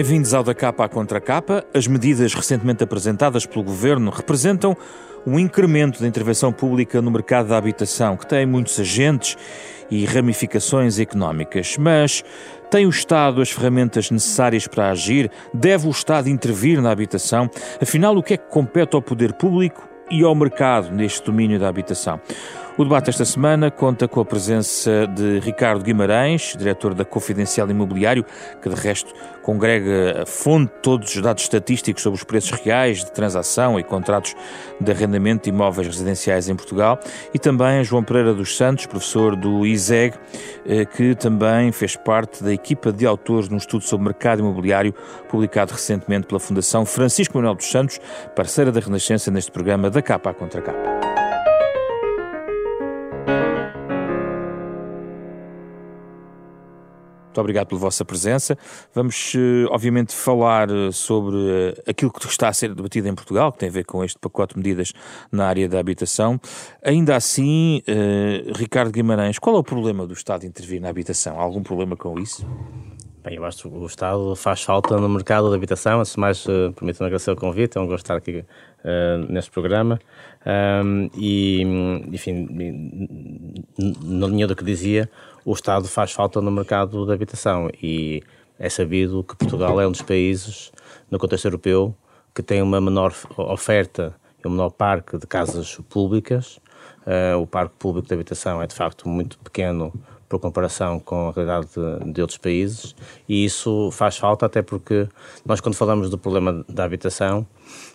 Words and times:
Bem-vindos 0.00 0.32
ao 0.32 0.42
da 0.42 0.54
capa 0.54 0.86
à 0.86 0.88
contra 0.88 1.20
capa. 1.20 1.62
As 1.74 1.86
medidas 1.86 2.32
recentemente 2.32 2.82
apresentadas 2.82 3.44
pelo 3.44 3.62
governo 3.62 4.10
representam 4.10 4.74
um 5.26 5.38
incremento 5.38 6.00
da 6.00 6.08
intervenção 6.08 6.50
pública 6.50 7.02
no 7.02 7.10
mercado 7.10 7.50
da 7.50 7.58
habitação, 7.58 8.16
que 8.16 8.26
tem 8.26 8.46
muitos 8.46 8.80
agentes 8.80 9.36
e 9.90 10.06
ramificações 10.06 10.98
económicas. 10.98 11.76
Mas 11.76 12.24
tem 12.70 12.86
o 12.86 12.88
Estado 12.88 13.42
as 13.42 13.50
ferramentas 13.50 14.10
necessárias 14.10 14.66
para 14.66 14.90
agir? 14.90 15.30
Deve 15.52 15.86
o 15.86 15.90
Estado 15.90 16.30
intervir 16.30 16.80
na 16.80 16.90
habitação? 16.90 17.50
Afinal, 17.78 18.16
o 18.16 18.22
que 18.22 18.32
é 18.32 18.36
que 18.38 18.48
compete 18.48 18.96
ao 18.96 19.02
poder 19.02 19.34
público 19.34 19.86
e 20.10 20.24
ao 20.24 20.34
mercado 20.34 20.90
neste 20.90 21.22
domínio 21.26 21.60
da 21.60 21.68
habitação? 21.68 22.18
O 22.80 22.84
debate 22.84 23.10
esta 23.10 23.26
semana 23.26 23.70
conta 23.70 24.08
com 24.08 24.20
a 24.20 24.24
presença 24.24 25.06
de 25.06 25.38
Ricardo 25.40 25.84
Guimarães, 25.84 26.54
diretor 26.56 26.94
da 26.94 27.04
Confidencial 27.04 27.68
Imobiliário, 27.68 28.24
que 28.62 28.70
de 28.70 28.74
resto 28.74 29.12
congrega 29.42 30.22
a 30.22 30.24
fonte 30.24 30.72
de 30.72 30.80
todos 30.80 31.14
os 31.14 31.20
dados 31.20 31.42
estatísticos 31.42 32.02
sobre 32.02 32.16
os 32.16 32.24
preços 32.24 32.52
reais 32.52 33.04
de 33.04 33.12
transação 33.12 33.78
e 33.78 33.84
contratos 33.84 34.34
de 34.80 34.90
arrendamento 34.90 35.44
de 35.44 35.50
imóveis 35.50 35.88
residenciais 35.88 36.48
em 36.48 36.56
Portugal, 36.56 36.98
e 37.34 37.38
também 37.38 37.84
João 37.84 38.02
Pereira 38.02 38.32
dos 38.32 38.56
Santos, 38.56 38.86
professor 38.86 39.36
do 39.36 39.66
ISEG, 39.66 40.14
eh, 40.64 40.86
que 40.86 41.14
também 41.14 41.70
fez 41.72 41.96
parte 41.96 42.42
da 42.42 42.50
equipa 42.50 42.90
de 42.90 43.04
autores 43.04 43.50
num 43.50 43.58
estudo 43.58 43.84
sobre 43.84 44.06
mercado 44.06 44.38
imobiliário 44.38 44.94
publicado 45.28 45.74
recentemente 45.74 46.26
pela 46.26 46.40
Fundação 46.40 46.86
Francisco 46.86 47.36
Manuel 47.36 47.56
dos 47.56 47.70
Santos, 47.70 48.00
parceira 48.34 48.72
da 48.72 48.80
Renascença 48.80 49.30
neste 49.30 49.52
programa 49.52 49.90
da 49.90 50.00
Capa 50.00 50.32
Contra 50.32 50.62
Capa. 50.62 51.09
Obrigado 57.40 57.68
pela 57.68 57.80
vossa 57.80 58.04
presença. 58.04 58.56
Vamos, 58.94 59.32
eh, 59.34 59.66
obviamente, 59.70 60.14
falar 60.14 60.70
eh, 60.70 60.90
sobre 60.92 61.36
eh, 61.36 61.90
aquilo 61.90 62.12
que 62.12 62.26
está 62.26 62.48
a 62.48 62.52
ser 62.52 62.74
debatido 62.74 63.08
em 63.08 63.14
Portugal, 63.14 63.52
que 63.52 63.58
tem 63.58 63.68
a 63.68 63.72
ver 63.72 63.84
com 63.84 64.04
este 64.04 64.18
pacote 64.18 64.54
de 64.54 64.60
medidas 64.60 64.92
na 65.32 65.46
área 65.46 65.68
da 65.68 65.78
habitação. 65.78 66.40
Ainda 66.82 67.16
assim, 67.16 67.82
Ricardo 68.56 68.92
Guimarães, 68.92 69.38
qual 69.38 69.56
é 69.56 69.58
o 69.58 69.62
problema 69.62 70.06
do 70.06 70.14
Estado 70.14 70.46
intervir 70.46 70.80
na 70.80 70.88
habitação? 70.88 71.38
Há 71.38 71.42
algum 71.42 71.62
problema 71.62 71.96
com 71.96 72.18
isso? 72.18 72.46
Bem, 73.22 73.36
eu 73.36 73.44
acho 73.44 73.68
que 73.68 73.68
o 73.68 73.84
Estado 73.84 74.34
faz 74.34 74.62
falta 74.62 74.96
no 74.96 75.06
mercado 75.06 75.50
da 75.50 75.56
habitação. 75.56 76.00
Antes 76.00 76.14
de 76.14 76.20
mais, 76.20 76.46
uh, 76.46 76.72
permitam-me 76.72 77.08
agradecer 77.08 77.30
o 77.30 77.36
convite, 77.36 77.76
é 77.76 77.80
um 77.80 77.86
gosto 77.86 78.04
estar 78.04 78.16
aqui 78.16 78.38
uh, 78.38 79.30
neste 79.30 79.50
programa. 79.50 80.00
Um, 80.46 81.10
e, 81.14 81.60
enfim, 82.10 82.48
na 84.02 84.26
linha 84.26 84.46
do 84.46 84.56
que 84.56 84.64
dizia, 84.64 85.10
o 85.44 85.52
Estado 85.52 85.88
faz 85.88 86.12
falta 86.12 86.40
no 86.40 86.50
mercado 86.50 87.06
da 87.06 87.14
habitação 87.14 87.70
e 87.82 88.22
é 88.58 88.68
sabido 88.68 89.24
que 89.24 89.36
Portugal 89.36 89.80
é 89.80 89.86
um 89.86 89.90
dos 89.90 90.02
países, 90.02 90.70
no 91.10 91.18
contexto 91.18 91.46
europeu, 91.46 91.94
que 92.34 92.42
tem 92.42 92.60
uma 92.60 92.80
menor 92.80 93.14
oferta 93.36 94.14
e 94.42 94.46
um 94.46 94.50
menor 94.50 94.70
parque 94.70 95.16
de 95.16 95.26
casas 95.26 95.76
públicas. 95.88 96.60
Uh, 97.06 97.40
o 97.40 97.46
parque 97.46 97.74
público 97.78 98.06
de 98.06 98.14
habitação 98.14 98.60
é 98.62 98.66
de 98.66 98.74
facto 98.74 99.08
muito 99.08 99.38
pequeno 99.38 99.92
por 100.30 100.38
comparação 100.38 101.00
com 101.00 101.28
a 101.28 101.32
realidade 101.32 101.66
de, 101.74 102.12
de, 102.12 102.20
outros 102.20 102.38
países, 102.38 102.94
e 103.28 103.44
isso 103.44 103.90
faz 103.90 104.16
falta 104.16 104.46
até 104.46 104.62
porque 104.62 105.08
nós, 105.44 105.60
quando 105.60 105.74
falamos 105.74 106.08
do 106.08 106.16
problema 106.16 106.64
da 106.68 106.84
habitação, 106.84 107.44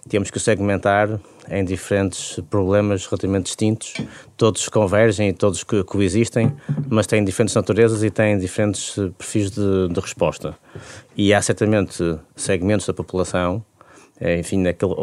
temos 0.09 0.29
que 0.29 0.37
segmentar 0.37 1.17
em 1.49 1.63
diferentes 1.63 2.37
problemas 2.49 3.05
relativamente 3.05 3.45
distintos, 3.45 3.93
todos 4.35 4.67
convergem 4.67 5.29
e 5.29 5.33
todos 5.33 5.63
coexistem, 5.63 6.53
mas 6.89 7.07
têm 7.07 7.23
diferentes 7.23 7.55
naturezas 7.55 8.03
e 8.03 8.09
têm 8.09 8.37
diferentes 8.37 8.95
perfis 9.17 9.49
de, 9.51 9.87
de 9.87 9.99
resposta. 10.01 10.57
E 11.15 11.33
há 11.33 11.41
certamente 11.41 12.19
segmentos 12.35 12.85
da 12.85 12.93
população 12.93 13.63
eh, 14.19 14.39
enfim, 14.39 14.57
naquele, 14.59 14.93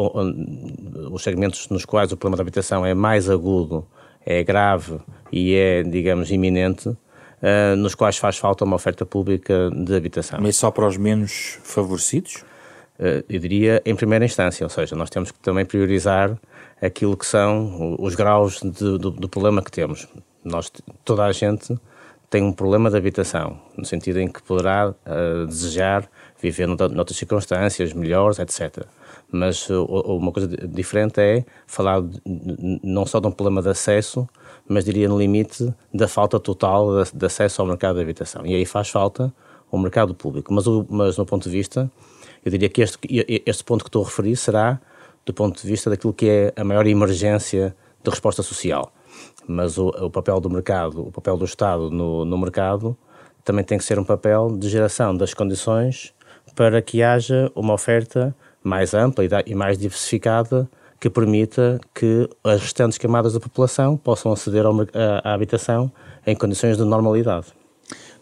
os 1.11 1.23
segmentos 1.23 1.67
nos 1.69 1.85
quais 1.85 2.11
o 2.11 2.17
problema 2.17 2.37
da 2.37 2.41
habitação 2.41 2.85
é 2.85 2.93
mais 2.93 3.29
agudo, 3.29 3.85
é 4.25 4.43
grave 4.43 4.99
e 5.31 5.55
é, 5.55 5.83
digamos, 5.83 6.31
iminente, 6.31 6.95
uh, 7.43 7.75
nos 7.75 7.93
quais 7.93 8.17
faz 8.17 8.37
falta 8.37 8.63
uma 8.63 8.75
oferta 8.75 9.05
pública 9.05 9.69
de 9.69 9.95
habitação. 9.95 10.39
Mas 10.41 10.55
só 10.55 10.71
para 10.71 10.87
os 10.87 10.97
menos 10.97 11.59
favorecidos? 11.63 12.37
Uh, 12.97 13.23
eu 13.27 13.39
diria 13.39 13.81
em 13.85 13.95
primeira 13.95 14.23
instância, 14.23 14.65
ou 14.65 14.69
seja, 14.69 14.95
nós 14.95 15.09
temos 15.09 15.31
que 15.31 15.39
também 15.39 15.65
priorizar 15.65 16.37
aquilo 16.81 17.17
que 17.17 17.25
são 17.25 17.95
os 17.99 18.15
graus 18.15 18.61
de, 18.61 18.97
do, 18.97 19.11
do, 19.11 19.29
problema 19.29 19.61
que 19.61 19.71
temos. 19.71 20.07
Nós, 20.43 20.71
toda 21.03 21.23
a 21.23 21.31
gente 21.31 21.77
tem 22.29 22.43
um 22.43 22.51
problema 22.51 22.89
de 22.89 22.97
habitação, 22.97 23.59
no 23.77 23.85
sentido 23.85 24.19
em 24.19 24.27
que 24.27 24.41
poderá 24.41 24.89
uh, 24.89 25.47
desejar 25.47 26.09
viver 26.41 26.67
noutras 26.67 27.17
circunstâncias 27.17 27.93
melhores, 27.93 28.37
etc. 28.39 28.85
Mas 29.31 29.69
uh, 29.69 29.83
uma 29.85 30.31
coisa 30.31 30.47
diferente 30.47 31.21
é 31.21 31.45
falar 31.65 32.01
de, 32.01 32.21
não 32.83 33.05
só 33.05 33.19
de 33.19 33.27
um 33.27 33.31
problema 33.31 33.61
de 33.61 33.69
acesso, 33.69 34.27
mas 34.67 34.85
diria 34.85 35.07
no 35.09 35.17
limite 35.17 35.73
da 35.93 36.07
falta 36.07 36.39
total 36.39 37.03
de, 37.13 37.25
acesso 37.25 37.61
ao 37.61 37.67
mercado 37.67 37.95
de 37.95 38.01
habitação. 38.01 38.45
E 38.45 38.55
aí 38.55 38.65
faz 38.65 38.89
falta 38.89 39.33
o 39.71 39.77
mercado 39.77 40.13
público. 40.13 40.53
Mas, 40.53 40.67
o, 40.67 40.85
mas 40.89 41.17
no 41.17 41.25
ponto 41.25 41.49
de 41.49 41.55
vista, 41.55 41.91
eu 42.45 42.51
diria 42.51 42.69
que 42.69 42.81
este, 42.81 42.97
este 43.45 43.63
ponto 43.63 43.83
que 43.83 43.89
estou 43.89 44.03
a 44.03 44.05
referir 44.05 44.35
será 44.35 44.79
do 45.25 45.33
ponto 45.33 45.61
de 45.61 45.67
vista 45.67 45.89
daquilo 45.89 46.13
que 46.13 46.29
é 46.29 46.53
a 46.55 46.63
maior 46.63 46.85
emergência 46.85 47.75
de 48.03 48.09
resposta 48.09 48.43
social. 48.43 48.91
Mas 49.47 49.77
o, 49.77 49.87
o 49.87 50.09
papel 50.09 50.39
do 50.39 50.49
mercado, 50.49 51.07
o 51.07 51.11
papel 51.11 51.37
do 51.37 51.45
Estado 51.45 51.89
no, 51.89 52.25
no 52.25 52.37
mercado, 52.37 52.97
também 53.43 53.63
tem 53.63 53.77
que 53.77 53.83
ser 53.83 53.99
um 53.99 54.03
papel 54.03 54.55
de 54.57 54.69
geração 54.69 55.15
das 55.15 55.33
condições 55.33 56.13
para 56.55 56.81
que 56.81 57.01
haja 57.01 57.51
uma 57.55 57.73
oferta 57.73 58.35
mais 58.63 58.93
ampla 58.93 59.23
e 59.45 59.55
mais 59.55 59.77
diversificada 59.77 60.69
que 61.03 61.09
permita 61.09 61.81
que 61.93 62.29
as 62.45 62.61
restantes 62.61 62.97
camadas 62.97 63.33
da 63.33 63.39
população 63.41 63.97
possam 63.97 64.31
aceder 64.31 64.63
à 65.21 65.33
habitação 65.33 65.91
em 66.25 66.33
condições 66.33 66.77
de 66.77 66.85
normalidade. 66.85 67.47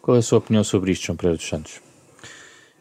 Qual 0.02 0.18
é 0.18 0.20
a 0.20 0.24
sua 0.24 0.40
opinião 0.40 0.64
sobre 0.64 0.92
isto, 0.92 1.06
João 1.06 1.16
Pereira 1.16 1.38
dos 1.38 1.48
Santos? 1.48 1.80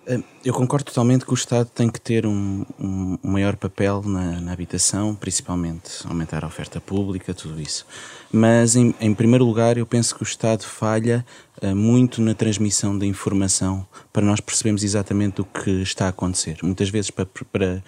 Eh, 0.07 0.23
eu 0.43 0.55
concordo 0.55 0.87
totalmente 0.87 1.27
que 1.27 1.33
o 1.33 1.35
Estado 1.35 1.69
tem 1.75 1.91
que 1.91 2.01
ter 2.01 2.25
um, 2.25 2.65
um 2.79 3.19
maior 3.23 3.57
papel 3.57 4.03
na, 4.07 4.41
na, 4.41 4.53
habitação, 4.55 5.15
principalmente 5.15 5.91
aumentar 6.07 6.45
a 6.45 6.47
oferta 6.47 6.81
pública, 6.81 7.35
tudo 7.35 7.61
isso. 7.61 7.85
Mas, 8.33 8.77
em, 8.77 8.95
em 9.03 9.13
primeiro 9.13 9.45
lugar, 9.45 9.77
eu 9.77 9.85
penso 9.85 10.15
que 10.15 10.23
o 10.23 10.25
Estado 10.25 10.63
falha 10.63 11.27
uh, 11.63 11.77
muito 11.77 12.23
na 12.23 12.33
transmissão 12.33 12.97
da 12.97 13.05
informação 13.05 13.87
para 14.11 14.25
nós 14.25 14.41
percebermos 14.41 14.83
exatamente 14.83 15.43
o 15.43 15.45
que 15.45 15.83
está 15.83 16.07
a 16.07 16.09
acontecer. 16.09 16.57
Muitas 16.63 16.89
vezes, 16.89 17.11
para, 17.11 17.27
para, 17.53 17.85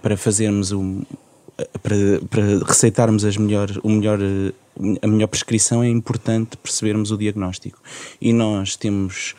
para 0.00 0.16
fazermos 0.16 0.72
um, 0.72 1.02
para, 1.82 1.96
para 2.28 2.64
receitarmos 2.66 3.24
as 3.24 3.36
melhor, 3.36 3.70
o 3.82 3.90
melhor, 3.90 4.18
a 5.02 5.06
melhor 5.06 5.26
prescrição 5.28 5.82
é 5.82 5.88
importante 5.88 6.56
percebermos 6.56 7.10
o 7.10 7.16
diagnóstico. 7.16 7.78
E 8.20 8.32
nós 8.32 8.76
temos 8.76 9.34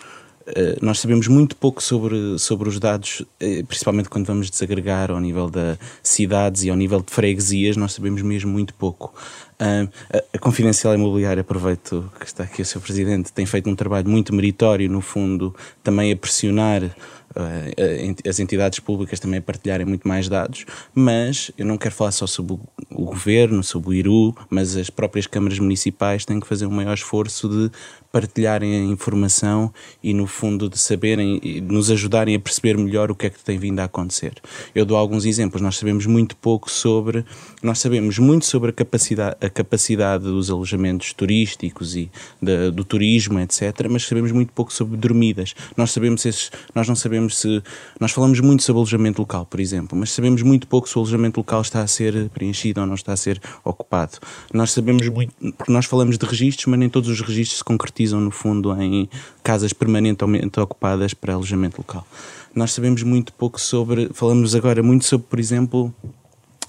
eh, 0.56 0.78
nós 0.82 1.00
sabemos 1.00 1.28
muito 1.28 1.56
pouco 1.56 1.82
sobre, 1.82 2.38
sobre 2.40 2.68
os 2.68 2.80
dados, 2.80 3.24
eh, 3.40 3.64
principalmente 3.64 4.10
quando 4.10 4.26
vamos 4.26 4.50
desagregar 4.50 5.12
ao 5.12 5.20
nível 5.20 5.50
das 5.50 5.78
cidades 6.02 6.64
e 6.64 6.70
ao 6.70 6.76
nível 6.76 7.02
de 7.02 7.12
freguesias, 7.12 7.78
nós 7.78 7.94
sabemos 7.94 8.22
mesmo 8.22 8.52
muito 8.52 8.74
pouco. 8.74 9.14
Uh, 9.62 9.88
a 10.34 10.40
Confidencial 10.40 10.96
Imobiliária, 10.96 11.42
aproveito 11.42 12.12
que 12.20 12.26
está 12.26 12.44
aqui 12.44 12.64
o 12.64 12.66
seu 12.66 12.82
Presidente, 12.82 13.32
tem 13.32 13.46
feito 13.46 13.70
um 13.70 13.76
trabalho 13.76 14.10
muito 14.10 14.34
meritório, 14.34 14.90
no 14.90 15.02
fundo, 15.02 15.56
também 15.84 16.12
a 16.12 16.18
pressionar 16.18 16.84
uh, 16.84 18.28
as 18.28 18.40
entidades 18.40 18.80
públicas 18.80 19.20
também 19.20 19.38
a 19.38 19.42
partilharem 19.42 19.86
muito 19.86 20.08
mais 20.08 20.28
dados, 20.28 20.66
mas 20.96 21.52
eu 21.60 21.66
não 21.66 21.78
quero 21.78 21.94
falar 21.94 22.12
só 22.12 22.26
sobre 22.26 22.54
o 22.90 23.06
Governo, 23.06 23.64
sobre 23.64 23.90
o 23.90 23.94
IRU, 23.94 24.36
mas 24.50 24.76
as 24.76 24.90
próprias 24.90 25.28
câmaras 25.28 25.60
municipais 25.60 26.26
têm 26.26 26.40
que 26.40 26.48
fazer 26.48 26.66
um 26.66 26.72
maior 26.72 26.96
esforço 26.96 27.48
de 27.48 27.72
partilharem 28.12 28.76
a 28.76 28.84
informação 28.84 29.74
e, 30.04 30.14
no 30.14 30.28
fundo, 30.28 30.70
de 30.70 30.78
saberem 30.78 31.40
e 31.42 31.62
nos 31.62 31.90
ajudarem 31.90 32.36
a 32.36 32.40
perceber 32.40 32.78
melhor 32.78 33.10
o 33.10 33.16
que 33.16 33.28
é 33.28 33.30
que 33.30 33.44
tem 33.44 33.58
vindo 33.58 33.80
a 33.80 33.86
acontecer. 33.86 34.34
Eu 34.76 34.86
dou 34.86 34.98
alguns 34.98 35.26
exemplos. 35.26 35.62
Nós 35.62 35.78
sabemos 35.78 36.06
muito 36.06 36.36
pouco 36.36 36.70
sobre. 36.70 37.26
Nós 37.64 37.80
sabemos 37.80 38.20
muito 38.20 38.46
sobre 38.46 38.72
a 38.72 38.74
capacidade, 38.74 39.38
a 39.40 39.50
capacidade 39.52 40.24
dos 40.24 40.50
alojamentos 40.50 41.14
turísticos 41.14 41.96
e 41.96 42.10
do 42.74 42.84
turismo, 42.84 43.40
etc., 43.40 43.88
mas 43.90 44.04
sabemos 44.06 44.32
muito 44.32 44.52
pouco 44.54 44.74
sobre 44.74 44.98
dormidas. 44.98 45.54
Nós 45.78 45.92
sabemos 45.92 46.26
esses, 46.26 46.52
nós 46.74 46.88
não 46.88 46.96
sabemos 46.96 47.38
se. 47.38 47.62
Nós 48.00 48.12
falamos 48.12 48.40
muito 48.40 48.64
sobre 48.64 48.80
alojamento 48.80 49.22
local, 49.22 49.46
por 49.46 49.60
exemplo, 49.60 49.98
mas 49.98 50.12
sabemos 50.12 50.42
muito 50.42 50.68
pouco 50.68 50.88
se 50.88 50.98
o 50.98 51.02
alojamento 51.02 51.40
local 51.40 51.62
está 51.62 51.82
a 51.82 51.88
ser 51.88 52.30
preenchido 52.30 52.82
ou 52.82 52.88
não 52.88 52.96
está 52.96 53.14
a 53.14 53.18
ser 53.18 53.42
ocupado. 53.64 54.18
Nós 54.54 54.72
sabemos 54.72 55.08
muito. 55.08 55.34
Porque 55.58 55.72
nós 55.72 55.86
falamos 55.86 56.18
de 56.18 56.26
registros, 56.26 56.66
mas 56.68 56.80
nem 56.80 56.90
todos 56.90 57.10
os 57.10 57.22
registros 57.22 57.60
se 57.60 57.64
concretizam, 57.64 58.20
no 58.20 58.32
fundo, 58.32 58.74
em 58.82 59.10
casas 59.44 59.74
permanentemente 59.74 60.60
ocupadas 60.60 61.14
para 61.14 61.34
alojamento 61.34 61.78
local. 61.78 62.06
Nós 62.54 62.74
sabemos 62.74 63.02
muito 63.04 63.32
pouco 63.34 63.60
sobre, 63.60 64.10
falamos 64.14 64.54
agora 64.56 64.84
muito 64.84 65.06
sobre, 65.06 65.28
por 65.28 65.40
exemplo, 65.40 65.94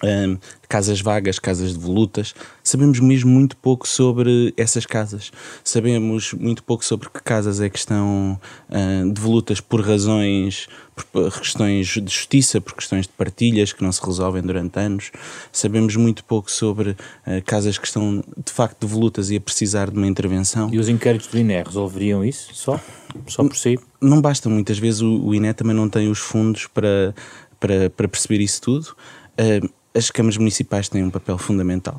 um, 0.02 0.36
casas 0.68 1.00
vagas, 1.00 1.38
casas 1.38 1.72
de 1.72 1.78
volutas. 1.78 2.34
Sabemos 2.62 2.98
mesmo 2.98 3.30
muito 3.30 3.56
pouco 3.56 3.86
sobre 3.86 4.52
essas 4.56 4.86
casas. 4.86 5.30
Sabemos 5.62 6.32
muito 6.32 6.62
pouco 6.62 6.84
sobre 6.84 7.08
que 7.08 7.22
casas 7.22 7.60
é 7.60 7.68
que 7.68 7.78
estão 7.78 8.38
uh, 8.68 9.12
devolutas 9.12 9.60
por 9.60 9.80
razões, 9.80 10.68
por 11.12 11.30
questões 11.38 11.86
de 11.86 12.12
justiça, 12.12 12.60
por 12.60 12.74
questões 12.74 13.06
de 13.06 13.12
partilhas 13.12 13.72
que 13.72 13.82
não 13.82 13.92
se 13.92 14.04
resolvem 14.04 14.42
durante 14.42 14.78
anos. 14.78 15.10
Sabemos 15.52 15.94
muito 15.96 16.24
pouco 16.24 16.50
sobre 16.50 16.90
uh, 16.90 16.96
casas 17.44 17.78
que 17.78 17.86
estão 17.86 18.24
de 18.44 18.52
facto 18.52 18.86
devolutas 18.86 19.30
e 19.30 19.36
a 19.36 19.40
precisar 19.40 19.90
de 19.90 19.96
uma 19.96 20.06
intervenção. 20.06 20.68
E 20.72 20.78
os 20.78 20.88
inquéritos 20.88 21.28
do 21.28 21.38
INE 21.38 21.62
resolveriam 21.62 22.24
isso 22.24 22.54
só? 22.54 22.80
Só 23.26 23.44
por 23.44 23.56
si? 23.56 23.78
Não 24.00 24.20
basta, 24.20 24.48
muitas 24.48 24.78
vezes 24.78 25.00
o, 25.02 25.26
o 25.26 25.34
INE 25.34 25.52
também 25.52 25.76
não 25.76 25.88
tem 25.88 26.10
os 26.10 26.18
fundos 26.18 26.66
para, 26.66 27.14
para, 27.60 27.90
para 27.90 28.08
perceber 28.08 28.40
isso 28.42 28.60
tudo. 28.62 28.96
Uh, 29.38 29.81
as 29.94 30.10
câmaras 30.10 30.36
municipais 30.36 30.88
têm 30.88 31.04
um 31.04 31.10
papel 31.10 31.38
fundamental 31.38 31.98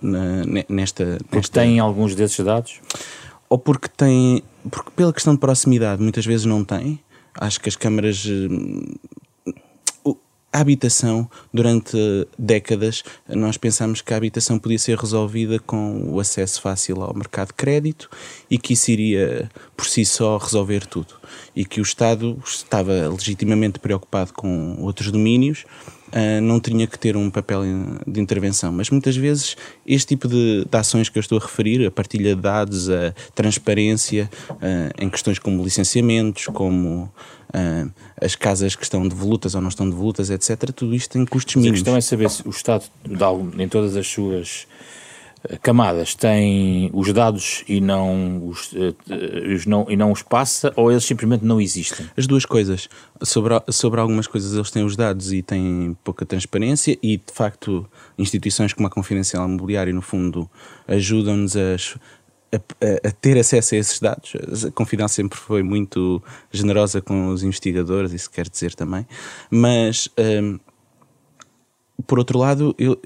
na, 0.00 0.44
nesta. 0.68 1.18
Porque 1.22 1.36
nesta... 1.36 1.60
têm 1.60 1.78
alguns 1.78 2.14
desses 2.14 2.44
dados? 2.44 2.80
Ou 3.48 3.58
porque 3.58 3.88
têm. 3.88 4.42
Porque 4.70 4.90
pela 4.90 5.12
questão 5.12 5.34
de 5.34 5.40
proximidade 5.40 6.02
muitas 6.02 6.24
vezes 6.26 6.46
não 6.46 6.64
têm. 6.64 7.00
Acho 7.34 7.60
que 7.60 7.68
as 7.68 7.76
câmaras. 7.76 8.26
A 10.52 10.62
habitação, 10.62 11.30
durante 11.54 11.96
décadas, 12.36 13.04
nós 13.28 13.56
pensámos 13.56 14.02
que 14.02 14.12
a 14.12 14.16
habitação 14.16 14.58
podia 14.58 14.80
ser 14.80 14.98
resolvida 14.98 15.60
com 15.60 16.12
o 16.12 16.18
acesso 16.18 16.60
fácil 16.60 17.02
ao 17.02 17.14
mercado 17.14 17.48
de 17.48 17.54
crédito 17.54 18.10
e 18.50 18.58
que 18.58 18.72
isso 18.72 18.90
iria, 18.90 19.48
por 19.76 19.86
si 19.86 20.04
só, 20.04 20.38
resolver 20.38 20.86
tudo. 20.86 21.14
E 21.54 21.64
que 21.64 21.80
o 21.80 21.84
Estado 21.84 22.36
estava 22.44 23.08
legitimamente 23.08 23.78
preocupado 23.78 24.32
com 24.32 24.76
outros 24.80 25.12
domínios 25.12 25.64
uh, 26.12 26.40
não 26.40 26.60
tinha 26.60 26.86
que 26.86 26.98
ter 26.98 27.16
um 27.16 27.30
papel 27.30 27.62
de 28.06 28.20
intervenção. 28.20 28.72
Mas 28.72 28.90
muitas 28.90 29.16
vezes 29.16 29.56
este 29.86 30.08
tipo 30.08 30.28
de, 30.28 30.64
de 30.64 30.76
ações 30.76 31.08
que 31.08 31.18
eu 31.18 31.20
estou 31.20 31.38
a 31.38 31.40
referir, 31.40 31.86
a 31.86 31.90
partilha 31.90 32.34
de 32.34 32.40
dados, 32.40 32.88
a 32.88 33.12
transparência 33.34 34.30
uh, 34.50 35.02
em 35.02 35.08
questões 35.08 35.38
como 35.38 35.62
licenciamentos, 35.62 36.46
como 36.46 37.12
uh, 37.54 37.90
as 38.20 38.34
casas 38.34 38.74
que 38.74 38.82
estão 38.82 39.06
devolutas 39.06 39.54
ou 39.54 39.60
não 39.60 39.68
estão 39.68 39.88
devolutas, 39.88 40.30
etc., 40.30 40.70
tudo 40.72 40.94
isto 40.94 41.12
tem 41.12 41.24
custos 41.24 41.56
mínimos. 41.56 41.80
a 41.80 41.82
questão 41.82 41.96
é 41.96 42.00
saber 42.00 42.30
se 42.30 42.46
o 42.46 42.50
Estado, 42.50 42.84
em 43.58 43.68
todas 43.68 43.96
as 43.96 44.06
suas 44.06 44.66
camadas 45.62 46.14
têm 46.14 46.90
os 46.92 47.12
dados 47.12 47.64
e 47.66 47.80
não 47.80 48.46
os, 48.46 48.72
uh, 48.72 48.94
os, 49.54 49.66
não, 49.66 49.86
e 49.88 49.96
não 49.96 50.12
os 50.12 50.22
passa 50.22 50.72
ou 50.76 50.90
eles 50.90 51.04
simplesmente 51.04 51.44
não 51.44 51.60
existem? 51.60 52.06
As 52.16 52.26
duas 52.26 52.44
coisas. 52.44 52.88
Sobre, 53.22 53.54
sobre 53.68 54.00
algumas 54.00 54.26
coisas 54.26 54.54
eles 54.54 54.70
têm 54.70 54.84
os 54.84 54.96
dados 54.96 55.32
e 55.32 55.42
têm 55.42 55.96
pouca 56.04 56.26
transparência 56.26 56.98
e 57.02 57.16
de 57.16 57.32
facto 57.32 57.88
instituições 58.18 58.72
como 58.72 58.86
a 58.86 58.90
Confidencial 58.90 59.46
Imobiliário 59.46 59.94
no 59.94 60.02
fundo 60.02 60.48
ajudam-nos 60.86 61.56
a, 61.56 61.76
a, 62.52 63.08
a, 63.08 63.10
ter 63.12 63.38
acesso 63.38 63.74
a 63.74 63.78
esses 63.78 63.98
dados. 63.98 64.34
A 64.66 64.70
Confidencial 64.70 65.08
sempre 65.08 65.38
foi 65.38 65.62
muito 65.62 66.22
generosa 66.50 67.00
com 67.00 67.28
os 67.28 67.42
investigadores, 67.42 68.12
isso 68.12 68.30
quer 68.30 68.48
dizer 68.48 68.74
também, 68.74 69.06
mas... 69.50 70.08
Um, 70.18 70.58
por 72.06 72.18
outro 72.18 72.38
lado, 72.38 72.74
eu, 72.78 73.00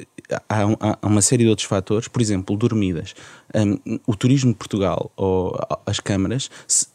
há, 0.48 0.98
uma 1.02 1.22
série 1.22 1.44
de 1.44 1.50
outros 1.50 1.66
fatores, 1.66 2.08
por 2.08 2.20
exemplo, 2.20 2.56
dormidas. 2.56 3.14
Um, 3.54 3.98
o 4.06 4.16
turismo 4.16 4.52
de 4.52 4.58
Portugal 4.58 5.12
ou 5.16 5.56
as 5.86 6.00
câmaras, 6.00 6.50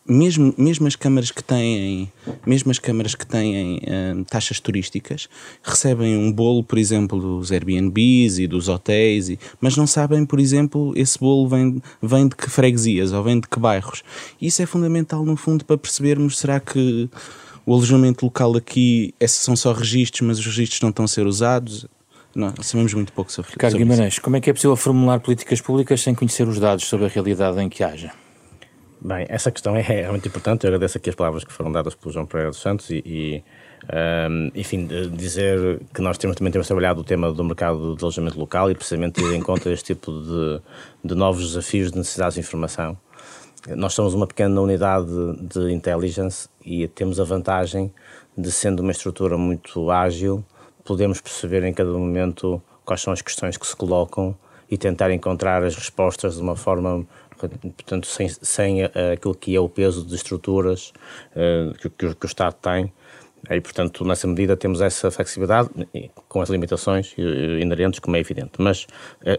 mesmo, 0.06 0.54
mesmo 0.58 0.88
as 0.88 0.96
câmaras 0.96 1.32
que 1.32 1.44
têm, 1.44 2.12
mesmo 2.46 2.72
as 2.72 2.80
câmaras 2.80 3.16
que 3.16 3.26
têm 3.26 3.82
um, 4.16 4.24
taxas 4.24 4.60
turísticas, 4.60 5.30
recebem 5.64 6.18
um 6.18 6.32
bolo, 6.32 6.64
por 6.64 6.78
exemplo, 6.78 7.20
dos 7.20 7.52
Airbnbs 7.52 8.40
e 8.40 8.48
dos 8.48 8.68
hotéis, 8.68 9.30
e, 9.30 9.40
mas 9.62 9.78
não 9.78 9.88
sabem, 9.88 10.26
por 10.26 10.40
exemplo, 10.40 10.92
esse 10.96 11.18
bolo 11.18 11.48
vem, 11.48 11.82
vem 12.02 12.28
de 12.28 12.36
que 12.36 12.50
freguesias 12.50 13.14
ou 13.14 13.24
vem 13.24 13.40
de 13.40 13.48
que 13.48 13.60
bairros. 13.60 14.04
Isso 14.42 14.62
é 14.62 14.66
fundamental, 14.66 15.24
no 15.24 15.36
fundo, 15.36 15.64
para 15.64 15.78
percebermos 15.78 16.38
será 16.40 16.60
que 16.60 17.10
o 17.66 17.74
alojamento 17.74 18.26
local 18.26 18.58
aqui 18.58 19.14
esses 19.20 19.38
são 19.44 19.56
só 19.56 19.72
registros, 19.72 20.28
mas 20.28 20.40
os 20.40 20.46
registros 20.46 20.82
não 20.82 20.90
estão 20.90 21.06
a 21.06 21.08
ser 21.08 21.28
usados. 21.28 21.88
Não, 22.36 22.54
sabemos 22.62 22.94
muito 22.94 23.12
pouco 23.12 23.32
sobre, 23.32 23.52
Ricardo 23.52 23.72
sobre 23.72 23.86
Guimarães, 23.86 24.14
isso. 24.14 24.22
como 24.22 24.36
é 24.36 24.42
que 24.42 24.50
é 24.50 24.54
possível 24.54 24.76
formular 24.76 25.20
políticas 25.20 25.60
públicas 25.62 26.02
sem 26.02 26.14
conhecer 26.14 26.48
os 26.48 26.60
dados 26.60 26.86
sobre 26.86 27.08
a 27.08 27.10
realidade 27.10 27.60
em 27.60 27.68
que 27.68 27.84
haja? 27.84 28.12
Bem, 29.02 29.26
essa 29.30 29.50
questão 29.50 29.76
é, 29.76 30.02
é 30.02 30.10
muito 30.10 30.28
importante. 30.28 30.66
Eu 30.66 30.70
agradeço 30.70 30.98
aqui 30.98 31.10
as 31.10 31.16
palavras 31.16 31.44
que 31.46 31.54
foram 31.54 31.72
dadas 31.72 31.96
pelo 31.96 32.12
João 32.12 32.26
Pereira 32.26 32.50
dos 32.50 32.60
Santos 32.60 32.90
e, 32.90 33.02
e 33.06 33.44
um, 34.30 34.52
enfim, 34.54 34.88
dizer 35.14 35.80
que 35.94 36.02
nós 36.02 36.18
temos, 36.18 36.36
também 36.36 36.52
temos 36.52 36.68
trabalhado 36.68 37.00
o 37.00 37.04
tema 37.04 37.32
do 37.32 37.44
mercado 37.44 37.96
de 37.96 38.04
alojamento 38.04 38.38
local 38.38 38.70
e 38.70 38.76
precisamente 38.76 39.14
ter 39.22 39.34
em 39.34 39.42
conta 39.42 39.72
este 39.72 39.96
tipo 39.96 40.12
de, 40.12 40.62
de 41.04 41.16
novos 41.16 41.48
desafios 41.48 41.92
de 41.92 41.98
necessidades 41.98 42.34
de 42.36 42.42
informação. 42.42 42.98
Nós 43.70 43.94
somos 43.94 44.14
uma 44.14 44.28
pequena 44.28 44.60
unidade 44.60 45.08
de 45.42 45.72
intelligence 45.72 46.50
e 46.66 46.88
temos 46.88 47.20
a 47.20 47.24
vantagem 47.24 47.94
de, 48.38 48.52
sendo 48.52 48.82
uma 48.82 48.92
estrutura 48.92 49.38
muito 49.38 49.90
ágil, 49.92 50.44
podemos 50.90 51.22
perceber 51.22 51.64
em 51.64 51.72
cada 51.72 51.92
momento 51.92 52.60
quais 52.84 53.00
são 53.00 53.14
as 53.14 53.22
questões 53.22 53.58
que 53.58 53.68
se 53.68 53.76
colocam 53.76 54.36
e 54.72 54.76
tentar 54.76 55.12
encontrar 55.12 55.64
as 55.64 55.76
respostas 55.76 56.38
de 56.38 56.42
uma 56.42 56.56
forma, 56.56 57.06
portanto, 57.38 58.08
sem, 58.08 58.28
sem 58.28 58.84
uh, 58.84 58.90
aquilo 59.14 59.36
que 59.36 59.56
é 59.56 59.60
o 59.60 59.70
peso 59.70 60.04
de 60.04 60.16
estruturas 60.16 60.92
uh, 61.36 61.72
que, 61.76 61.90
que, 61.92 62.16
que, 62.16 62.26
o 62.26 62.28
Estado 62.28 62.56
tem. 62.56 62.92
E, 63.52 63.62
portanto, 63.62 64.04
nessa 64.04 64.28
medida 64.28 64.58
temos 64.58 64.82
essa 64.82 65.12
flexibilidade, 65.12 65.70
com 66.28 66.42
as 66.42 66.50
limitações 66.50 67.14
inerentes, 67.18 68.00
como 68.00 68.18
é 68.18 68.20
evidente. 68.20 68.54
Mas 68.58 68.86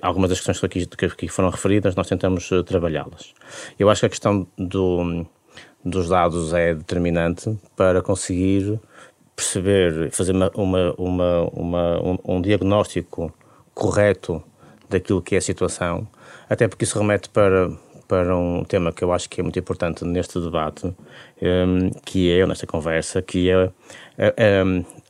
algumas 0.01 0.31
das 0.31 0.41
questões 0.41 0.73
que 0.73 1.05
aqui, 1.05 1.17
que 1.17 1.29
foram 1.29 1.51
referidas, 1.51 1.95
nós 1.95 2.07
tentamos 2.07 2.49
trabalhá-las. 2.65 3.35
Eu 3.79 3.91
acho 3.91 4.01
que 4.01 4.07
a 4.07 4.09
questão 4.09 4.47
do, 4.57 5.27
dos 5.85 6.09
dados 6.09 6.55
é 6.55 6.75
determinante 6.75 7.59
para 7.77 8.01
conseguir 8.01 8.81
perceber, 9.41 10.11
fazer 10.11 10.33
uma, 10.33 10.51
uma, 10.55 10.95
uma, 10.99 11.41
uma 11.53 12.03
um, 12.03 12.19
um, 12.27 12.43
diagnóstico 12.43 13.33
correto 13.75 14.43
daquilo 14.89 15.23
que 15.23 15.35
é 15.35 15.39
a 15.39 15.41
situação, 15.41 16.07
até 16.49 16.69
porque 16.69 16.85
isso 16.85 16.99
remete 16.99 17.31
para, 17.31 17.71
para 18.07 18.37
um 18.37 18.63
tema 18.65 18.93
que 18.93 19.03
eu 19.03 19.13
acho 19.13 19.31
que 19.31 19.41
é 19.41 19.43
muito 19.43 19.59
importante 19.59 20.05
neste 20.05 20.39
debate, 20.39 20.87
um, 20.87 21.91
que 22.05 22.31
é, 22.31 22.47
nesta 22.47 22.67
conversa, 22.67 23.23
que 23.23 23.51
é, 23.51 23.73
é, 24.19 24.63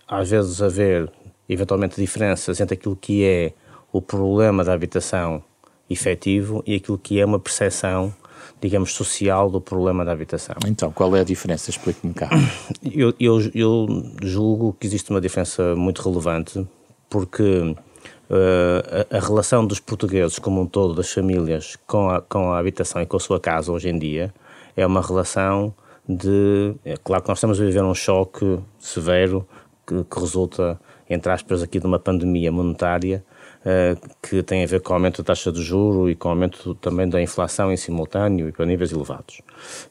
às 0.07 0.31
vezes 0.31 0.63
haver 0.63 1.11
eventualmente 1.49 2.01
diferenças 2.01 2.61
entre 2.61 2.75
aquilo 2.75 2.95
que 2.95 3.25
é 3.25 3.53
o 3.93 4.01
problema 4.01 4.63
da 4.63 4.73
habitação 4.73 5.43
efetivo 5.89 6.63
e 6.65 6.77
aquilo 6.77 6.97
que 6.97 7.21
é 7.21 7.25
uma 7.25 7.41
percepção 7.41 8.15
digamos, 8.61 8.93
social 8.93 9.51
do 9.51 9.61
problema 9.61 10.05
da 10.05 10.13
habitação. 10.13 10.57
Então, 10.67 10.91
qual 10.93 11.15
é 11.17 11.21
a 11.21 11.25
diferença? 11.25 11.71
Explique-me 11.71 12.15
cá. 12.15 12.29
Eu, 12.83 13.15
eu, 13.21 13.51
eu, 13.55 13.87
julgo 14.23 14.77
que 14.79 14.87
existe 14.87 15.11
uma 15.11 15.21
diferença 15.21 15.75
muito 15.77 16.03
relevante, 16.03 16.67
porque 17.09 17.75
uh, 18.31 19.07
a, 19.11 19.17
a, 19.17 19.21
relação 19.21 19.67
dos 19.67 19.81
portugueses 19.81 20.39
como 20.39 20.61
um 20.61 20.67
todo, 20.67 20.95
das 20.95 21.13
famílias, 21.13 21.77
com 21.87 22.09
a, 22.09 22.21
com 22.21 22.53
a 22.53 22.59
habitação 22.59 23.03
e 23.03 23.07
com 23.07 23.17
a 23.17 23.21
sua 23.21 23.39
casa 23.39 23.71
hoje 23.73 23.89
em 23.89 23.99
dia, 23.99 24.33
é 24.77 24.87
uma 24.87 25.03
relação 25.03 25.75
de. 26.09 26.75
É 26.85 26.97
claro 26.97 27.23
que 27.23 27.29
nós 27.29 27.39
estamos 27.39 27.61
a 27.61 27.65
viver 27.65 27.83
um 27.83 27.95
choque 27.95 28.59
severo 28.79 29.47
que, 29.87 30.05
que 30.05 30.21
resulta, 30.21 30.81
entre 31.09 31.33
aspas, 31.33 31.63
aqui 31.63 31.79
de 31.79 31.87
uma 31.87 31.99
pandemia 31.99 32.51
monetária 32.51 33.25
que 34.23 34.43
tem 34.43 34.65
a 34.65 34.67
ver 34.67 34.81
com 34.81 34.93
o 34.93 34.95
aumento 34.95 35.23
da 35.23 35.27
taxa 35.27 35.53
de 35.53 35.63
juro 35.63 36.09
e 36.09 36.15
com 36.15 36.29
o 36.29 36.31
aumento 36.31 36.75
também 36.77 37.09
da 37.09 37.21
inflação 37.21 37.71
em 37.71 37.77
simultâneo 37.77 38.49
e 38.49 38.53
para 38.53 38.65
níveis 38.65 38.91
elevados. 38.91 39.43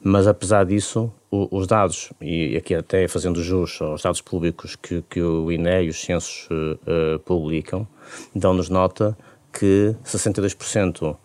Mas 0.01 0.27
apesar 0.27 0.65
disso, 0.65 1.11
os 1.29 1.67
dados, 1.67 2.11
e 2.19 2.57
aqui 2.57 2.73
até 2.73 3.07
fazendo 3.07 3.43
jus 3.43 3.79
aos 3.81 4.01
dados 4.01 4.21
públicos 4.21 4.75
que, 4.75 5.03
que 5.07 5.21
o 5.21 5.51
INE 5.51 5.83
e 5.83 5.89
os 5.89 6.01
censos 6.01 6.47
uh, 6.49 7.19
publicam, 7.19 7.87
dão-nos 8.35 8.69
nota 8.69 9.15
que 9.53 9.95
62% 10.03 11.15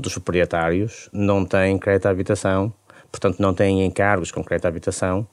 dos 0.00 0.14
proprietários 0.14 1.08
não 1.12 1.44
têm 1.44 1.78
crédito 1.78 2.06
à 2.06 2.10
habitação, 2.10 2.72
portanto 3.10 3.40
não 3.40 3.54
têm 3.54 3.84
encargos 3.84 4.30
com 4.30 4.42
crédito 4.42 4.66
à 4.66 4.68
habitação, 4.68 5.26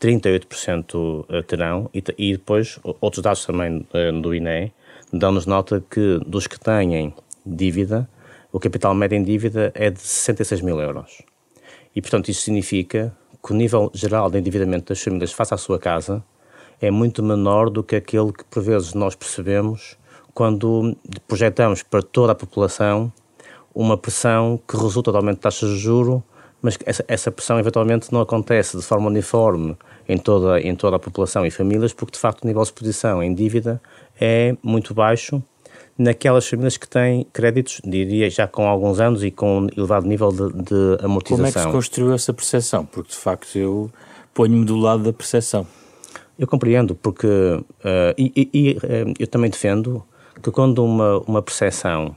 38% 0.00 1.44
terão, 1.46 1.88
e, 1.94 2.02
e 2.18 2.32
depois 2.32 2.78
outros 3.00 3.22
dados 3.22 3.44
também 3.44 3.86
do 4.20 4.34
INE, 4.34 4.72
dão-nos 5.18 5.46
nota 5.46 5.82
que 5.88 6.18
dos 6.26 6.46
que 6.46 6.58
têm 6.58 7.14
dívida, 7.44 8.08
o 8.52 8.58
capital 8.58 8.94
médio 8.94 9.16
em 9.16 9.22
dívida 9.22 9.72
é 9.74 9.90
de 9.90 10.00
66 10.00 10.60
mil 10.60 10.80
euros. 10.80 11.22
E, 11.94 12.00
portanto, 12.00 12.28
isso 12.28 12.42
significa 12.42 13.16
que 13.44 13.52
o 13.52 13.56
nível 13.56 13.90
geral 13.94 14.30
de 14.30 14.38
endividamento 14.38 14.92
das 14.92 15.02
famílias 15.02 15.32
face 15.32 15.54
à 15.54 15.56
sua 15.56 15.78
casa 15.78 16.24
é 16.80 16.90
muito 16.90 17.22
menor 17.22 17.70
do 17.70 17.82
que 17.82 17.96
aquele 17.96 18.32
que, 18.32 18.44
por 18.44 18.62
vezes, 18.62 18.94
nós 18.94 19.14
percebemos 19.14 19.96
quando 20.32 20.96
projetamos 21.28 21.82
para 21.82 22.02
toda 22.02 22.32
a 22.32 22.34
população 22.34 23.12
uma 23.74 23.96
pressão 23.96 24.60
que 24.68 24.76
resulta 24.76 25.12
do 25.12 25.18
aumento 25.18 25.36
de 25.36 25.42
taxas 25.42 25.70
de 25.70 25.78
juro 25.78 26.24
mas 26.64 26.78
essa, 26.86 27.04
essa 27.06 27.30
pressão 27.30 27.58
eventualmente 27.58 28.10
não 28.10 28.22
acontece 28.22 28.78
de 28.78 28.82
forma 28.82 29.08
uniforme 29.08 29.76
em 30.08 30.16
toda, 30.16 30.58
em 30.58 30.74
toda 30.74 30.96
a 30.96 30.98
população 30.98 31.44
e 31.44 31.50
famílias, 31.50 31.92
porque 31.92 32.12
de 32.12 32.18
facto 32.18 32.42
o 32.42 32.46
nível 32.46 32.62
de 32.62 32.68
exposição 32.68 33.22
em 33.22 33.34
dívida 33.34 33.82
é 34.20 34.56
muito 34.62 34.94
baixo 34.94 35.42
naquelas 35.96 36.46
famílias 36.46 36.76
que 36.76 36.88
têm 36.88 37.26
créditos, 37.32 37.80
diria, 37.84 38.28
já 38.28 38.46
com 38.46 38.66
alguns 38.66 39.00
anos 39.00 39.22
e 39.22 39.30
com 39.30 39.60
um 39.60 39.68
elevado 39.76 40.06
nível 40.06 40.30
de, 40.30 40.52
de 40.62 41.04
amortização. 41.04 41.36
Como 41.36 41.46
é 41.46 41.52
que 41.52 41.60
se 41.60 41.68
construiu 41.68 42.12
essa 42.12 42.32
percepção? 42.32 42.84
Porque 42.84 43.10
de 43.10 43.16
facto 43.16 43.56
eu 43.56 43.90
ponho-me 44.32 44.64
do 44.64 44.76
lado 44.76 45.04
da 45.04 45.12
percepção. 45.12 45.66
Eu 46.38 46.48
compreendo, 46.48 46.96
porque. 46.96 47.26
Uh, 47.26 48.14
e, 48.18 48.50
e 48.52 48.72
uh, 48.72 49.14
eu 49.20 49.26
também 49.28 49.48
defendo 49.48 50.02
que 50.42 50.50
quando 50.50 50.84
uma, 50.84 51.18
uma 51.20 51.40
percepção 51.40 52.16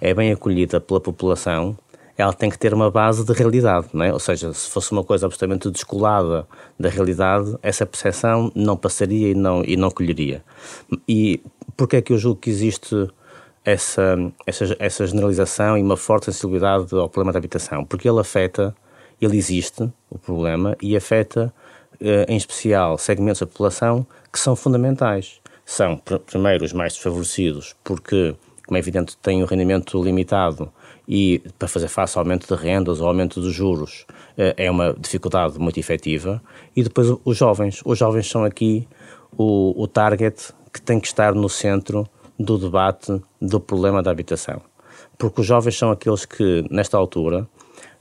é 0.00 0.12
bem 0.12 0.30
acolhida 0.30 0.78
pela 0.78 1.00
população, 1.00 1.76
ela 2.16 2.32
tem 2.32 2.48
que 2.48 2.58
ter 2.58 2.72
uma 2.72 2.90
base 2.90 3.24
de 3.24 3.32
realidade, 3.32 3.88
não 3.92 4.04
é? 4.04 4.12
Ou 4.12 4.18
seja, 4.18 4.52
se 4.52 4.70
fosse 4.70 4.90
uma 4.92 5.04
coisa 5.04 5.26
absolutamente 5.26 5.70
descolada 5.70 6.46
da 6.78 6.88
realidade, 6.88 7.56
essa 7.62 7.84
percepção 7.84 8.50
não 8.54 8.76
passaria 8.76 9.30
e 9.30 9.34
não, 9.34 9.62
e 9.64 9.76
não 9.76 9.90
colheria. 9.90 10.42
E 11.06 11.40
porquê 11.76 11.96
é 11.96 12.02
que 12.02 12.12
eu 12.12 12.18
julgo 12.18 12.40
que 12.40 12.48
existe 12.48 13.08
essa, 13.64 14.16
essa, 14.46 14.76
essa 14.78 15.06
generalização 15.06 15.76
e 15.76 15.82
uma 15.82 15.96
forte 15.96 16.26
sensibilidade 16.26 16.94
ao 16.94 17.08
problema 17.08 17.32
da 17.32 17.38
habitação? 17.38 17.84
Porque 17.84 18.08
ele 18.08 18.20
afeta, 18.20 18.74
ele 19.20 19.36
existe, 19.36 19.90
o 20.08 20.18
problema, 20.18 20.74
e 20.80 20.96
afeta, 20.96 21.52
eh, 22.00 22.24
em 22.28 22.36
especial, 22.36 22.96
segmentos 22.96 23.40
da 23.40 23.46
população 23.46 24.06
que 24.32 24.38
são 24.38 24.56
fundamentais. 24.56 25.40
São, 25.66 26.00
primeiro, 26.26 26.64
os 26.64 26.72
mais 26.72 26.94
desfavorecidos, 26.94 27.74
porque 27.84 28.34
como 28.66 28.76
é 28.76 28.80
evidente, 28.80 29.16
têm 29.18 29.42
um 29.42 29.46
rendimento 29.46 30.02
limitado 30.02 30.70
e 31.08 31.40
para 31.58 31.68
fazer 31.68 31.88
face 31.88 32.18
ao 32.18 32.24
aumento 32.24 32.46
de 32.46 32.60
rendas 32.60 33.00
ou 33.00 33.08
aumento 33.08 33.40
dos 33.40 33.52
juros 33.52 34.06
eh, 34.36 34.54
é 34.56 34.70
uma 34.70 34.94
dificuldade 34.98 35.58
muito 35.58 35.78
efetiva. 35.78 36.42
E 36.74 36.82
depois 36.82 37.08
os 37.24 37.36
jovens. 37.36 37.80
Os 37.84 37.98
jovens 37.98 38.28
são 38.28 38.44
aqui 38.44 38.88
o, 39.36 39.80
o 39.80 39.86
target 39.86 40.52
que 40.72 40.80
tem 40.80 40.98
que 40.98 41.06
estar 41.06 41.34
no 41.34 41.48
centro 41.48 42.08
do 42.38 42.58
debate 42.58 43.20
do 43.40 43.60
problema 43.60 44.02
da 44.02 44.10
habitação. 44.10 44.60
Porque 45.16 45.40
os 45.40 45.46
jovens 45.46 45.78
são 45.78 45.90
aqueles 45.90 46.24
que, 46.24 46.64
nesta 46.70 46.96
altura, 46.96 47.48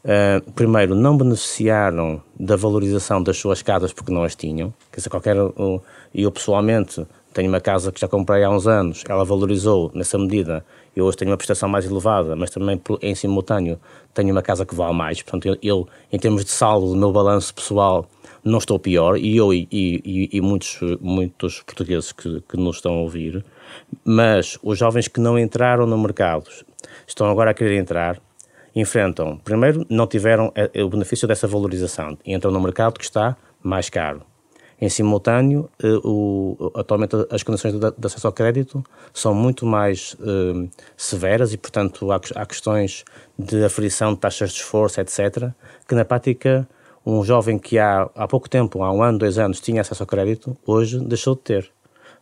Uh, 0.05 0.51
primeiro, 0.51 0.93
não 0.93 1.17
beneficiaram 1.17 2.21
da 2.39 2.55
valorização 2.55 3.24
das 3.24 3.38
suas 3.38 3.63
casas 3.63 3.91
porque 3.91 4.13
não 4.13 4.24
as 4.24 4.35
tinham. 4.35 4.71
Quer 4.91 4.97
dizer, 4.97 5.09
qualquer. 5.09 5.35
Eu 6.13 6.31
pessoalmente 6.31 7.03
tenho 7.33 7.50
uma 7.50 7.59
casa 7.59 7.91
que 7.91 8.00
já 8.00 8.07
comprei 8.07 8.43
há 8.43 8.50
uns 8.50 8.67
anos, 8.67 9.03
ela 9.09 9.25
valorizou 9.25 9.91
nessa 9.95 10.17
medida. 10.17 10.63
Eu 10.95 11.05
hoje 11.05 11.17
tenho 11.17 11.31
uma 11.31 11.37
prestação 11.37 11.67
mais 11.67 11.85
elevada, 11.85 12.35
mas 12.35 12.49
também 12.49 12.81
em 13.01 13.15
simultâneo 13.15 13.79
tenho 14.13 14.31
uma 14.31 14.41
casa 14.41 14.65
que 14.65 14.73
vale 14.73 14.93
mais. 14.93 15.21
Portanto, 15.21 15.57
eu, 15.61 15.87
em 16.11 16.17
termos 16.17 16.45
de 16.45 16.51
saldo 16.51 16.87
do 16.87 16.95
meu 16.95 17.11
balanço 17.11 17.53
pessoal, 17.53 18.07
não 18.43 18.59
estou 18.59 18.79
pior. 18.79 19.17
E 19.17 19.35
eu 19.35 19.53
e, 19.53 19.67
e, 19.71 20.29
e 20.31 20.41
muitos, 20.41 20.79
muitos 21.01 21.61
portugueses 21.61 22.11
que, 22.11 22.41
que 22.41 22.57
nos 22.57 22.77
estão 22.77 22.93
a 22.93 23.01
ouvir. 23.01 23.43
Mas 24.05 24.57
os 24.63 24.77
jovens 24.77 25.07
que 25.07 25.19
não 25.19 25.37
entraram 25.37 25.85
no 25.85 25.97
mercado, 25.97 26.49
estão 27.05 27.29
agora 27.29 27.51
a 27.51 27.53
querer 27.53 27.77
entrar, 27.77 28.21
enfrentam, 28.75 29.37
primeiro, 29.37 29.85
não 29.89 30.07
tiveram 30.07 30.51
eh, 30.55 30.83
o 30.83 30.89
benefício 30.89 31.27
dessa 31.27 31.47
valorização. 31.47 32.17
Entram 32.25 32.51
no 32.51 32.61
mercado 32.61 32.99
que 32.99 33.05
está 33.05 33.35
mais 33.61 33.89
caro 33.89 34.21
em 34.79 34.89
simultâneo, 34.89 35.70
eh, 35.82 36.00
o, 36.03 36.72
atualmente 36.75 37.15
as 37.29 37.44
condições 37.44 37.74
de, 37.74 37.79
de, 37.79 38.05
acesso 38.05 38.27
ao 38.27 38.34
crédito 38.34 38.84
são 39.13 39.34
muito 39.34 39.65
mais 39.65 40.15
eh, 40.22 40.67
severas 40.98 41.53
e, 41.53 41.58
portanto, 41.58 42.12
há, 42.12 42.20
há, 42.36 42.46
questões 42.46 43.05
de 43.38 43.63
aferição 43.63 44.13
de 44.13 44.20
taxas 44.20 44.51
de 44.51 44.58
esforço, 44.58 45.00
etc., 45.00 45.50
que 45.88 45.96
na 45.96 46.03
prática 46.03 46.67
um 47.05 47.24
jovem 47.24 47.58
que 47.60 47.77
há, 47.77 48.10
há 48.15 48.27
pouco 48.27 48.50
tempo, 48.50 48.84
há 48.84 48.91
um 48.91 49.03
ano, 49.03 49.20
dois 49.20 49.38
anos, 49.38 49.62
tinha 49.62 49.82
acesso 49.82 50.03
ao 50.03 50.08
crédito, 50.08 50.58
hoje 50.65 51.00
deixou 51.00 51.36
de 51.36 51.41
ter 51.41 51.75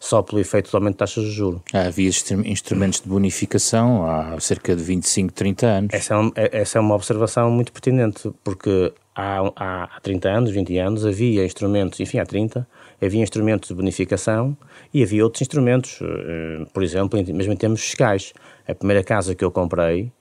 só 0.04 0.22
pelo 0.22 0.42
efeito 0.42 0.70
do 0.70 0.76
aumento 0.76 0.96
de 0.96 0.98
taxas 0.98 1.24
de 1.24 1.32
juros. 1.32 1.62
Havia 1.72 2.10
instrumentos 2.46 3.00
de 3.00 3.08
bonificação 3.08 4.06
há 4.06 4.38
cerca 4.38 4.76
de 4.76 4.84
25, 4.84 5.32
30 5.32 5.66
anos. 5.66 5.94
Essa 5.94 6.14
é, 6.14 6.18
um, 6.18 6.32
é, 6.36 6.60
essa 6.60 6.78
é 6.78 6.82
uma 6.82 6.94
observação 6.94 7.50
muito 7.50 7.72
pertinente, 7.72 8.30
porque 8.44 8.92
há, 9.16 9.40
há, 9.56 9.84
há 9.96 10.00
30 10.02 10.30
anos, 10.30 10.52
20 10.52 10.78
anos, 10.78 11.06
havia 11.06 11.46
instrumentos, 11.46 12.02
enfim, 12.02 12.20
há 12.20 12.26
30, 12.26 12.68
havia 13.02 13.24
instrumentos 13.24 13.70
de 13.70 13.76
bonificação 13.76 14.58
e 14.94 15.02
havia 15.02 15.24
outros 15.24 15.42
instrumentos, 15.42 16.00
eh, 16.02 16.66
por 16.74 16.84
exemplo, 16.84 17.18
mesmo 17.34 17.54
em 17.54 17.58
termos 17.58 17.80
fiscais. 17.80 18.34
A 18.68 18.76
primeira 18.76 19.06
casa 19.06 19.34
que 19.34 19.46
eu 19.46 19.52
comprei, 19.52 20.12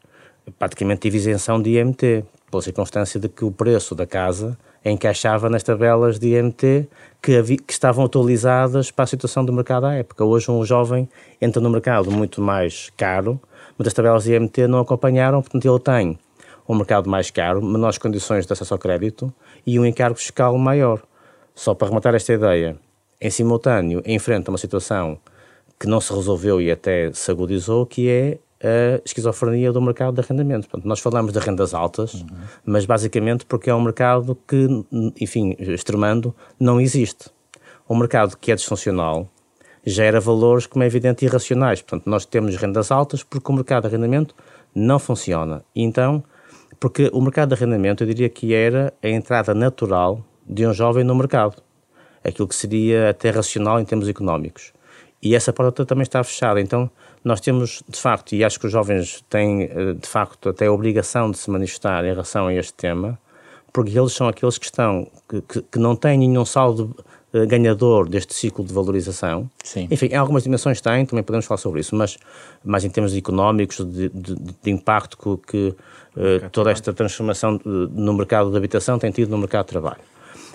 praticamente 0.60 1.00
tive 1.00 1.16
isenção 1.16 1.60
de 1.60 1.70
IMT, 1.70 2.24
pela 2.48 2.62
circunstância 2.62 3.18
de 3.18 3.28
que 3.28 3.44
o 3.44 3.50
preço 3.50 3.96
da 3.96 4.06
casa 4.06 4.56
encaixava 4.84 5.48
nas 5.48 5.62
tabelas 5.62 6.18
de 6.18 6.36
IMT 6.36 6.88
que, 7.20 7.42
que, 7.58 7.72
estavam 7.72 8.04
atualizadas 8.04 8.90
para 8.90 9.04
a 9.04 9.06
situação 9.06 9.44
do 9.44 9.52
mercado 9.52 9.86
à 9.86 9.94
época. 9.94 10.24
Hoje 10.24 10.50
um 10.50 10.64
jovem 10.64 11.08
entra 11.40 11.60
no 11.60 11.70
mercado 11.70 12.10
muito 12.10 12.40
mais 12.40 12.90
caro, 12.96 13.40
mas 13.78 13.88
as 13.88 13.94
tabelas 13.94 14.24
de 14.24 14.34
IMT 14.34 14.66
não 14.66 14.80
acompanharam, 14.80 15.40
portanto 15.40 15.64
ele 15.64 15.78
tem 15.78 16.18
um 16.68 16.74
mercado 16.74 17.08
mais 17.08 17.30
caro, 17.30 17.62
menores 17.62 17.98
condições 17.98 18.46
de 18.46 18.52
acesso 18.52 18.74
ao 18.74 18.78
crédito 18.78 19.32
e 19.66 19.78
um 19.78 19.86
encargo 19.86 20.16
fiscal 20.16 20.56
maior. 20.56 21.02
Só 21.54 21.74
para 21.74 21.88
rematar 21.88 22.14
esta 22.14 22.32
ideia, 22.32 22.76
em 23.20 23.30
simultâneo 23.30 24.02
enfrenta 24.04 24.50
uma 24.50 24.58
situação 24.58 25.18
que 25.78 25.86
não 25.86 26.00
se 26.00 26.12
resolveu 26.12 26.60
e 26.60 26.70
até 26.70 27.12
se 27.12 27.30
agudizou, 27.30 27.84
que 27.86 28.08
é 28.08 28.38
a 28.62 29.02
esquizofrenia 29.04 29.72
do 29.72 29.80
mercado 29.80 30.14
de 30.14 30.20
arrendamento. 30.20 30.68
Portanto, 30.68 30.86
nós 30.86 31.00
falamos 31.00 31.32
de 31.32 31.38
rendas 31.38 31.74
altas, 31.74 32.14
uhum. 32.14 32.26
mas 32.64 32.86
basicamente 32.86 33.44
porque 33.44 33.68
é 33.68 33.74
um 33.74 33.82
mercado 33.82 34.38
que, 34.46 34.66
enfim, 35.20 35.56
extremando, 35.58 36.34
não 36.58 36.80
existe. 36.80 37.30
Um 37.88 37.96
mercado 37.96 38.36
que 38.36 38.52
é 38.52 38.54
disfuncional 38.54 39.28
gera 39.84 40.20
valores, 40.20 40.66
como 40.66 40.84
é 40.84 40.86
evidente, 40.86 41.24
irracionais. 41.24 41.82
Portanto, 41.82 42.08
nós 42.08 42.24
temos 42.24 42.54
rendas 42.56 42.90
altas 42.90 43.22
porque 43.22 43.50
o 43.50 43.54
mercado 43.54 43.82
de 43.82 43.88
arrendamento 43.88 44.34
não 44.74 44.98
funciona. 44.98 45.64
E 45.74 45.82
então, 45.82 46.22
porque 46.78 47.10
o 47.12 47.20
mercado 47.20 47.48
de 47.48 47.54
arrendamento, 47.54 48.02
eu 48.02 48.06
diria 48.06 48.28
que 48.28 48.54
era 48.54 48.92
a 49.02 49.08
entrada 49.08 49.54
natural 49.54 50.24
de 50.46 50.66
um 50.66 50.72
jovem 50.72 51.04
no 51.04 51.14
mercado. 51.14 51.62
Aquilo 52.24 52.46
que 52.46 52.54
seria 52.54 53.10
até 53.10 53.30
racional 53.30 53.80
em 53.80 53.84
termos 53.84 54.08
económicos. 54.08 54.72
E 55.20 55.34
essa 55.34 55.52
porta 55.52 55.84
também 55.86 56.02
está 56.02 56.22
fechada. 56.24 56.60
Então, 56.60 56.90
nós 57.24 57.40
temos, 57.40 57.82
de 57.88 57.98
facto, 57.98 58.34
e 58.34 58.44
acho 58.44 58.58
que 58.58 58.66
os 58.66 58.72
jovens 58.72 59.24
têm, 59.30 59.62
eh, 59.62 59.92
de 59.94 60.08
facto, 60.08 60.48
até 60.48 60.66
a 60.66 60.72
obrigação 60.72 61.30
de 61.30 61.38
se 61.38 61.50
manifestar 61.50 62.04
em 62.04 62.08
relação 62.08 62.48
a 62.48 62.54
este 62.54 62.74
tema, 62.74 63.18
porque 63.72 63.96
eles 63.96 64.12
são 64.12 64.28
aqueles 64.28 64.58
que 64.58 64.66
estão, 64.66 65.06
que, 65.28 65.62
que, 65.62 65.78
não 65.78 65.96
têm 65.96 66.18
nenhum 66.18 66.44
saldo 66.44 66.94
uh, 67.32 67.46
ganhador 67.46 68.06
deste 68.08 68.34
ciclo 68.34 68.64
de 68.64 68.74
valorização. 68.74 69.48
Sim. 69.64 69.88
Enfim, 69.90 70.06
em 70.06 70.16
algumas 70.16 70.42
dimensões 70.42 70.80
têm, 70.80 71.06
também 71.06 71.22
podemos 71.22 71.46
falar 71.46 71.58
sobre 71.58 71.80
isso, 71.80 71.94
mas, 71.96 72.18
mas 72.62 72.84
em 72.84 72.90
termos 72.90 73.16
económicos, 73.16 73.78
de, 73.78 74.10
de, 74.10 74.34
de 74.34 74.70
impacto 74.70 75.16
que, 75.16 75.46
que 75.46 75.68
uh, 75.68 76.50
toda 76.50 76.70
esta 76.70 76.92
transformação 76.92 77.58
no 77.64 78.12
mercado 78.12 78.50
de 78.50 78.56
habitação 78.56 78.98
tem 78.98 79.10
tido 79.10 79.30
no 79.30 79.38
mercado 79.38 79.64
de 79.64 79.70
trabalho. 79.70 80.02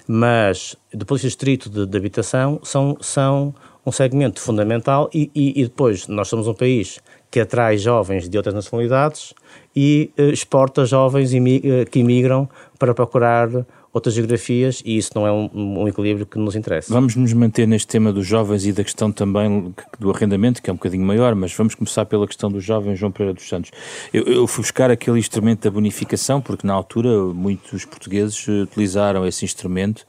Mas, 0.08 0.76
do 0.94 1.06
ponto 1.06 1.18
de 1.20 1.24
vista 1.24 1.28
estrito 1.28 1.70
de, 1.70 1.86
de 1.86 1.98
habitação, 1.98 2.60
são, 2.64 2.98
são 3.02 3.54
um 3.88 3.92
segmento 3.92 4.42
fundamental 4.42 5.10
e, 5.14 5.32
e, 5.34 5.62
e, 5.62 5.64
depois 5.64 6.10
nós 6.10 6.28
somos 6.28 6.46
um 6.46 6.54
país 6.54 7.00
que 7.32 7.40
atrai 7.40 7.78
jovens 7.78 8.28
de 8.28 8.36
outras 8.36 8.54
nacionalidades 8.54 9.34
e 9.74 10.12
uh, 10.20 10.24
exporta 10.24 10.86
jovens 10.86 11.32
uh, 11.32 11.90
que 11.90 12.00
imigram 12.00 12.50
para 12.78 12.94
procurar 12.94 13.48
outras 13.94 14.14
geografias 14.14 14.84
e 14.86 14.98
isso 14.98 15.12
não 15.16 15.26
é 15.26 15.32
um, 15.32 15.50
um, 15.54 15.88
equilíbrio 15.88 16.26
que 16.26 16.38
nos 16.38 16.54
interessa. 16.54 16.94
Vamos 16.94 17.16
nos 17.16 17.32
manter 17.32 17.66
neste 17.66 17.88
tema 17.88 18.12
dos 18.12 18.28
jovens 18.28 18.66
e 18.66 18.74
da 18.74 18.84
questão 18.84 19.10
também 19.10 19.74
do 19.98 20.12
arrendamento, 20.12 20.62
que 20.62 20.70
é 20.70 20.74
um 20.74 20.76
bocadinho 20.76 21.06
maior, 21.06 21.34
mas 21.34 21.54
vamos 21.54 21.74
começar 21.74 22.06
pela 22.06 22.28
questão 22.28 22.52
dos 22.52 22.66
jovens 22.66 23.00
João 23.00 23.12
Pereira 23.12 23.34
dos 23.34 23.48
Santos. 23.48 23.72
Eu, 24.14 24.24
eu 24.24 24.48
fui 24.48 24.64
buscar 24.64 24.92
aquele 24.92 25.18
instrumento 25.18 25.62
da 25.62 25.72
bonificação, 25.72 26.42
porque 26.42 26.68
na 26.68 26.74
altura 26.74 27.10
muitos 27.34 27.86
portugueses 27.86 28.46
utilizaram 28.48 29.26
esse 29.26 29.46
instrumento 29.46 30.06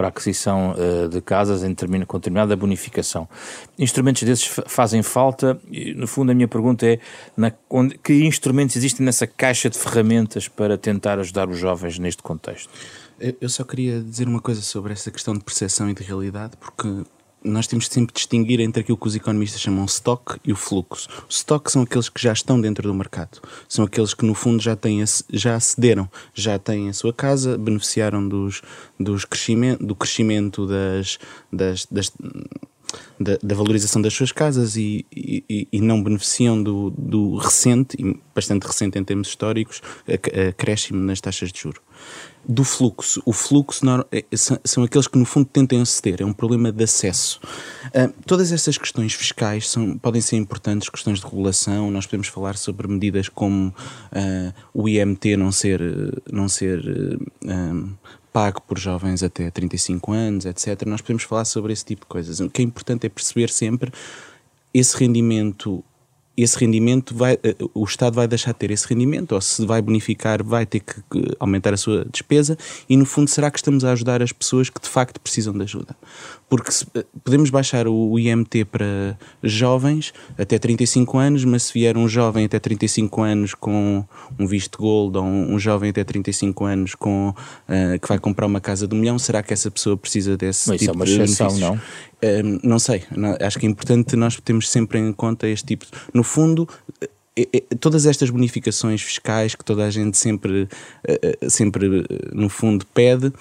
para 0.00 0.06
a 0.06 0.08
aquisição 0.08 0.72
uh, 0.72 1.08
de 1.10 1.20
casas 1.20 1.62
em 1.62 1.74
termina, 1.74 2.06
com 2.06 2.16
determinada 2.16 2.56
bonificação. 2.56 3.28
Instrumentos 3.78 4.22
desses 4.22 4.46
fazem 4.66 5.02
falta? 5.02 5.60
E, 5.70 5.92
no 5.92 6.06
fundo, 6.06 6.32
a 6.32 6.34
minha 6.34 6.48
pergunta 6.48 6.86
é 6.86 6.98
na, 7.36 7.52
onde, 7.68 7.98
que 7.98 8.14
instrumentos 8.24 8.76
existem 8.76 9.04
nessa 9.04 9.26
caixa 9.26 9.68
de 9.68 9.76
ferramentas 9.76 10.48
para 10.48 10.78
tentar 10.78 11.18
ajudar 11.18 11.50
os 11.50 11.58
jovens 11.58 11.98
neste 11.98 12.22
contexto? 12.22 12.70
Eu 13.38 13.50
só 13.50 13.62
queria 13.62 14.00
dizer 14.00 14.26
uma 14.26 14.40
coisa 14.40 14.62
sobre 14.62 14.94
essa 14.94 15.10
questão 15.10 15.34
de 15.34 15.44
percepção 15.44 15.90
e 15.90 15.92
de 15.92 16.02
realidade, 16.02 16.52
porque 16.58 17.04
nós 17.42 17.66
temos 17.66 17.88
de 17.88 17.94
sempre 17.94 18.14
distinguir 18.14 18.60
entre 18.60 18.82
aquilo 18.82 18.98
que 18.98 19.06
os 19.06 19.16
economistas 19.16 19.60
chamam 19.60 19.84
stock 19.86 20.38
e 20.44 20.52
o 20.52 20.56
fluxo. 20.56 21.08
O 21.22 21.30
stock 21.30 21.70
são 21.70 21.82
aqueles 21.82 22.08
que 22.08 22.20
já 22.20 22.32
estão 22.32 22.60
dentro 22.60 22.86
do 22.86 22.94
mercado, 22.94 23.40
são 23.68 23.84
aqueles 23.84 24.14
que 24.14 24.24
no 24.24 24.34
fundo 24.34 24.62
já, 24.62 24.76
têm, 24.76 25.02
já 25.30 25.56
acederam, 25.56 26.08
já 26.34 26.58
têm 26.58 26.88
a 26.88 26.92
sua 26.92 27.12
casa, 27.12 27.56
beneficiaram 27.56 28.26
dos, 28.26 28.62
dos 28.98 29.24
crescimento, 29.24 29.84
do 29.84 29.94
crescimento 29.94 30.66
das, 30.66 31.18
das, 31.52 31.86
das 31.86 32.12
da, 33.18 33.38
da, 33.42 33.54
valorização 33.54 34.00
das 34.00 34.14
suas 34.14 34.32
casas 34.32 34.76
e, 34.76 35.04
e, 35.14 35.68
e, 35.70 35.80
não 35.80 36.02
beneficiam 36.02 36.62
do, 36.62 36.90
do 36.90 37.36
recente, 37.36 37.96
e 37.98 38.18
bastante 38.34 38.66
recente 38.66 38.98
em 38.98 39.04
termos 39.04 39.28
históricos, 39.28 39.82
acréscimo 40.48 41.02
nas 41.02 41.20
taxas 41.20 41.52
de 41.52 41.60
juros. 41.60 41.80
do 42.48 42.64
fluxo. 42.64 43.22
O 43.26 43.32
fluxo 43.32 43.84
é, 44.10 44.24
são 44.64 44.82
aqueles 44.82 45.06
que, 45.06 45.18
no 45.18 45.24
fundo, 45.24 45.46
tentam 45.46 45.80
aceder. 45.80 46.22
É 46.22 46.24
um 46.24 46.32
problema 46.32 46.72
de 46.72 46.84
acesso. 46.84 47.40
Uh, 47.86 48.12
todas 48.26 48.50
essas 48.52 48.78
questões 48.78 49.12
fiscais 49.12 49.68
são, 49.68 49.98
podem 49.98 50.20
ser 50.20 50.36
importantes, 50.36 50.88
questões 50.88 51.20
de 51.20 51.26
regulação. 51.26 51.90
Nós 51.90 52.06
podemos 52.06 52.28
falar 52.28 52.56
sobre 52.56 52.88
medidas 52.88 53.28
como 53.28 53.68
uh, 53.68 54.54
o 54.72 54.88
IMT 54.88 55.36
não 55.36 55.52
ser, 55.52 55.80
não 56.30 56.48
ser 56.48 56.80
uh, 57.44 57.98
pago 58.32 58.60
por 58.62 58.78
jovens 58.78 59.22
até 59.22 59.50
35 59.50 60.12
anos, 60.12 60.44
etc. 60.46 60.86
Nós 60.86 61.00
podemos 61.00 61.22
falar 61.22 61.44
sobre 61.44 61.72
esse 61.72 61.84
tipo 61.84 62.02
de 62.02 62.08
coisas. 62.08 62.40
O 62.40 62.48
que 62.48 62.62
é 62.62 62.64
importante 62.64 63.06
é 63.06 63.08
perceber 63.08 63.50
sempre 63.50 63.92
esse 64.72 64.96
rendimento 64.96 65.84
esse 66.42 66.56
rendimento 66.58 67.14
vai, 67.14 67.38
eh, 67.42 67.56
o 67.74 67.84
Estado 67.84 68.14
vai 68.14 68.26
deixar 68.26 68.52
de 68.52 68.58
ter 68.58 68.70
esse 68.70 68.86
rendimento, 68.86 69.32
ou 69.32 69.40
se 69.40 69.66
vai 69.66 69.82
bonificar, 69.82 70.42
vai 70.42 70.64
ter 70.64 70.80
que 70.80 71.02
aumentar 71.38 71.74
a 71.74 71.76
sua 71.76 72.06
despesa, 72.10 72.56
e 72.88 72.96
no 72.96 73.04
fundo, 73.04 73.28
será 73.28 73.50
que 73.50 73.58
estamos 73.58 73.84
a 73.84 73.92
ajudar 73.92 74.22
as 74.22 74.32
pessoas 74.32 74.70
que 74.70 74.80
de 74.80 74.88
facto 74.88 75.20
precisam 75.20 75.52
de 75.52 75.62
ajuda? 75.62 75.94
Porque 76.50 76.72
se, 76.72 76.84
eh, 76.94 77.04
podemos 77.24 77.48
baixar 77.48 77.86
o 77.86 78.18
IMT 78.18 78.64
para 78.64 79.16
jovens 79.42 80.12
até 80.36 80.58
35 80.58 81.16
anos, 81.16 81.44
mas 81.44 81.62
se 81.62 81.72
vier 81.72 81.96
um 81.96 82.08
jovem 82.08 82.44
até 82.44 82.58
35 82.58 83.22
anos 83.22 83.54
com 83.54 84.04
um 84.38 84.46
visto 84.46 84.78
gold, 84.78 85.16
ou 85.16 85.24
um, 85.24 85.54
um 85.54 85.58
jovem 85.58 85.90
até 85.90 86.02
35 86.02 86.64
anos 86.64 86.94
com, 86.96 87.28
uh, 87.30 87.98
que 88.00 88.08
vai 88.08 88.18
comprar 88.18 88.46
uma 88.46 88.60
casa 88.60 88.88
de 88.88 88.94
um 88.94 88.98
milhão, 88.98 89.18
será 89.18 89.42
que 89.42 89.52
essa 89.52 89.70
pessoa 89.70 89.96
precisa 89.96 90.36
desse 90.36 90.68
mas 90.68 90.80
tipo 90.80 90.90
isso 90.90 90.90
é 90.90 90.94
uma 90.94 91.24
exceção, 91.24 91.58
não? 91.58 91.80
não 92.62 92.78
sei, 92.78 93.04
não, 93.16 93.34
acho 93.40 93.58
que 93.58 93.66
é 93.66 93.68
importante 93.68 94.14
nós 94.16 94.36
termos 94.40 94.68
sempre 94.68 94.98
em 94.98 95.12
conta 95.12 95.48
este 95.48 95.68
tipo. 95.68 95.86
No 96.12 96.22
fundo, 96.22 96.68
é, 97.36 97.62
todas 97.78 98.06
estas 98.06 98.28
bonificações 98.28 99.00
fiscais 99.02 99.54
que 99.54 99.64
toda 99.64 99.84
a 99.84 99.90
gente 99.90 100.18
sempre, 100.18 100.68
eh, 101.06 101.36
eh, 101.40 101.48
sempre 101.48 102.04
no 102.32 102.48
fundo, 102.48 102.84
pede, 102.92 103.32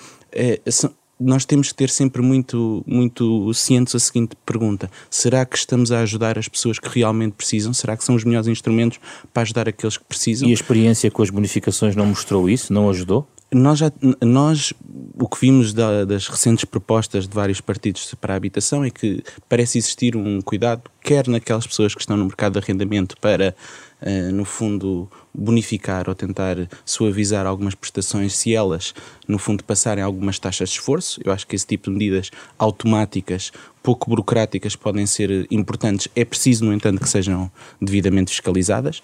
são, 0.69 0.93
nós 1.19 1.43
temos 1.43 1.69
que 1.69 1.75
ter 1.75 1.89
sempre 1.89 2.21
muito, 2.21 2.83
muito 2.87 3.53
cientes 3.53 3.93
a 3.93 3.99
seguinte 3.99 4.35
pergunta: 4.45 4.89
será 5.09 5.45
que 5.45 5.57
estamos 5.57 5.91
a 5.91 5.99
ajudar 5.99 6.37
as 6.37 6.47
pessoas 6.47 6.79
que 6.79 6.87
realmente 6.87 7.33
precisam? 7.33 7.73
Será 7.73 7.97
que 7.97 8.03
são 8.03 8.15
os 8.15 8.23
melhores 8.23 8.47
instrumentos 8.47 8.99
para 9.33 9.43
ajudar 9.43 9.67
aqueles 9.67 9.97
que 9.97 10.05
precisam? 10.05 10.47
E 10.47 10.51
a 10.51 10.53
experiência 10.53 11.11
com 11.11 11.21
as 11.21 11.29
bonificações 11.29 11.95
não 11.95 12.05
mostrou 12.05 12.49
isso? 12.49 12.71
Não 12.71 12.89
ajudou? 12.89 13.27
Nós, 13.51 13.79
já, 13.79 13.91
nós 14.21 14.73
o 15.19 15.27
que 15.27 15.39
vimos 15.41 15.73
da, 15.73 16.05
das 16.05 16.27
recentes 16.27 16.65
propostas 16.65 17.27
de 17.27 17.33
vários 17.33 17.59
partidos 17.59 18.13
para 18.21 18.33
a 18.33 18.37
habitação 18.37 18.83
é 18.85 18.89
que 18.89 19.23
parece 19.49 19.77
existir 19.77 20.15
um 20.15 20.39
cuidado, 20.39 20.83
quer 21.01 21.27
naquelas 21.27 21.65
pessoas 21.65 21.93
que 21.93 22.01
estão 22.01 22.15
no 22.15 22.25
mercado 22.25 22.53
de 22.53 22.59
arrendamento, 22.59 23.17
para, 23.19 23.55
uh, 24.01 24.31
no 24.31 24.45
fundo, 24.45 25.09
bonificar 25.33 26.09
ou 26.09 26.15
tentar 26.15 26.55
suavizar 26.85 27.45
algumas 27.45 27.75
prestações, 27.75 28.35
se 28.35 28.53
elas, 28.53 28.93
no 29.27 29.37
fundo, 29.37 29.63
passarem 29.63 30.03
algumas 30.03 30.39
taxas 30.39 30.69
de 30.69 30.75
esforço. 30.75 31.19
Eu 31.23 31.31
acho 31.31 31.45
que 31.45 31.55
esse 31.55 31.67
tipo 31.67 31.89
de 31.89 31.97
medidas 31.97 32.31
automáticas, 32.57 33.51
pouco 33.83 34.09
burocráticas, 34.09 34.75
podem 34.75 35.05
ser 35.05 35.47
importantes. 35.51 36.07
É 36.15 36.25
preciso, 36.25 36.65
no 36.65 36.73
entanto, 36.73 37.01
que 37.01 37.09
sejam 37.09 37.51
devidamente 37.81 38.31
fiscalizadas. 38.31 39.01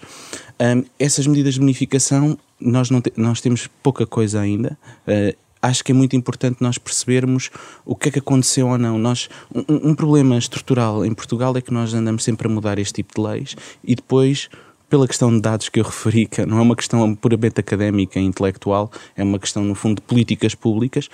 Um, 0.60 0.84
essas 0.98 1.26
medidas 1.26 1.54
de 1.54 1.60
bonificação 1.60 2.38
nós, 2.60 2.90
não 2.90 3.00
te, 3.00 3.12
nós 3.16 3.40
temos 3.40 3.68
pouca 3.82 4.06
coisa 4.06 4.40
ainda. 4.40 4.78
Uh, 5.06 5.36
acho 5.60 5.84
que 5.84 5.92
é 5.92 5.94
muito 5.94 6.14
importante 6.16 6.58
nós 6.60 6.78
percebermos 6.78 7.50
o 7.84 7.94
que 7.94 8.08
é 8.08 8.12
que 8.12 8.18
aconteceu 8.18 8.68
ou 8.68 8.78
não. 8.78 8.98
Nós, 8.98 9.28
um, 9.54 9.90
um, 9.90 9.94
problema 9.94 10.38
estrutural 10.38 11.04
em 11.04 11.12
Portugal 11.12 11.56
é 11.56 11.60
que 11.60 11.72
nós 11.72 11.92
andamos 11.94 12.24
sempre 12.24 12.46
a 12.46 12.50
mudar 12.50 12.78
este 12.78 12.94
tipo 12.94 13.14
de 13.14 13.26
leis 13.26 13.56
e 13.84 13.94
depois, 13.94 14.48
pela 14.88 15.06
questão 15.06 15.34
de 15.34 15.40
dados 15.40 15.68
que 15.68 15.80
eu 15.80 15.84
referi, 15.84 16.26
que 16.26 16.44
não 16.46 16.58
é 16.58 16.62
uma 16.62 16.76
questão 16.76 17.14
puramente 17.14 17.60
académica 17.60 18.18
e 18.18 18.24
intelectual, 18.24 18.90
é 19.16 19.22
uma 19.22 19.38
questão, 19.38 19.64
no 19.64 19.74
fundo, 19.74 19.96
de 19.96 20.02
políticas 20.02 20.54
públicas. 20.54 21.08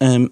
Um, 0.00 0.28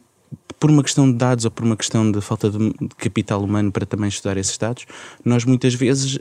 por 0.58 0.70
uma 0.70 0.82
questão 0.82 1.10
de 1.10 1.18
dados 1.18 1.44
ou 1.44 1.50
por 1.50 1.64
uma 1.64 1.76
questão 1.76 2.10
de 2.10 2.20
falta 2.20 2.50
de 2.50 2.72
capital 2.96 3.42
humano 3.42 3.70
para 3.70 3.84
também 3.84 4.08
estudar 4.08 4.36
esses 4.36 4.56
dados, 4.56 4.86
nós 5.24 5.44
muitas 5.44 5.74
vezes 5.74 6.18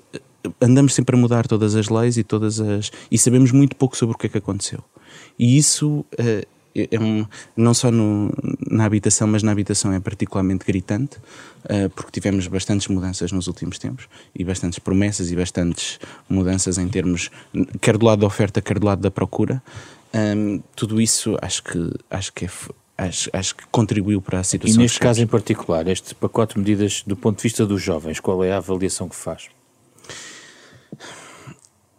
andamos 0.60 0.93
sempre 0.93 1.15
a 1.15 1.19
mudar 1.19 1.47
todas 1.47 1.76
as 1.76 1.88
leis 1.88 2.17
e 2.17 2.23
todas 2.23 2.60
as 2.60 2.91
e 3.10 3.17
sabemos 3.17 3.52
muito 3.52 3.76
pouco 3.76 3.95
sobre 3.95 4.15
o 4.15 4.17
que 4.17 4.28
é 4.28 4.30
que 4.30 4.38
aconteceu. 4.38 4.84
E 5.39 5.58
isso 5.58 6.06
uh, 6.19 6.47
é 6.76 7.00
um, 7.00 7.26
não 7.56 7.74
só 7.74 7.92
no, 7.92 8.32
na 8.70 8.86
habitação, 8.86 9.28
mas 9.28 9.44
na 9.44 9.52
habitação 9.52 9.94
é 9.94 10.00
particularmente 10.00 10.66
gritante, 10.66 11.18
uh, 11.66 11.90
porque 11.96 12.12
tivemos 12.12 12.48
bastantes 12.48 12.88
mudanças 12.88 13.32
nos 13.32 13.48
últimos 13.48 13.78
tempos 13.78 14.08
e 14.36 14.44
bastantes 14.44 14.80
promessas 14.80 15.32
e 15.32 15.36
bastantes 15.36 16.00
mudanças 16.28 16.78
em 16.78 16.88
termos, 16.88 17.30
quer 17.80 17.98
do 17.98 18.06
lado 18.06 18.20
da 18.20 18.28
oferta, 18.28 18.62
quer 18.62 18.80
do 18.80 18.86
lado 18.86 19.02
da 19.02 19.12
procura. 19.12 19.62
Um, 20.14 20.62
tudo 20.76 21.02
isso 21.02 21.38
acho 21.42 21.64
que, 21.64 21.92
acho 22.10 22.34
que 22.34 22.46
é, 22.46 22.50
Acho, 22.96 23.28
acho, 23.34 23.56
que 23.56 23.64
contribuiu 23.72 24.22
para 24.22 24.40
a 24.40 24.44
situação. 24.44 24.80
E 24.80 24.84
neste 24.84 25.00
caso 25.00 25.20
em 25.20 25.26
particular, 25.26 25.88
este 25.88 26.14
pacote 26.14 26.54
de 26.54 26.60
medidas 26.60 27.02
do 27.06 27.18
ponto 27.18 27.38
de 27.38 27.44
vista 27.44 27.66
dos 27.66 27.82
jovens, 27.82 28.20
qual 28.20 28.44
é 28.44 28.52
a 28.52 28.58
avaliação 28.58 29.10
que 29.10 29.16
faz? 29.16 29.50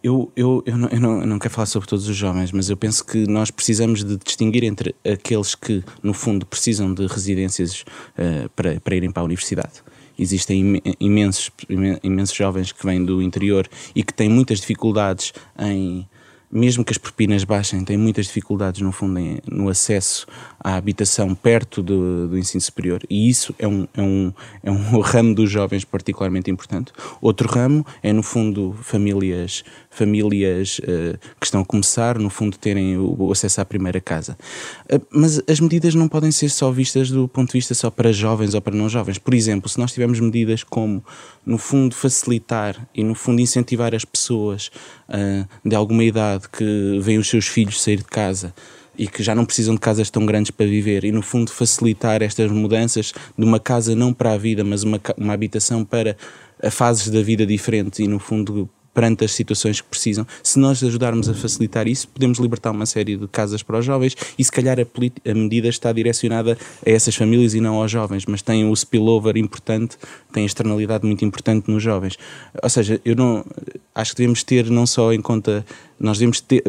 Eu, 0.05 0.31
eu, 0.35 0.61
eu, 0.67 0.77
não, 0.77 0.87
eu, 0.89 0.99
não, 0.99 1.21
eu 1.21 1.25
não 1.25 1.39
quero 1.39 1.51
falar 1.51 1.65
sobre 1.65 1.89
todos 1.89 2.07
os 2.07 2.15
jovens, 2.15 2.51
mas 2.51 2.69
eu 2.69 2.77
penso 2.77 3.03
que 3.03 3.25
nós 3.25 3.49
precisamos 3.49 4.03
de 4.03 4.17
distinguir 4.17 4.63
entre 4.63 4.93
aqueles 5.03 5.55
que, 5.55 5.83
no 6.03 6.13
fundo, 6.13 6.45
precisam 6.45 6.93
de 6.93 7.07
residências 7.07 7.81
uh, 7.81 8.47
para, 8.55 8.79
para 8.79 8.95
irem 8.95 9.09
para 9.09 9.23
a 9.23 9.25
universidade. 9.25 9.81
Existem 10.17 10.79
imensos, 10.99 11.49
imensos 12.03 12.35
jovens 12.35 12.71
que 12.71 12.85
vêm 12.85 13.03
do 13.03 13.19
interior 13.19 13.67
e 13.95 14.03
que 14.03 14.13
têm 14.13 14.29
muitas 14.29 14.59
dificuldades 14.59 15.33
em, 15.57 16.07
mesmo 16.51 16.85
que 16.85 16.91
as 16.91 16.99
propinas 16.99 17.43
baixem, 17.43 17.83
têm 17.83 17.97
muitas 17.97 18.27
dificuldades, 18.27 18.81
no 18.81 18.91
fundo, 18.91 19.17
em, 19.17 19.39
no 19.47 19.69
acesso 19.69 20.27
à 20.65 20.77
habitação 20.77 21.35
perto 21.35 21.83
do, 21.83 22.27
do 22.27 22.37
ensino 22.39 22.59
superior. 22.59 23.03
E 23.07 23.29
isso 23.29 23.53
é 23.59 23.67
um, 23.67 23.87
é, 23.93 24.01
um, 24.01 24.33
é 24.63 24.71
um 24.71 24.97
ramo 24.99 25.35
dos 25.35 25.51
jovens 25.51 25.85
particularmente 25.85 26.49
importante. 26.49 26.91
Outro 27.21 27.47
ramo 27.47 27.85
é, 28.01 28.11
no 28.11 28.23
fundo, 28.23 28.75
famílias 28.81 29.63
famílias 29.95 30.79
uh, 30.79 31.17
que 31.39 31.45
estão 31.45 31.61
a 31.61 31.65
começar, 31.65 32.19
no 32.19 32.29
fundo, 32.29 32.57
terem 32.57 32.97
o, 32.97 33.15
o 33.17 33.31
acesso 33.31 33.61
à 33.61 33.65
primeira 33.65 34.01
casa. 34.01 34.37
Uh, 34.91 35.01
mas 35.09 35.41
as 35.47 35.59
medidas 35.59 35.95
não 35.95 36.07
podem 36.07 36.31
ser 36.31 36.49
só 36.49 36.69
vistas 36.71 37.09
do 37.09 37.27
ponto 37.27 37.47
de 37.51 37.53
vista 37.53 37.73
só 37.73 37.89
para 37.89 38.11
jovens 38.11 38.53
ou 38.53 38.61
para 38.61 38.75
não 38.75 38.89
jovens. 38.89 39.17
Por 39.17 39.33
exemplo, 39.33 39.69
se 39.69 39.79
nós 39.79 39.93
tivermos 39.93 40.19
medidas 40.19 40.63
como, 40.63 41.03
no 41.45 41.57
fundo, 41.57 41.95
facilitar 41.95 42.87
e, 42.93 43.03
no 43.03 43.15
fundo, 43.15 43.39
incentivar 43.39 43.95
as 43.95 44.03
pessoas 44.03 44.69
uh, 45.07 45.47
de 45.63 45.75
alguma 45.75 46.03
idade 46.03 46.49
que 46.49 46.99
veem 47.01 47.17
os 47.17 47.29
seus 47.29 47.47
filhos 47.47 47.81
sair 47.81 47.97
de 47.97 48.03
casa 48.03 48.53
e 48.97 49.07
que 49.07 49.23
já 49.23 49.35
não 49.35 49.45
precisam 49.45 49.75
de 49.75 49.81
casas 49.81 50.09
tão 50.09 50.25
grandes 50.25 50.51
para 50.51 50.65
viver 50.65 51.03
e 51.03 51.11
no 51.11 51.21
fundo 51.21 51.51
facilitar 51.51 52.21
estas 52.21 52.51
mudanças 52.51 53.13
de 53.37 53.45
uma 53.45 53.59
casa 53.59 53.95
não 53.95 54.13
para 54.13 54.33
a 54.33 54.37
vida 54.37 54.63
mas 54.63 54.83
uma, 54.83 54.99
uma 55.17 55.33
habitação 55.33 55.83
para 55.83 56.15
fases 56.71 57.09
da 57.09 57.21
vida 57.21 57.45
diferentes 57.45 57.99
e 57.99 58.07
no 58.07 58.19
fundo 58.19 58.69
perante 58.95 59.25
as 59.25 59.33
situações 59.33 59.81
que 59.81 59.87
precisam. 59.89 60.25
Se 60.41 60.57
nós 60.57 60.81
ajudarmos 60.81 61.27
a 61.27 61.33
facilitar 61.33 61.85
isso, 61.85 62.07
podemos 62.07 62.39
libertar 62.39 62.71
uma 62.71 62.85
série 62.85 63.17
de 63.17 63.27
casas 63.27 63.61
para 63.61 63.77
os 63.77 63.85
jovens 63.85 64.15
e 64.39 64.43
se 64.43 64.51
calhar 64.51 64.79
a, 64.79 64.83
a 64.83 65.33
medida 65.33 65.67
está 65.67 65.91
direcionada 65.91 66.57
a 66.83 66.89
essas 66.89 67.13
famílias 67.13 67.53
e 67.53 67.59
não 67.59 67.75
aos 67.75 67.91
jovens, 67.91 68.25
mas 68.25 68.41
tem 68.41 68.63
o 68.63 68.73
spillover 68.73 69.35
importante, 69.35 69.97
tem 70.31 70.43
a 70.43 70.45
externalidade 70.45 71.05
muito 71.05 71.25
importante 71.25 71.69
nos 71.69 71.83
jovens. 71.83 72.17
Ou 72.63 72.69
seja, 72.69 73.01
eu 73.03 73.17
não 73.17 73.45
acho 73.93 74.11
que 74.11 74.17
devemos 74.17 74.43
ter 74.43 74.69
não 74.69 74.87
só 74.87 75.11
em 75.11 75.21
conta 75.21 75.65
nós 75.99 76.17
devemos 76.17 76.41
ter, 76.41 76.61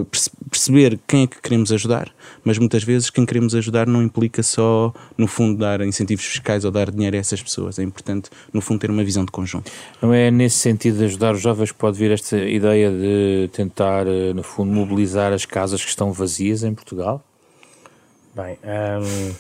perceber 0.51 0.99
quem 1.07 1.25
é 1.25 1.27
que 1.27 1.41
queremos 1.43 1.73
ajudar, 1.73 2.13
mas 2.45 2.59
muitas 2.59 2.85
vezes 2.85 3.11
quem 3.11 3.27
queremos 3.27 3.55
ajudar 3.55 3.87
não 3.87 4.03
implica 4.03 4.43
só, 4.43 4.93
no 5.19 5.27
fundo, 5.27 5.59
dar 5.59 5.81
incentivos 5.81 6.25
fiscais 6.25 6.65
ou 6.65 6.71
dar 6.71 6.91
dinheiro 6.91 7.17
a 7.17 7.21
essas 7.21 7.43
pessoas. 7.43 7.79
É 7.79 7.83
importante, 7.83 8.31
no 8.53 8.61
fundo, 8.61 8.81
ter 8.81 8.91
uma 8.91 9.03
visão 9.03 9.25
de 9.25 9.33
conjunto. 9.33 9.71
Não 10.01 10.15
é 10.15 10.31
nesse 10.31 10.57
sentido 10.57 10.99
de 10.99 11.05
ajudar 11.07 11.35
os 11.35 11.41
jovens 11.41 11.73
que 11.73 11.79
pode 11.79 11.99
vir 11.99 12.13
esta 12.13 12.37
ideia 12.39 12.91
de 12.91 13.51
tentar, 13.53 14.07
eh, 14.07 14.33
no 14.33 14.43
fundo, 14.43 14.71
mobilizar 14.73 15.33
as 15.33 15.45
casas 15.45 15.83
que 15.83 15.91
estão 15.91 16.13
vazias 16.13 16.63
em 16.63 16.73
Portugal? 16.73 17.25
Bem, 18.35 18.59
um... 18.63 19.35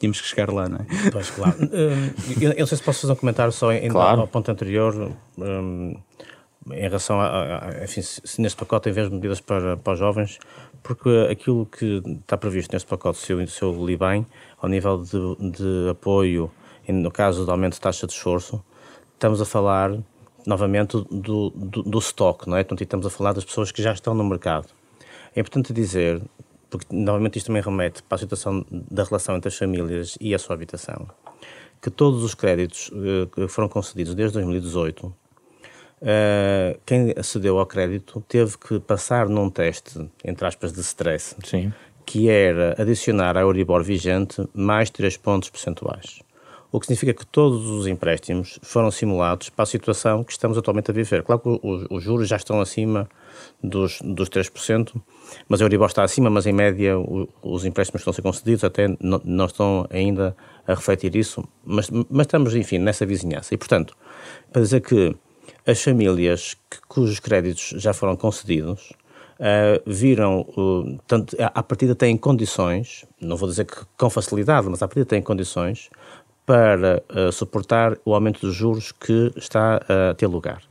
tínhamos 0.00 0.20
que 0.20 0.26
chegar 0.26 0.50
lá, 0.50 0.68
não 0.68 0.78
é? 0.78 1.10
Pois, 1.12 1.30
claro. 1.30 1.56
eu, 2.40 2.50
eu 2.52 2.58
não 2.58 2.66
sei 2.66 2.78
se 2.78 2.82
posso 2.82 3.02
fazer 3.02 3.12
um 3.12 3.16
comentário 3.16 3.52
só 3.52 3.72
em, 3.72 3.88
claro. 3.88 4.22
ao 4.22 4.26
ponto 4.26 4.50
anterior. 4.50 5.12
Um 5.38 5.94
em 6.70 6.82
relação 6.82 7.20
a, 7.20 7.64
a 7.64 7.84
enfim, 7.84 8.02
se 8.02 8.40
neste 8.40 8.56
pacote 8.56 8.90
de 8.90 9.10
medidas 9.10 9.40
para, 9.40 9.76
para 9.76 9.92
os 9.92 9.98
jovens, 9.98 10.38
porque 10.82 11.28
aquilo 11.30 11.66
que 11.66 12.02
está 12.20 12.36
previsto 12.36 12.72
neste 12.72 12.88
pacote, 12.88 13.18
se 13.18 13.32
eu, 13.32 13.46
se 13.46 13.62
eu 13.62 13.84
li 13.84 13.96
bem, 13.96 14.26
ao 14.60 14.68
nível 14.68 15.02
de, 15.02 15.50
de 15.50 15.90
apoio, 15.90 16.50
no 16.88 17.10
caso 17.10 17.44
do 17.44 17.50
aumento 17.50 17.74
de 17.74 17.80
taxa 17.80 18.06
de 18.06 18.12
esforço, 18.12 18.62
estamos 19.14 19.40
a 19.40 19.44
falar 19.44 19.96
novamente 20.46 20.96
do, 21.10 21.50
do, 21.50 21.82
do 21.82 21.98
estoque, 21.98 22.48
não 22.48 22.56
é? 22.56 22.62
Portanto, 22.62 22.82
estamos 22.82 23.06
a 23.06 23.10
falar 23.10 23.32
das 23.32 23.44
pessoas 23.44 23.72
que 23.72 23.82
já 23.82 23.92
estão 23.92 24.14
no 24.14 24.24
mercado. 24.24 24.68
É 25.34 25.40
importante 25.40 25.72
dizer, 25.72 26.22
porque 26.68 26.94
novamente 26.94 27.38
isto 27.38 27.46
também 27.46 27.62
remete 27.62 28.02
para 28.02 28.16
a 28.16 28.18
situação 28.18 28.64
da 28.70 29.04
relação 29.04 29.36
entre 29.36 29.48
as 29.48 29.56
famílias 29.56 30.18
e 30.20 30.34
a 30.34 30.38
sua 30.38 30.54
habitação, 30.54 31.08
que 31.80 31.90
todos 31.90 32.22
os 32.22 32.34
créditos 32.34 32.90
eh, 32.94 33.26
que 33.34 33.48
foram 33.48 33.68
concedidos 33.68 34.14
desde 34.14 34.34
2018 34.34 35.14
Uh, 36.04 36.78
quem 36.84 37.14
acedeu 37.16 37.58
ao 37.58 37.64
crédito 37.64 38.22
teve 38.28 38.58
que 38.58 38.78
passar 38.78 39.26
num 39.26 39.48
teste, 39.48 40.06
entre 40.22 40.46
aspas, 40.46 40.70
de 40.70 40.80
stress. 40.80 41.34
Sim. 41.42 41.72
que 42.06 42.28
era 42.28 42.74
adicionar 42.78 43.34
à 43.38 43.40
Euribor 43.40 43.82
vigente 43.82 44.46
mais 44.52 44.90
3 44.90 45.16
pontos 45.16 45.48
percentuais. 45.48 46.20
O 46.70 46.78
que 46.78 46.86
significa 46.86 47.14
que 47.14 47.24
todos 47.24 47.66
os 47.70 47.86
empréstimos 47.86 48.58
foram 48.62 48.90
simulados 48.90 49.48
para 49.48 49.62
a 49.62 49.66
situação 49.66 50.22
que 50.22 50.32
estamos 50.32 50.58
atualmente 50.58 50.90
a 50.90 50.94
viver. 50.94 51.22
Claro 51.22 51.40
que 51.40 51.48
os, 51.62 51.86
os 51.88 52.02
juros 52.02 52.28
já 52.28 52.36
estão 52.36 52.60
acima 52.60 53.08
dos, 53.62 54.00
dos 54.02 54.28
3%, 54.28 54.92
mas 55.48 55.62
a 55.62 55.64
Euribor 55.64 55.86
está 55.86 56.02
acima, 56.02 56.28
mas 56.28 56.46
em 56.46 56.52
média 56.52 56.98
o, 56.98 57.28
os 57.42 57.64
empréstimos 57.64 58.02
que 58.02 58.10
estão 58.10 58.10
a 58.10 58.14
ser 58.14 58.22
concedidos 58.22 58.64
até 58.64 58.88
não, 59.00 59.22
não, 59.24 59.46
estão 59.46 59.86
ainda 59.88 60.36
a 60.66 60.74
refletir 60.74 61.14
isso, 61.16 61.42
mas, 61.64 61.88
mas 61.88 62.26
estamos, 62.26 62.54
enfim, 62.54 62.78
nessa 62.78 63.06
vizinhança. 63.06 63.54
E, 63.54 63.56
portanto, 63.56 63.96
para 64.52 64.60
dizer 64.60 64.80
que 64.80 65.16
as 65.66 65.82
famílias 65.82 66.54
que, 66.70 66.78
cujos 66.88 67.20
créditos 67.20 67.74
já 67.76 67.92
foram 67.92 68.16
concedidos 68.16 68.92
uh, 69.38 69.82
viram, 69.86 70.40
uh, 70.56 70.98
tanto, 71.06 71.36
à 71.38 71.62
partida 71.62 71.94
têm 71.94 72.16
condições, 72.16 73.04
não 73.20 73.36
vou 73.36 73.48
dizer 73.48 73.64
que 73.64 73.76
com 73.96 74.10
facilidade, 74.10 74.68
mas 74.68 74.82
à 74.82 74.88
partida 74.88 75.06
têm 75.06 75.22
condições 75.22 75.90
para 76.46 77.02
uh, 77.10 77.32
suportar 77.32 77.96
o 78.04 78.14
aumento 78.14 78.40
dos 78.40 78.54
juros 78.54 78.92
que 78.92 79.32
está 79.36 79.80
a 79.88 80.14
ter 80.14 80.26
lugar. 80.26 80.62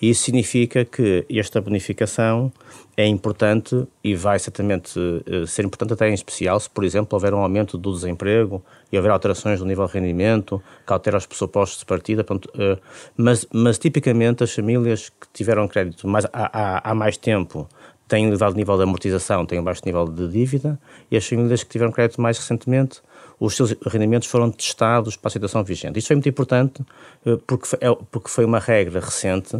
Isso 0.00 0.24
significa 0.24 0.84
que 0.84 1.26
esta 1.30 1.60
bonificação 1.60 2.50
é 2.96 3.06
importante 3.06 3.86
e 4.02 4.14
vai 4.14 4.38
certamente 4.38 4.98
uh, 4.98 5.46
ser 5.46 5.64
importante 5.64 5.92
até 5.92 6.08
em 6.08 6.14
especial 6.14 6.58
se, 6.58 6.70
por 6.70 6.84
exemplo, 6.84 7.16
houver 7.16 7.34
um 7.34 7.38
aumento 7.38 7.76
do 7.76 7.92
desemprego 7.92 8.62
e 8.90 8.96
houver 8.96 9.12
alterações 9.12 9.58
do 9.58 9.66
nível 9.66 9.86
de 9.86 9.92
rendimento, 9.92 10.62
que 10.86 10.92
altera 10.92 11.18
os 11.18 11.26
pressupostos 11.26 11.80
de 11.80 11.84
partida. 11.84 12.24
Uh, 12.32 12.80
mas, 13.16 13.46
mas, 13.52 13.78
tipicamente, 13.78 14.42
as 14.42 14.52
famílias 14.52 15.10
que 15.10 15.26
tiveram 15.34 15.68
crédito 15.68 16.08
mais, 16.08 16.24
há, 16.26 16.30
há, 16.32 16.90
há 16.90 16.94
mais 16.94 17.16
tempo 17.16 17.68
têm 18.08 18.26
elevado 18.26 18.56
nível 18.56 18.76
de 18.76 18.82
amortização, 18.82 19.46
têm 19.46 19.60
um 19.60 19.64
baixo 19.64 19.82
nível 19.84 20.06
de 20.06 20.26
dívida, 20.28 20.80
e 21.10 21.16
as 21.16 21.26
famílias 21.26 21.62
que 21.62 21.70
tiveram 21.70 21.92
crédito 21.92 22.20
mais 22.20 22.38
recentemente 22.38 23.00
os 23.38 23.56
seus 23.56 23.74
rendimentos 23.86 24.28
foram 24.28 24.50
testados 24.50 25.16
para 25.16 25.28
a 25.28 25.30
situação 25.30 25.64
vigente. 25.64 25.98
Isto 25.98 26.08
foi 26.08 26.16
muito 26.16 26.28
importante 26.28 26.84
eh, 27.24 27.38
é, 27.80 27.94
porque 28.10 28.28
foi 28.28 28.44
uma 28.44 28.58
regra 28.58 29.00
recente 29.00 29.58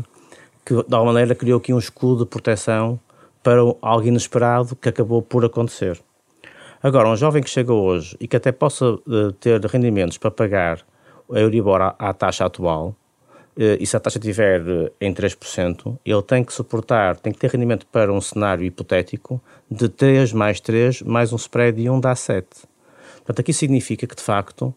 que, 0.64 0.74
de 0.74 0.94
alguma 0.94 1.12
maneira, 1.12 1.34
criou 1.34 1.58
aqui 1.58 1.72
um 1.72 1.78
escudo 1.78 2.24
de 2.24 2.30
proteção 2.30 2.98
para 3.42 3.60
algo 3.80 4.06
inesperado 4.06 4.76
que 4.76 4.88
acabou 4.88 5.22
por 5.22 5.44
acontecer. 5.44 6.00
Agora, 6.82 7.08
um 7.08 7.16
jovem 7.16 7.42
que 7.42 7.50
chega 7.50 7.72
hoje 7.72 8.16
e 8.18 8.26
que 8.26 8.36
até 8.36 8.52
possa 8.52 8.92
uh, 8.92 9.32
ter 9.38 9.62
rendimentos 9.66 10.16
para 10.16 10.30
pagar 10.30 10.80
a 11.32 11.38
Euribor 11.38 11.94
à, 11.98 12.14
taxa 12.14 12.46
atual, 12.46 12.88
uh, 12.88 13.62
e 13.78 13.86
se 13.86 13.96
a 13.96 14.00
taxa 14.00 14.18
estiver 14.18 14.62
uh, 14.62 14.90
em 15.00 15.12
3%, 15.12 15.98
ele 16.04 16.22
tem 16.22 16.42
que 16.42 16.52
suportar, 16.52 17.16
tem 17.16 17.32
que 17.32 17.38
ter 17.38 17.50
rendimento 17.50 17.86
para 17.86 18.12
um 18.12 18.20
cenário 18.20 18.64
hipotético 18.64 19.40
de 19.70 19.88
3 19.88 20.32
mais 20.32 20.60
3 20.60 21.02
mais 21.02 21.32
um 21.32 21.36
spread 21.36 21.82
de 21.82 21.90
1 21.90 22.00
dá 22.00 22.14
7. 22.14 22.46
Portanto, 23.16 23.40
aqui 23.40 23.52
significa 23.52 24.06
que, 24.06 24.16
de 24.16 24.22
facto, 24.22 24.74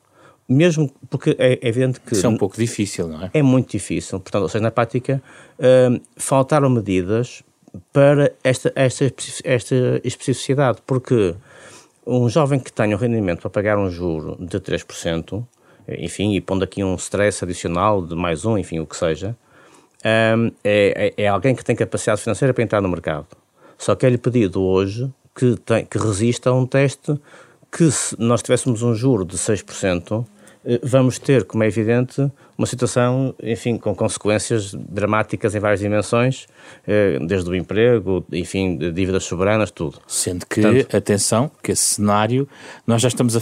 mesmo 0.54 0.90
porque 1.10 1.36
é 1.38 1.60
evidente 1.68 2.00
que. 2.00 2.14
Isso 2.14 2.26
é 2.26 2.30
um 2.30 2.38
pouco 2.38 2.58
difícil, 2.58 3.08
não 3.08 3.24
é? 3.24 3.32
É 3.34 3.42
muito 3.42 3.72
difícil. 3.72 4.20
Portanto, 4.20 4.44
ou 4.44 4.50
seja, 4.50 4.64
na 4.64 4.72
prática, 4.72 5.22
uh, 5.60 6.02
faltaram 6.16 6.70
medidas 6.70 7.44
para 7.92 8.32
esta, 8.44 8.72
esta, 8.76 9.12
esta 9.44 9.76
especificidade, 10.04 10.80
porque 10.86 11.36
um 12.06 12.30
jovem 12.30 12.60
que 12.60 12.72
tenha 12.72 12.96
um 12.96 13.00
rendimento 13.00 13.42
para 13.42 13.50
pagar 13.50 13.78
um 13.78 13.90
juro 13.90 14.38
de 14.40 14.60
3%, 14.60 15.44
enfim, 15.98 16.34
e 16.34 16.42
pondo 16.42 16.64
aqui 16.64 16.84
um 16.84 16.96
stress 16.96 17.44
adicional 17.44 18.06
de 18.06 18.16
mais 18.16 18.46
um, 18.46 18.58
enfim, 18.58 18.80
o 18.80 18.86
que 18.86 18.96
seja, 18.96 19.36
um, 20.06 20.52
é, 20.64 21.14
é, 21.18 21.24
é, 21.24 21.28
alguém 21.28 21.56
que 21.56 21.64
tem 21.64 21.76
capacidade 21.76 22.22
financeira 22.22 22.54
para 22.54 22.64
entrar 22.64 22.82
no 22.82 22.90
mercado. 22.90 23.28
Só 23.78 23.96
que 23.96 24.06
é-lhe 24.06 24.18
pedido 24.18 24.62
hoje 24.62 25.10
que, 25.36 25.56
tem, 25.58 25.86
que 25.86 25.98
resista 25.98 26.50
a 26.50 26.54
um 26.54 26.66
teste 26.66 27.20
que 27.72 27.90
se 27.90 28.16
nós 28.20 28.44
tivéssemos 28.44 28.84
um 28.84 28.94
juro 28.94 29.26
de 29.26 29.36
6%, 29.36 30.22
eh, 30.22 30.33
vamos 30.82 31.20
ter, 31.20 31.44
como 31.44 31.64
é 31.64 31.68
evidente, 31.68 32.32
uma 32.58 32.66
situação, 32.66 33.36
enfim, 33.42 33.78
com 33.78 33.94
consequências 33.94 34.74
dramáticas 34.74 35.54
em 35.56 35.60
várias 35.60 35.80
dimensões, 35.80 36.48
eh, 36.88 37.20
desde 37.28 37.50
o 37.50 37.56
emprego, 37.56 38.26
enfim, 38.32 38.78
dívidas 38.78 39.26
soberanas, 39.26 39.72
tudo. 39.72 40.00
Sendo 40.08 40.46
que, 40.46 40.62
Portanto, 40.62 40.96
atenção, 40.96 41.52
que 41.62 41.72
esse 41.72 41.96
cenário, 41.96 42.48
nós 42.88 43.02
já 43.02 43.08
estamos 43.08 43.36
a. 43.36 43.42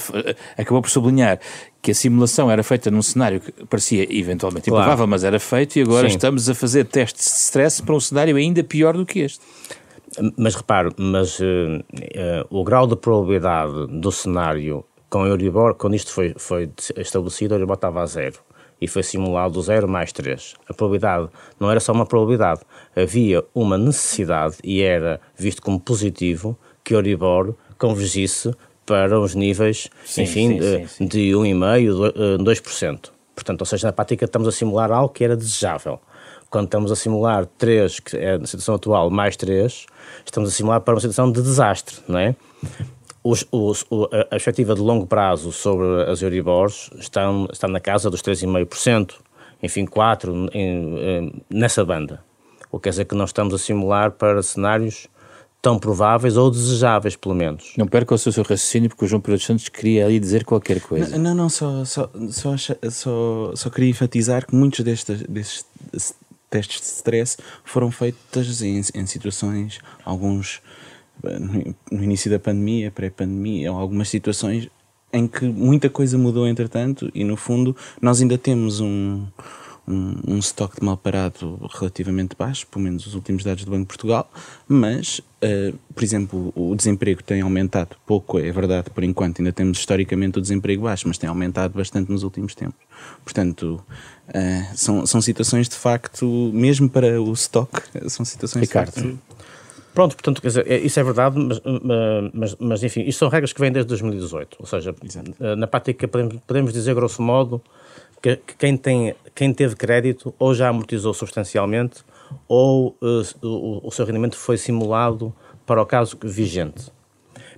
acabou 0.58 0.82
por 0.82 0.90
sublinhar 0.90 1.40
que 1.82 1.92
a 1.92 1.96
simulação 1.96 2.50
era 2.50 2.64
feita 2.64 2.90
num 2.90 3.02
cenário 3.02 3.40
que 3.40 3.52
parecia 3.66 4.04
eventualmente 4.10 4.70
claro. 4.70 4.84
improvável, 4.84 5.08
mas 5.08 5.24
era 5.24 5.40
feito, 5.40 5.78
e 5.78 5.82
agora 5.82 6.10
Sim. 6.10 6.16
estamos 6.16 6.50
a 6.50 6.56
fazer 6.56 6.86
testes 6.86 7.26
de 7.26 7.32
stress 7.32 7.82
para 7.82 7.96
um 7.96 8.00
cenário 8.00 8.36
ainda 8.36 8.64
pior 8.64 8.96
do 8.96 9.06
que 9.06 9.20
este. 9.20 9.42
Mas 10.38 10.56
repare, 10.56 10.90
mas 10.98 11.40
uh, 11.40 11.44
uh, 11.44 12.46
o 12.50 12.64
grau 12.64 12.86
de 12.86 12.98
probabilidade 12.98 13.88
do 13.88 14.12
cenário 14.12 14.84
com 15.12 15.28
Euribor, 15.28 15.76
quando 15.76 15.94
isto 15.94 16.12
foi, 16.12 16.34
foi 16.38 16.72
estabelecido, 16.96 17.54
a 17.54 17.58
Euribor 17.58 17.76
estava 17.76 18.02
a 18.02 18.06
zero 18.06 18.40
e 18.80 18.88
foi 18.88 19.04
simulado 19.04 19.62
zero 19.62 19.88
mais 19.88 20.12
3. 20.14 20.56
A 20.68 20.74
probabilidade 20.74 21.30
não 21.60 21.70
era 21.70 21.82
só 21.82 21.92
uma 21.92 22.06
probabilidade, 22.06 22.62
havia 22.96 23.44
uma 23.54 23.78
necessidade 23.78 24.56
e 24.64 24.82
era 24.82 25.20
visto 25.38 25.62
como 25.62 25.80
positivo 25.80 26.58
que 26.84 26.94
a 26.94 26.98
Euribor 26.98 27.54
convergisse 27.78 28.56
para 28.86 29.20
os 29.20 29.36
níveis, 29.36 29.90
sim, 30.06 30.26
sim, 30.26 30.58
de, 30.58 30.88
sim, 30.88 31.06
de 31.06 31.32
1,5%, 31.32 32.38
2%. 32.38 33.12
Portanto, 33.36 33.62
ou 33.62 33.66
seja, 33.66 33.88
na 33.88 33.94
prática 33.94 34.26
estamos 34.26 34.48
a 34.48 34.52
simular 34.52 34.92
algo 34.92 35.14
que 35.14 35.24
era 35.24 35.36
desejável 35.36 36.00
quando 36.50 36.66
estamos 36.66 36.92
a 36.92 36.96
simular 36.98 37.46
3, 37.58 38.00
que 38.02 38.18
é 38.18 38.38
na 38.38 38.46
situação 38.46 38.76
atual, 38.76 39.10
mais 39.10 39.38
3, 39.38 39.86
estamos 40.26 40.50
a 40.50 40.54
simular 40.54 40.82
para 40.82 40.94
uma 40.94 41.00
situação 41.00 41.32
de 41.32 41.42
desastre, 41.42 41.96
não 42.10 42.20
é? 42.20 42.36
Os, 43.24 43.46
os, 43.52 43.86
a 44.12 44.26
perspectiva 44.26 44.74
de 44.74 44.82
longo 44.82 45.06
prazo 45.06 45.52
sobre 45.52 46.10
as 46.10 46.22
Euribors 46.22 46.90
está, 46.98 47.30
está 47.52 47.68
na 47.68 47.80
casa 47.80 48.10
dos 48.10 48.22
3,5%, 48.22 49.14
enfim, 49.62 49.86
4% 49.86 50.50
em, 50.54 50.98
em, 50.98 51.44
nessa 51.50 51.86
banda. 51.86 52.24
O 52.72 52.80
que 52.80 52.86
quer 52.86 52.90
dizer 52.92 53.06
que 53.06 53.14
nós 53.14 53.30
estamos 53.30 53.54
a 53.54 53.58
simular 53.58 54.12
para 54.12 54.42
cenários 54.42 55.08
tão 55.62 55.78
prováveis 55.78 56.38
ou 56.38 56.50
desejáveis, 56.50 57.16
pelo 57.16 57.36
menos. 57.36 57.74
Não 57.78 57.86
perca 57.86 58.16
o 58.16 58.18
seu, 58.18 58.32
seu 58.32 58.42
raciocínio, 58.42 58.90
porque 58.90 59.06
o 59.06 59.08
João 59.08 59.22
Pedro 59.22 59.40
Santos 59.40 59.70
queria 59.70 60.06
ali 60.06 60.20
dizer 60.20 60.44
qualquer 60.44 60.82
coisa. 60.82 61.16
Não, 61.20 61.36
não, 61.36 61.50
só, 61.50 61.86
só, 61.86 62.10
só, 62.32 62.56
só, 62.90 63.52
só 63.54 63.70
queria 63.70 63.92
enfatizar 63.92 64.48
que 64.48 64.56
muitos 64.56 64.84
destes, 64.84 65.22
destes 65.22 65.66
testes 66.52 66.82
de 66.82 66.88
stress 66.88 67.38
foram 67.64 67.90
feitos 67.90 68.62
em, 68.62 68.82
em 68.94 69.06
situações, 69.06 69.80
alguns 70.04 70.62
no 71.92 72.04
início 72.04 72.30
da 72.30 72.40
pandemia, 72.40 72.92
pré-pandemia, 72.92 73.70
algumas 73.70 74.10
situações 74.10 74.70
em 75.14 75.28
que 75.28 75.46
muita 75.46 75.90
coisa 75.90 76.18
mudou 76.18 76.48
entretanto 76.48 77.12
e 77.14 77.24
no 77.24 77.36
fundo 77.36 77.76
nós 78.02 78.22
ainda 78.22 78.38
temos 78.38 78.80
um, 78.80 79.26
um, 79.88 80.16
um 80.28 80.38
estoque 80.38 80.80
de 80.80 80.86
mal 80.86 80.98
parado 80.98 81.60
relativamente 81.74 82.36
baixo, 82.38 82.66
pelo 82.68 82.84
menos 82.84 83.06
os 83.06 83.16
últimos 83.16 83.44
dados 83.44 83.66
do 83.66 83.72
Banco 83.72 83.82
de 83.82 83.88
Portugal, 83.88 84.32
mas, 84.68 85.20
uh, 85.20 85.78
por 85.94 86.04
exemplo, 86.04 86.54
o 86.56 86.76
desemprego 86.76 87.22
tem 87.24 87.42
aumentado 87.42 87.96
pouco, 88.06 88.40
é 88.40 88.52
verdade, 88.52 88.90
por 88.90 89.04
enquanto 89.04 89.40
ainda 89.40 89.52
temos 89.52 89.80
historicamente 89.80 90.40
o 90.40 90.42
desemprego 90.42 90.84
baixo, 90.84 91.08
mas 91.08 91.18
tem 91.18 91.30
aumentado 91.30 91.74
bastante 91.78 92.12
nos 92.12 92.24
últimos 92.24 92.56
tempos. 92.56 92.80
Portanto, 93.24 93.84
uh, 94.30 94.78
são, 94.78 95.06
são 95.06 95.22
situações 95.22 95.68
de 95.68 95.76
facto, 95.76 96.52
mesmo 96.54 96.90
para 96.90 97.22
o 97.22 97.34
estoque, 97.34 97.82
são 98.08 98.26
situações 98.26 98.68
Ricardo. 98.68 98.94
de 98.94 99.02
facto. 99.02 99.20
Pronto, 99.94 100.16
portanto, 100.16 100.42
quer 100.42 100.48
dizer, 100.48 100.72
é, 100.72 100.78
isso 100.78 101.00
é 101.00 101.04
verdade, 101.04 101.38
mas, 101.38 101.62
mas, 102.34 102.56
mas 102.58 102.84
enfim, 102.84 103.02
isto 103.02 103.20
são 103.20 103.30
regras 103.30 103.52
que 103.52 103.60
vêm 103.60 103.72
desde 103.72 103.90
2018. 103.90 104.58
Ou 104.60 104.66
seja, 104.66 104.96
Exato. 105.04 105.34
Eh, 105.40 105.56
na 105.56 105.68
prática 105.68 106.08
podemos, 106.08 106.38
podemos 106.48 106.74
dizer, 106.74 106.96
grosso 106.96 107.22
modo, 107.22 107.62
que, 108.22 108.38
que, 108.38 108.56
quem, 108.56 108.78
tem, 108.78 109.16
quem 109.36 109.54
teve 109.54 109.76
crédito 109.76 110.34
ou 110.40 110.56
já 110.56 110.70
amortizou 110.70 111.14
substancialmente 111.14 112.04
ou 112.48 112.96
uh, 113.02 113.46
o, 113.46 113.88
o 113.88 113.92
seu 113.92 114.06
rendimento 114.06 114.38
foi 114.38 114.58
simulado 114.58 115.34
para 115.66 115.82
o 115.82 115.86
caso 115.86 116.18
vigente. 116.24 116.92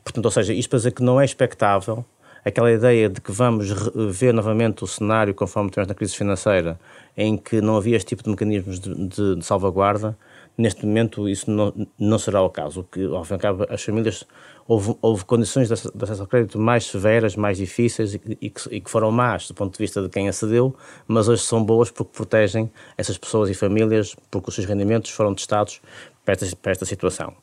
Portanto, 0.03 0.25
ou 0.25 0.31
seja, 0.31 0.53
isto 0.53 0.69
para 0.69 0.77
dizer 0.77 0.91
que 0.91 1.03
não 1.03 1.21
é 1.21 1.25
expectável 1.25 2.03
aquela 2.43 2.71
ideia 2.71 3.09
de 3.09 3.21
que 3.21 3.31
vamos 3.31 3.69
ver 4.11 4.33
novamente 4.33 4.83
o 4.83 4.87
cenário 4.87 5.33
conforme 5.33 5.69
tivemos 5.69 5.87
na 5.87 5.95
crise 5.95 6.15
financeira, 6.15 6.79
em 7.15 7.37
que 7.37 7.61
não 7.61 7.77
havia 7.77 7.95
este 7.95 8.07
tipo 8.07 8.23
de 8.23 8.29
mecanismos 8.29 8.79
de, 8.79 8.93
de, 8.93 9.35
de 9.37 9.45
salvaguarda, 9.45 10.17
neste 10.57 10.85
momento 10.85 11.27
isso 11.27 11.49
não, 11.49 11.73
não 11.97 12.19
será 12.19 12.41
o 12.41 12.49
caso. 12.49 12.81
O 12.81 12.83
que, 12.83 13.05
ao 13.05 13.23
fim 13.23 13.33
e 13.33 13.35
ao 13.35 13.39
cabo, 13.39 13.65
as 13.69 13.83
famílias, 13.83 14.25
houve, 14.67 14.95
houve 15.01 15.25
condições 15.25 15.67
de 15.67 15.73
acesso 15.73 16.21
ao 16.21 16.27
crédito 16.27 16.59
mais 16.59 16.85
severas, 16.85 17.35
mais 17.35 17.57
difíceis 17.57 18.13
e, 18.13 18.21
e, 18.41 18.49
que, 18.49 18.75
e, 18.75 18.81
que, 18.81 18.89
foram 18.89 19.11
más 19.11 19.47
do 19.47 19.53
ponto 19.53 19.73
de 19.73 19.79
vista 19.79 20.01
de 20.01 20.09
quem 20.09 20.29
acedeu, 20.29 20.75
mas 21.07 21.27
hoje 21.27 21.43
são 21.43 21.63
boas 21.63 21.89
porque 21.91 22.11
protegem 22.13 22.71
essas 22.97 23.17
pessoas 23.17 23.49
e 23.49 23.53
famílias, 23.53 24.15
porque 24.29 24.49
os 24.49 24.55
seus 24.55 24.67
rendimentos 24.67 25.11
foram 25.11 25.33
testados 25.33 25.81
para 26.23 26.33
esta, 26.33 26.55
para 26.55 26.71
esta 26.71 26.85
situação. 26.85 27.33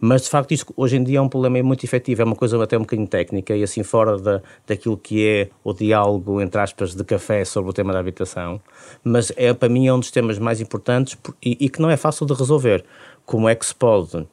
Mas, 0.00 0.22
de 0.22 0.28
facto, 0.28 0.52
isso 0.52 0.66
hoje 0.76 0.96
em 0.96 1.02
dia 1.02 1.18
é 1.18 1.20
um 1.20 1.28
problema 1.28 1.60
muito 1.62 1.84
efetivo, 1.84 2.22
é 2.22 2.24
uma 2.24 2.36
coisa 2.36 2.62
até 2.62 2.76
um 2.76 2.82
bocadinho 2.82 3.08
técnica 3.08 3.56
e 3.56 3.64
assim 3.64 3.82
fora 3.82 4.16
da, 4.16 4.40
daquilo 4.66 4.96
que 4.96 5.26
é 5.26 5.50
o 5.64 5.72
diálogo, 5.72 6.40
entre 6.40 6.60
aspas, 6.60 6.94
de 6.94 7.02
café 7.02 7.44
sobre 7.44 7.70
o 7.70 7.72
tema 7.72 7.92
da 7.92 7.98
habitação. 7.98 8.60
Mas 9.02 9.32
é, 9.36 9.52
para 9.52 9.68
mim 9.68 9.88
é 9.88 9.92
um 9.92 9.98
dos 9.98 10.12
temas 10.12 10.38
mais 10.38 10.60
importantes 10.60 11.18
e, 11.42 11.56
e 11.60 11.68
que 11.68 11.82
não 11.82 11.90
é 11.90 11.96
fácil 11.96 12.26
de 12.26 12.34
resolver. 12.34 12.84
Como 13.26 13.48
é 13.48 13.54
que 13.56 13.66
se 13.66 13.74
pode 13.74 14.24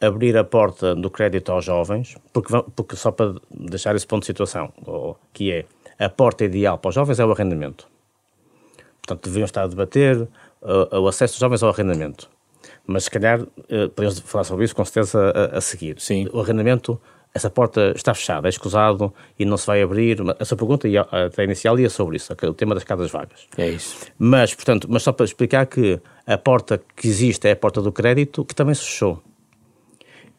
abrir 0.00 0.36
a 0.36 0.44
porta 0.44 0.94
do 0.94 1.08
crédito 1.08 1.52
aos 1.52 1.64
jovens, 1.64 2.16
porque, 2.32 2.52
porque 2.74 2.96
só 2.96 3.10
para 3.10 3.34
deixar 3.50 3.94
esse 3.94 4.06
ponto 4.06 4.22
de 4.22 4.26
situação, 4.26 4.72
que 5.32 5.52
é 5.52 5.64
a 5.98 6.08
porta 6.08 6.44
ideal 6.44 6.76
para 6.78 6.88
os 6.88 6.94
jovens 6.94 7.20
é 7.20 7.24
o 7.24 7.30
arrendamento. 7.30 7.86
Portanto, 9.00 9.24
deveriam 9.24 9.44
estar 9.44 9.62
a 9.62 9.66
debater 9.66 10.22
uh, 10.62 10.98
o 10.98 11.08
acesso 11.08 11.34
dos 11.34 11.40
jovens 11.40 11.62
ao 11.62 11.70
arrendamento. 11.70 12.28
Mas 12.86 13.04
se 13.04 13.10
calhar 13.10 13.40
uh, 13.40 13.88
podemos 13.94 14.18
falar 14.20 14.44
sobre 14.44 14.64
isso 14.64 14.76
com 14.76 14.84
certeza 14.84 15.32
a, 15.34 15.58
a, 15.58 15.60
seguir. 15.60 15.96
Sim. 15.98 16.28
O 16.32 16.40
arrendamento, 16.40 17.00
essa 17.32 17.48
porta 17.48 17.92
está 17.96 18.12
fechada, 18.12 18.46
é 18.46 18.50
escusado 18.50 19.12
e 19.38 19.44
não 19.44 19.56
se 19.56 19.66
vai 19.66 19.82
abrir. 19.82 20.18
Essa 20.38 20.54
pergunta 20.54 20.86
até 21.10 21.44
inicial 21.44 21.78
ia 21.78 21.88
sobre 21.88 22.16
isso, 22.16 22.32
o 22.32 22.54
tema 22.54 22.74
das 22.74 22.84
casas 22.84 23.10
vagas. 23.10 23.46
É 23.56 23.70
isso. 23.70 24.06
Mas, 24.18 24.54
portanto, 24.54 24.86
mas 24.90 25.02
só 25.02 25.12
para 25.12 25.24
explicar 25.24 25.66
que 25.66 25.98
a 26.26 26.36
porta 26.36 26.80
que 26.94 27.08
existe 27.08 27.48
é 27.48 27.52
a 27.52 27.56
porta 27.56 27.80
do 27.80 27.90
crédito, 27.90 28.44
que 28.44 28.54
também 28.54 28.74
se 28.74 28.82
fechou. 28.82 29.22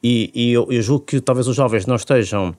E, 0.04 0.32
e 0.36 0.54
eu, 0.54 0.68
eu 0.72 0.82
julgo 0.84 1.04
que 1.04 1.20
talvez 1.20 1.48
os 1.48 1.56
jovens 1.56 1.88
não 1.88 1.96
estejam 1.96 2.56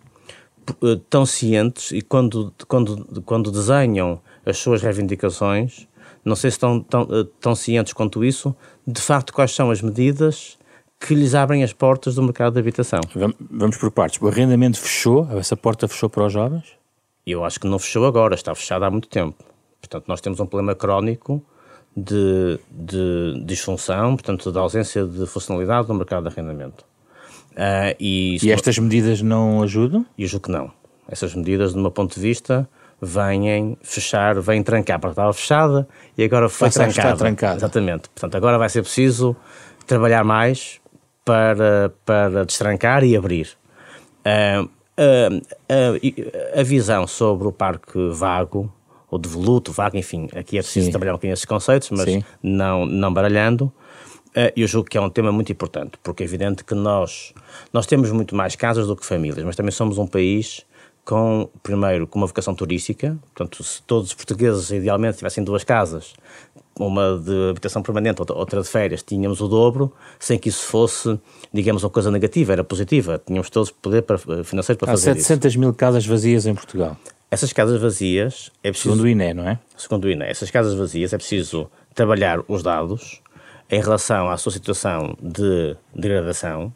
uh, 0.82 0.96
tão 1.08 1.24
cientes 1.24 1.92
e 1.92 2.02
quando, 2.02 2.52
quando, 2.66 3.22
quando 3.22 3.52
desenham 3.52 4.20
as 4.44 4.58
suas 4.58 4.82
reivindicações 4.82 5.86
não 6.26 6.34
sei 6.34 6.50
se 6.50 6.56
estão 6.56 6.80
tão, 6.80 7.02
eh, 7.02 7.24
tão 7.40 7.54
cientes 7.54 7.92
quanto 7.92 8.24
isso, 8.24 8.54
de 8.84 9.00
facto, 9.00 9.32
quais 9.32 9.54
são 9.54 9.70
as 9.70 9.80
medidas 9.80 10.58
que 10.98 11.14
lhes 11.14 11.34
abrem 11.34 11.62
as 11.62 11.72
portas 11.72 12.16
do 12.16 12.22
mercado 12.22 12.54
de 12.54 12.58
habitação. 12.58 13.00
Vamos 13.50 13.76
por 13.76 13.90
partes. 13.92 14.20
O 14.20 14.26
arrendamento 14.26 14.78
fechou? 14.78 15.28
Essa 15.38 15.56
porta 15.56 15.86
fechou 15.86 16.10
para 16.10 16.26
os 16.26 16.32
jovens? 16.32 16.64
Eu 17.24 17.44
acho 17.44 17.60
que 17.60 17.66
não 17.66 17.78
fechou 17.78 18.06
agora, 18.06 18.34
está 18.34 18.54
fechada 18.54 18.86
há 18.86 18.90
muito 18.90 19.08
tempo. 19.08 19.44
Portanto, 19.80 20.04
nós 20.08 20.20
temos 20.20 20.40
um 20.40 20.46
problema 20.46 20.74
crónico 20.74 21.42
de, 21.96 22.58
de 22.70 23.42
disfunção, 23.44 24.16
portanto, 24.16 24.50
da 24.50 24.60
ausência 24.60 25.04
de 25.04 25.26
funcionalidade 25.26 25.88
no 25.88 25.94
mercado 25.94 26.28
de 26.28 26.34
arrendamento. 26.34 26.84
Uh, 27.52 27.94
e, 28.00 28.38
e 28.42 28.50
estas 28.50 28.78
medidas 28.78 29.22
não 29.22 29.62
ajudam? 29.62 30.04
Eu 30.18 30.26
julgo 30.26 30.46
que 30.46 30.52
não. 30.52 30.72
Essas 31.08 31.34
medidas, 31.34 31.72
do 31.72 31.80
meu 31.80 31.90
ponto 31.90 32.14
de 32.14 32.20
vista, 32.20 32.68
vêm 33.00 33.76
fechar, 33.82 34.40
vêm 34.40 34.62
trancar, 34.62 34.98
porque 34.98 35.12
estava 35.12 35.32
fechada 35.32 35.86
e 36.16 36.24
agora 36.24 36.48
foi 36.48 36.70
trancada. 36.70 37.16
trancada. 37.16 37.56
Exatamente. 37.56 38.08
Portanto, 38.08 38.36
agora 38.36 38.58
vai 38.58 38.68
ser 38.68 38.82
preciso 38.82 39.36
trabalhar 39.86 40.24
mais 40.24 40.80
para, 41.24 41.92
para 42.04 42.44
destrancar 42.44 43.04
e 43.04 43.16
abrir. 43.16 43.48
Uh, 44.24 44.64
uh, 44.64 45.36
uh, 45.36 46.58
a 46.58 46.62
visão 46.62 47.06
sobre 47.06 47.48
o 47.48 47.52
parque 47.52 47.98
vago, 48.10 48.72
ou 49.10 49.18
devoluto, 49.18 49.72
vago, 49.72 49.96
enfim, 49.96 50.28
aqui 50.34 50.58
é 50.58 50.62
preciso 50.62 50.86
Sim. 50.86 50.90
trabalhar 50.90 51.12
um 51.12 51.16
bocadinho 51.16 51.34
esses 51.34 51.44
conceitos, 51.44 51.90
mas 51.90 52.24
não, 52.42 52.86
não 52.86 53.12
baralhando. 53.12 53.72
Eu 54.54 54.66
julgo 54.66 54.90
que 54.90 54.98
é 54.98 55.00
um 55.00 55.08
tema 55.08 55.32
muito 55.32 55.50
importante, 55.50 55.92
porque 56.02 56.22
é 56.22 56.26
evidente 56.26 56.62
que 56.62 56.74
nós, 56.74 57.32
nós 57.72 57.86
temos 57.86 58.10
muito 58.10 58.36
mais 58.36 58.54
casas 58.54 58.86
do 58.86 58.94
que 58.94 59.06
famílias, 59.06 59.42
mas 59.42 59.56
também 59.56 59.72
somos 59.72 59.96
um 59.96 60.06
país 60.06 60.65
com, 61.06 61.48
primeiro, 61.62 62.06
com 62.06 62.18
uma 62.18 62.26
vocação 62.26 62.52
turística, 62.52 63.16
portanto, 63.32 63.62
se 63.62 63.80
todos 63.82 64.08
os 64.08 64.14
portugueses 64.14 64.70
idealmente 64.72 65.18
tivessem 65.18 65.44
duas 65.44 65.62
casas, 65.62 66.14
uma 66.78 67.16
de 67.16 67.50
habitação 67.50 67.80
permanente, 67.80 68.20
outra 68.20 68.60
de 68.60 68.68
férias, 68.68 69.04
tínhamos 69.04 69.40
o 69.40 69.46
dobro, 69.46 69.92
sem 70.18 70.36
que 70.36 70.48
isso 70.48 70.64
fosse, 70.64 71.18
digamos, 71.54 71.84
uma 71.84 71.90
coisa 71.90 72.10
negativa, 72.10 72.52
era 72.52 72.64
positiva, 72.64 73.22
tínhamos 73.24 73.48
todos 73.48 73.70
poder 73.70 74.02
para, 74.02 74.18
financeiro 74.44 74.78
para 74.78 74.90
Há 74.90 74.92
fazer 74.92 75.14
700 75.14 75.52
isso. 75.52 75.60
mil 75.60 75.72
casas 75.72 76.04
vazias 76.04 76.44
em 76.44 76.54
Portugal. 76.54 76.96
Essas 77.30 77.52
casas 77.52 77.80
vazias 77.80 78.50
é 78.62 78.70
preciso... 78.70 78.90
Segundo 78.90 79.04
o 79.04 79.08
INE, 79.08 79.32
não 79.32 79.48
é? 79.48 79.60
Segundo 79.76 80.04
o 80.06 80.10
INE. 80.10 80.24
Essas 80.24 80.50
casas 80.50 80.74
vazias 80.74 81.12
é 81.12 81.16
preciso 81.16 81.70
trabalhar 81.94 82.40
os 82.48 82.64
dados 82.64 83.22
em 83.70 83.80
relação 83.80 84.28
à 84.28 84.36
sua 84.36 84.52
situação 84.52 85.16
de 85.22 85.76
degradação, 85.94 86.72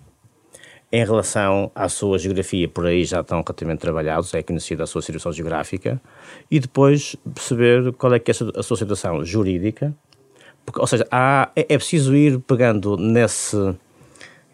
em 0.92 1.04
relação 1.04 1.70
à 1.74 1.88
sua 1.88 2.18
geografia, 2.18 2.68
por 2.68 2.86
aí 2.86 3.04
já 3.04 3.20
estão 3.20 3.38
relativamente 3.38 3.80
trabalhados, 3.80 4.34
é 4.34 4.42
conhecida 4.42 4.84
a 4.84 4.86
sua 4.86 5.02
situação 5.02 5.32
geográfica, 5.32 6.00
e 6.50 6.58
depois 6.58 7.16
perceber 7.34 7.92
qual 7.92 8.12
é 8.14 8.18
que 8.18 8.30
é 8.30 8.34
a 8.56 8.62
sua 8.62 8.76
situação 8.76 9.24
jurídica, 9.24 9.94
porque, 10.64 10.80
ou 10.80 10.86
seja, 10.86 11.06
há, 11.10 11.50
é, 11.54 11.60
é 11.60 11.78
preciso 11.78 12.14
ir 12.14 12.40
pegando 12.40 12.96
nesse 12.96 13.56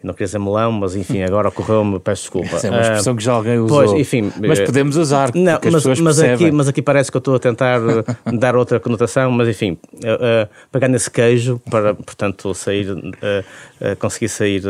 não 0.07 0.13
queria 0.13 0.25
dizer 0.25 0.39
melão, 0.39 0.71
mas 0.71 0.95
enfim, 0.95 1.21
agora 1.21 1.49
ocorreu-me, 1.49 1.99
peço 1.99 2.23
desculpa. 2.23 2.55
Essa 2.55 2.67
é 2.67 2.71
uma 2.71 2.81
expressão 2.81 3.15
que 3.15 3.23
já 3.23 3.33
alguém 3.33 3.59
usou. 3.59 3.83
Pois, 3.83 3.91
enfim, 3.93 4.31
mas 4.39 4.59
podemos 4.59 4.95
usar, 4.95 5.31
não, 5.35 5.59
mas, 5.71 5.99
mas, 5.99 6.19
aqui, 6.19 6.51
mas 6.51 6.67
aqui 6.67 6.81
parece 6.81 7.11
que 7.11 7.17
eu 7.17 7.19
estou 7.19 7.35
a 7.35 7.39
tentar 7.39 7.79
eh, 7.79 8.31
dar 8.37 8.55
outra 8.55 8.79
conotação, 8.79 9.29
mas 9.29 9.47
enfim, 9.47 9.77
uh, 9.93 9.97
uh, 9.97 10.49
pegar 10.71 10.87
nesse 10.87 11.11
queijo 11.11 11.61
para, 11.69 11.93
portanto, 11.93 12.53
sair, 12.53 12.89
uh, 12.91 13.95
conseguir 13.99 14.29
sair 14.29 14.63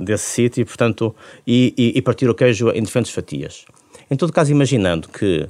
desse 0.00 0.24
sítio, 0.26 0.64
portanto, 0.66 1.14
e, 1.46 1.74
e, 1.76 1.98
e 1.98 2.02
partir 2.02 2.28
o 2.28 2.34
queijo 2.34 2.70
em 2.70 2.82
diferentes 2.82 3.12
fatias. 3.12 3.64
Em 4.10 4.16
todo 4.16 4.32
caso, 4.32 4.52
imaginando 4.52 5.08
que 5.08 5.48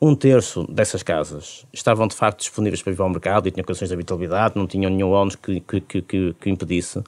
um 0.00 0.14
terço 0.14 0.64
dessas 0.70 1.02
casas 1.02 1.66
estavam 1.72 2.06
de 2.06 2.14
facto 2.14 2.38
disponíveis 2.38 2.80
para 2.80 2.92
vir 2.92 3.02
ao 3.02 3.08
mercado 3.08 3.48
e 3.48 3.50
tinham 3.50 3.64
condições 3.64 3.88
de 3.88 3.94
habitabilidade, 3.94 4.54
não 4.56 4.66
tinham 4.66 4.90
nenhum 4.90 5.10
ónus 5.10 5.34
que, 5.34 5.60
que, 5.60 5.80
que, 5.80 6.34
que, 6.34 6.50
impedisse. 6.50 7.02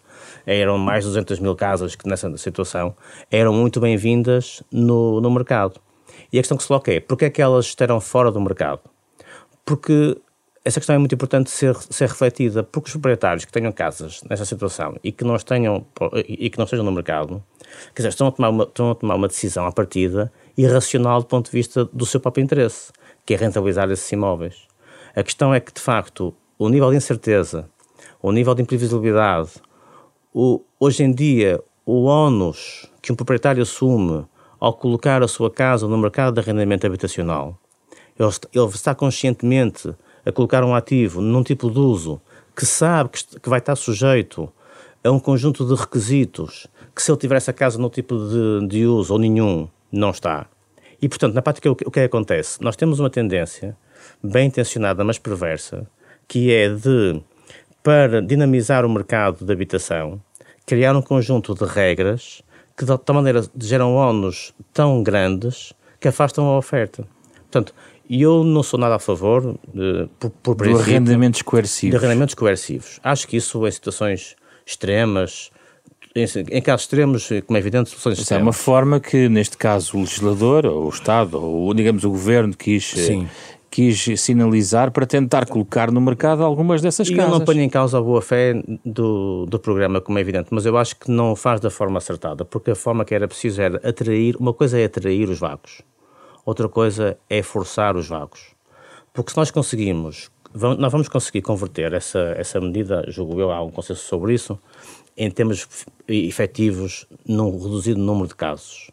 Eram 0.45 0.77
mais 0.77 1.05
de 1.05 1.11
200 1.11 1.39
mil 1.39 1.55
casas 1.55 1.95
que 1.95 2.09
nessa 2.09 2.37
situação 2.37 2.95
eram 3.31 3.53
muito 3.53 3.81
bem-vindas 3.81 4.63
no, 4.73 5.21
no 5.21 5.31
mercado. 5.31 5.81
E 6.33 6.39
a 6.39 6.41
questão 6.43 6.57
que 6.57 6.65
se 6.65 6.69
coloca 6.69 6.93
é, 6.93 6.99
porquê 6.99 7.27
é 7.27 7.31
que 7.31 7.41
elas 7.41 7.67
estarão 7.67 8.01
fora 8.01 8.31
do 8.33 8.41
mercado? 8.41 8.81
Porque 9.65 10.17
essa 10.65 10.79
questão 10.79 10.95
é 10.95 10.99
muito 10.99 11.15
importante 11.15 11.51
ser, 11.51 11.75
ser 11.77 12.09
refletida, 12.09 12.63
porque 12.63 12.89
os 12.89 12.93
proprietários 12.93 13.45
que 13.45 13.53
tenham 13.53 13.73
casas 13.73 14.21
nessa 14.29 14.45
situação 14.45 14.97
e 15.03 15.11
que 15.11 15.25
não, 15.25 15.37
tenham, 15.39 15.87
e 16.27 16.51
que 16.51 16.59
não 16.59 16.65
estejam 16.65 16.85
no 16.85 16.93
mercado, 16.93 17.43
quer 17.95 18.03
dizer, 18.03 18.09
estão 18.09 18.27
a 18.27 18.33
tomar 18.33 18.51
uma, 18.51 18.65
estão 18.65 18.91
a 18.91 18.95
tomar 18.95 19.15
uma 19.15 19.29
decisão 19.29 19.67
à 19.67 19.73
partida 19.73 20.31
irracional 20.57 21.21
do 21.21 21.27
ponto 21.27 21.47
de 21.47 21.53
vista 21.53 21.85
do 21.87 22.07
seu 22.07 22.21
próprio 22.21 22.43
interesse, 22.43 22.93
que 23.25 23.35
é 23.35 23.37
rentabilizar 23.37 23.91
esses 23.91 24.11
imóveis. 24.13 24.69
A 25.15 25.23
questão 25.23 25.53
é 25.53 25.61
que, 25.61 25.73
de 25.73 25.81
facto, 25.81 26.35
o 26.59 26.69
nível 26.69 26.91
de 26.91 26.97
incerteza, 26.97 27.69
o 28.23 28.31
nível 28.33 28.55
de 28.55 28.63
imprevisibilidade, 28.63 29.51
o, 30.33 30.63
hoje 30.79 31.03
em 31.03 31.13
dia, 31.13 31.61
o 31.85 32.05
ónus 32.05 32.91
que 33.03 33.13
um 33.13 33.17
proprietário 33.17 33.63
assume 33.63 34.25
ao 34.59 34.75
colocar 34.75 35.23
a 35.23 35.29
sua 35.29 35.51
casa 35.51 35.89
no 35.89 35.97
mercado 35.97 36.35
de 36.35 36.41
arrendamento 36.41 36.87
habitacional, 36.87 37.59
ele, 38.19 38.69
está 38.75 38.95
conscientemente 38.95 39.95
a 40.25 40.31
colocar 40.31 40.63
um 40.63 40.75
ativo 40.75 41.21
num 41.21 41.43
tipo 41.43 41.71
de 41.71 41.79
uso 41.79 42.21
que 42.55 42.67
sabe 42.67 43.11
que 43.43 43.49
vai 43.49 43.59
estar 43.59 43.75
sujeito 43.75 44.53
a 45.03 45.11
um 45.11 45.19
conjunto 45.19 45.65
de 45.65 45.75
requisitos 45.75 46.67
que 46.95 47.03
se 47.03 47.11
ele 47.11 47.19
tivesse 47.19 47.49
a 47.49 47.55
casa 47.55 47.79
no 47.79 47.89
tipo 47.89 48.17
de, 48.19 48.69
de 48.69 48.87
uso 48.87 49.15
ou 49.15 49.19
nenhum, 49.19 49.67
não 49.93 50.11
está. 50.11 50.47
E, 51.01 51.09
portanto, 51.09 51.35
na 51.35 51.43
prática, 51.43 51.71
o 51.71 51.75
que, 51.75 51.87
o 51.87 51.91
que 51.91 52.01
acontece? 52.01 52.63
Nós 52.63 52.77
temos 52.77 53.01
uma 53.01 53.11
tendência 53.11 53.77
bem 54.23 54.49
intencionada, 54.49 55.03
mas 55.03 55.19
perversa, 55.19 55.87
que 56.29 56.53
é 56.53 56.69
de, 56.69 57.23
para 57.83 58.21
dinamizar 58.21 58.85
o 58.85 58.89
mercado 58.89 59.45
de 59.45 59.53
habitação, 59.53 60.21
criar 60.67 60.95
um 60.95 61.03
conjunto 61.03 61.55
de 61.55 61.65
regras 61.65 62.43
que, 62.77 62.85
de 62.85 62.99
tal 62.99 63.17
maneira, 63.17 63.45
geram 63.59 63.95
ónus 63.95 64.55
tão 64.73 65.03
grandes 65.03 65.73
que 65.99 66.09
afastam 66.09 66.47
a 66.47 66.59
oferta. 66.59 67.07
Portanto, 67.51 67.75
eu 68.09 68.45
não 68.45 68.63
sou 68.63 68.79
nada 68.79 68.97
a 68.97 68.99
favor, 68.99 69.57
de, 69.73 70.09
por, 70.19 70.31
por 70.31 70.57
de 70.57 70.75
arrendamentos 70.75 71.43
coercivos. 71.43 71.99
De 71.99 72.05
arrendamentos 72.05 72.35
coercivos. 72.35 73.01
Acho 73.03 73.27
que 73.27 73.37
isso, 73.37 73.67
em 73.67 73.71
situações 73.71 74.37
extremas, 74.67 75.51
em, 76.15 76.61
casos 76.61 76.83
extremos, 76.83 77.29
como 77.47 77.57
é 77.57 77.61
evidente, 77.61 77.91
soluções 77.91 78.19
Isso 78.19 78.35
é 78.35 78.39
uma 78.39 78.53
forma 78.53 78.99
que, 78.99 79.29
neste 79.29 79.57
caso, 79.57 79.97
o 79.97 80.01
legislador, 80.01 80.67
ou 80.67 80.87
o 80.87 80.89
Estado, 80.89 81.41
ou 81.41 81.73
digamos 81.73 82.05
o 82.05 82.11
Governo 82.11 82.57
quis, 82.57 82.93
eh, 82.97 83.07
Sim. 83.07 83.29
quis 83.71 84.21
sinalizar 84.21 84.91
para 84.91 85.07
tentar 85.07 85.47
colocar 85.47 85.91
no 85.93 86.01
mercado 86.01 86.43
algumas 86.43 86.83
dessas 86.83 87.09
e 87.09 87.15
casas. 87.15 87.33
Eu 87.33 87.39
não 87.39 87.45
ponho 87.45 87.61
em 87.61 87.69
causa 87.69 87.99
a 87.99 88.03
boa-fé 88.03 88.61
do, 88.85 89.47
do 89.47 89.59
programa, 89.61 90.01
como 90.01 90.19
é 90.19 90.21
evidente, 90.21 90.49
mas 90.51 90.67
eu 90.67 90.77
acho 90.77 90.97
que 90.97 91.09
não 91.09 91.37
faz 91.37 91.61
da 91.61 91.71
forma 91.71 91.99
acertada, 91.99 92.45
porque 92.45 92.73
a 92.73 92.77
forma 92.77 93.05
que 93.05 93.15
era 93.15 93.29
preciso 93.29 93.63
era 93.63 93.77
atrair, 93.89 94.37
uma 94.37 94.53
coisa 94.53 94.81
é 94.81 94.85
atrair 94.85 95.29
os 95.29 95.39
vagos, 95.39 95.83
outra 96.45 96.69
coisa 96.69 97.17
é 97.29 97.41
forçar 97.41 97.97
os 97.97 98.09
vagos. 98.09 98.59
Porque 99.13 99.31
se 99.31 99.37
nós 99.37 99.51
conseguimos, 99.51 100.31
nós 100.55 100.91
vamos 100.91 101.09
conseguir 101.09 101.43
converter 101.43 101.93
essa, 101.93 102.35
essa 102.37 102.61
medida, 102.61 103.05
julgo 103.09 103.41
eu, 103.41 103.53
há 103.53 103.63
um 103.63 103.71
consenso 103.71 104.03
sobre 104.07 104.35
isso, 104.35 104.59
em 105.21 105.31
termos 105.31 105.69
efetivos 106.09 107.07
num 107.29 107.51
reduzido 107.51 108.01
número 108.01 108.27
de 108.27 108.35
casos. 108.35 108.91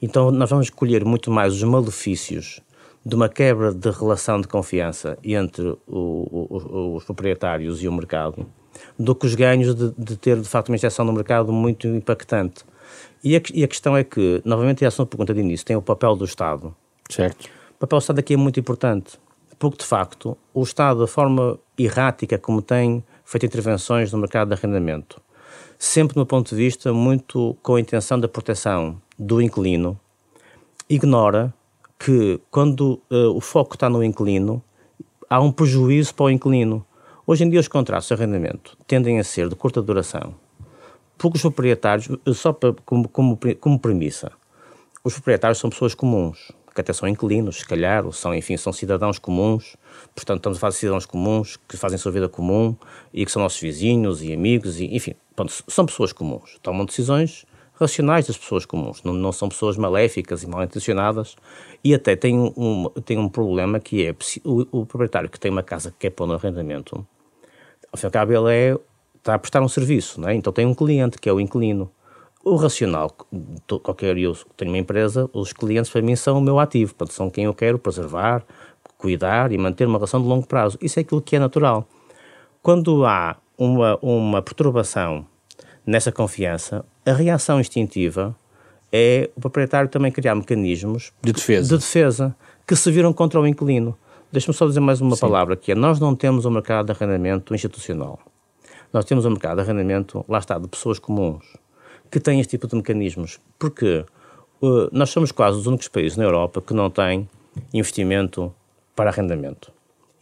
Então, 0.00 0.30
nós 0.30 0.50
vamos 0.50 0.68
colher 0.68 1.06
muito 1.06 1.30
mais 1.30 1.54
os 1.54 1.62
malefícios 1.62 2.60
de 3.04 3.14
uma 3.14 3.30
quebra 3.30 3.72
de 3.72 3.90
relação 3.90 4.42
de 4.42 4.46
confiança 4.46 5.16
entre 5.24 5.68
o, 5.68 5.78
o, 5.88 6.96
os 6.96 7.04
proprietários 7.04 7.82
e 7.82 7.88
o 7.88 7.92
mercado 7.92 8.46
do 8.98 9.14
que 9.14 9.24
os 9.24 9.34
ganhos 9.34 9.74
de, 9.74 9.90
de, 9.96 10.16
ter, 10.18 10.38
de 10.38 10.46
facto, 10.46 10.68
uma 10.68 10.76
injeção 10.76 11.02
no 11.02 11.14
mercado 11.14 11.50
muito 11.50 11.86
impactante. 11.88 12.62
E 13.24 13.34
a, 13.34 13.40
e 13.54 13.64
a 13.64 13.68
questão 13.68 13.96
é 13.96 14.04
que, 14.04 14.42
novamente, 14.44 14.84
a 14.84 14.90
sua 14.90 15.06
pergunta 15.06 15.32
de 15.32 15.40
início 15.40 15.64
tem 15.64 15.76
o 15.76 15.82
papel 15.82 16.14
do 16.14 16.26
Estado. 16.26 16.76
Certo. 17.08 17.48
O 17.76 17.78
papel 17.78 17.98
do 17.98 18.02
Estado 18.02 18.18
aqui 18.18 18.34
é 18.34 18.36
muito 18.36 18.60
importante, 18.60 19.18
porque, 19.58 19.78
de 19.78 19.84
facto, 19.86 20.36
o 20.52 20.62
Estado, 20.62 21.00
da 21.00 21.06
forma 21.06 21.58
errática 21.78 22.36
como 22.36 22.60
tem 22.60 23.02
feito 23.24 23.46
intervenções 23.46 24.12
no 24.12 24.18
mercado 24.18 24.48
de 24.48 24.54
arrendamento, 24.54 25.22
sempre 25.80 26.14
no 26.18 26.26
ponto 26.26 26.50
de 26.50 26.56
vista 26.56 26.92
muito 26.92 27.56
com 27.62 27.76
a 27.76 27.80
intenção 27.80 28.20
da 28.20 28.28
proteção 28.28 29.00
do 29.18 29.40
inquilino, 29.40 29.98
ignora 30.86 31.54
que 31.98 32.38
quando 32.50 33.00
uh, 33.10 33.34
o 33.34 33.40
foco 33.40 33.76
está 33.76 33.88
no 33.88 34.04
inquilino, 34.04 34.62
há 35.28 35.40
um 35.40 35.50
prejuízo 35.50 36.14
para 36.14 36.26
o 36.26 36.30
inquilino. 36.30 36.84
Hoje 37.26 37.44
em 37.44 37.50
dia 37.50 37.58
os 37.58 37.66
contratos 37.66 38.08
de 38.08 38.12
arrendamento 38.12 38.76
tendem 38.86 39.18
a 39.18 39.24
ser 39.24 39.48
de 39.48 39.56
curta 39.56 39.80
duração, 39.80 40.34
porque 41.16 41.38
os 41.38 41.42
proprietários, 41.42 42.10
só 42.34 42.52
para, 42.52 42.74
como, 42.84 43.08
como, 43.08 43.38
como 43.58 43.78
premissa, 43.78 44.32
os 45.02 45.14
proprietários 45.14 45.58
são 45.58 45.70
pessoas 45.70 45.94
comuns, 45.94 46.52
que 46.74 46.80
até 46.80 46.92
são 46.92 47.08
inquilinos, 47.08 47.58
se 47.58 47.66
calhar, 47.66 48.04
ou 48.06 48.12
são, 48.12 48.34
enfim, 48.34 48.56
são 48.56 48.72
cidadãos 48.72 49.18
comuns, 49.18 49.76
portanto, 50.14 50.38
estamos 50.38 50.58
a 50.58 50.60
falar 50.60 50.70
de 50.70 50.76
cidadãos 50.76 51.06
comuns 51.06 51.56
que 51.68 51.76
fazem 51.76 51.98
sua 51.98 52.12
vida 52.12 52.28
comum 52.28 52.76
e 53.12 53.24
que 53.24 53.32
são 53.32 53.42
nossos 53.42 53.60
vizinhos 53.60 54.22
e 54.22 54.32
amigos, 54.32 54.80
e, 54.80 54.94
enfim, 54.94 55.14
pronto, 55.34 55.52
são 55.68 55.86
pessoas 55.86 56.12
comuns, 56.12 56.58
tomam 56.62 56.84
decisões 56.84 57.44
racionais 57.74 58.26
das 58.26 58.36
pessoas 58.36 58.66
comuns, 58.66 59.02
não, 59.02 59.14
não 59.14 59.32
são 59.32 59.48
pessoas 59.48 59.76
maléficas 59.76 60.42
e 60.42 60.46
mal 60.46 60.62
intencionadas, 60.62 61.34
e 61.82 61.94
até 61.94 62.14
tem 62.14 62.38
um, 62.38 62.90
tem 63.04 63.18
um 63.18 63.28
problema 63.28 63.80
que 63.80 64.06
é 64.06 64.14
o, 64.44 64.80
o 64.80 64.86
proprietário 64.86 65.30
que 65.30 65.40
tem 65.40 65.50
uma 65.50 65.62
casa 65.62 65.90
que 65.90 65.96
quer 65.98 66.10
pôr 66.10 66.26
no 66.26 66.34
arrendamento, 66.34 67.06
ao 67.90 67.98
fim 67.98 68.04
e 68.04 68.06
ao 68.06 68.12
cabo, 68.12 68.32
ele 68.32 68.54
é, 68.54 68.78
está 69.16 69.34
a 69.34 69.38
prestar 69.38 69.62
um 69.62 69.68
serviço, 69.68 70.20
não 70.20 70.28
é? 70.28 70.34
então 70.34 70.52
tem 70.52 70.66
um 70.66 70.74
cliente 70.74 71.18
que 71.18 71.28
é 71.28 71.32
o 71.32 71.40
inquilino 71.40 71.90
o 72.42 72.56
racional, 72.56 73.14
qualquer 73.82 74.16
eu 74.16 74.34
tenho 74.56 74.70
uma 74.70 74.78
empresa, 74.78 75.28
os 75.32 75.52
clientes 75.52 75.90
para 75.90 76.00
mim 76.00 76.16
são 76.16 76.38
o 76.38 76.40
meu 76.40 76.58
ativo, 76.58 76.94
portanto, 76.94 77.14
são 77.14 77.30
quem 77.30 77.44
eu 77.44 77.54
quero 77.54 77.78
preservar, 77.78 78.42
cuidar 78.96 79.52
e 79.52 79.58
manter 79.58 79.86
uma 79.86 79.98
relação 79.98 80.20
de 80.20 80.26
longo 80.26 80.46
prazo. 80.46 80.78
Isso 80.80 80.98
é 80.98 81.02
aquilo 81.02 81.20
que 81.20 81.36
é 81.36 81.38
natural. 81.38 81.86
Quando 82.62 83.04
há 83.04 83.36
uma, 83.58 83.98
uma 84.00 84.42
perturbação 84.42 85.26
nessa 85.86 86.10
confiança, 86.10 86.84
a 87.04 87.12
reação 87.12 87.60
instintiva 87.60 88.34
é 88.92 89.30
o 89.36 89.40
proprietário 89.40 89.88
também 89.88 90.10
criar 90.10 90.34
mecanismos 90.34 91.12
de 91.22 91.32
defesa, 91.32 91.68
de 91.68 91.78
defesa 91.78 92.34
que 92.66 92.74
se 92.74 92.90
viram 92.90 93.12
contra 93.12 93.40
o 93.40 93.46
inquilino. 93.46 93.96
Deixa-me 94.32 94.56
só 94.56 94.66
dizer 94.66 94.80
mais 94.80 95.00
uma 95.00 95.16
Sim. 95.16 95.20
palavra, 95.20 95.56
que 95.56 95.72
é 95.72 95.74
nós 95.74 96.00
não 96.00 96.14
temos 96.14 96.44
um 96.44 96.50
mercado 96.50 96.86
de 96.86 96.92
arrendamento 96.92 97.54
institucional. 97.54 98.18
Nós 98.92 99.04
temos 99.04 99.24
um 99.24 99.30
mercado 99.30 99.56
de 99.56 99.62
arrendamento, 99.62 100.24
lá 100.28 100.38
está, 100.38 100.58
de 100.58 100.68
pessoas 100.68 100.98
comuns 100.98 101.44
que 102.10 102.18
têm 102.18 102.40
este 102.40 102.50
tipo 102.50 102.66
de 102.66 102.76
mecanismos, 102.76 103.38
porque 103.58 104.04
uh, 104.60 104.88
nós 104.92 105.10
somos 105.10 105.30
quase 105.30 105.58
os 105.58 105.66
únicos 105.66 105.88
países 105.88 106.16
na 106.16 106.24
Europa 106.24 106.60
que 106.60 106.74
não 106.74 106.90
têm 106.90 107.28
investimento 107.72 108.52
para 108.96 109.10
arrendamento. 109.10 109.72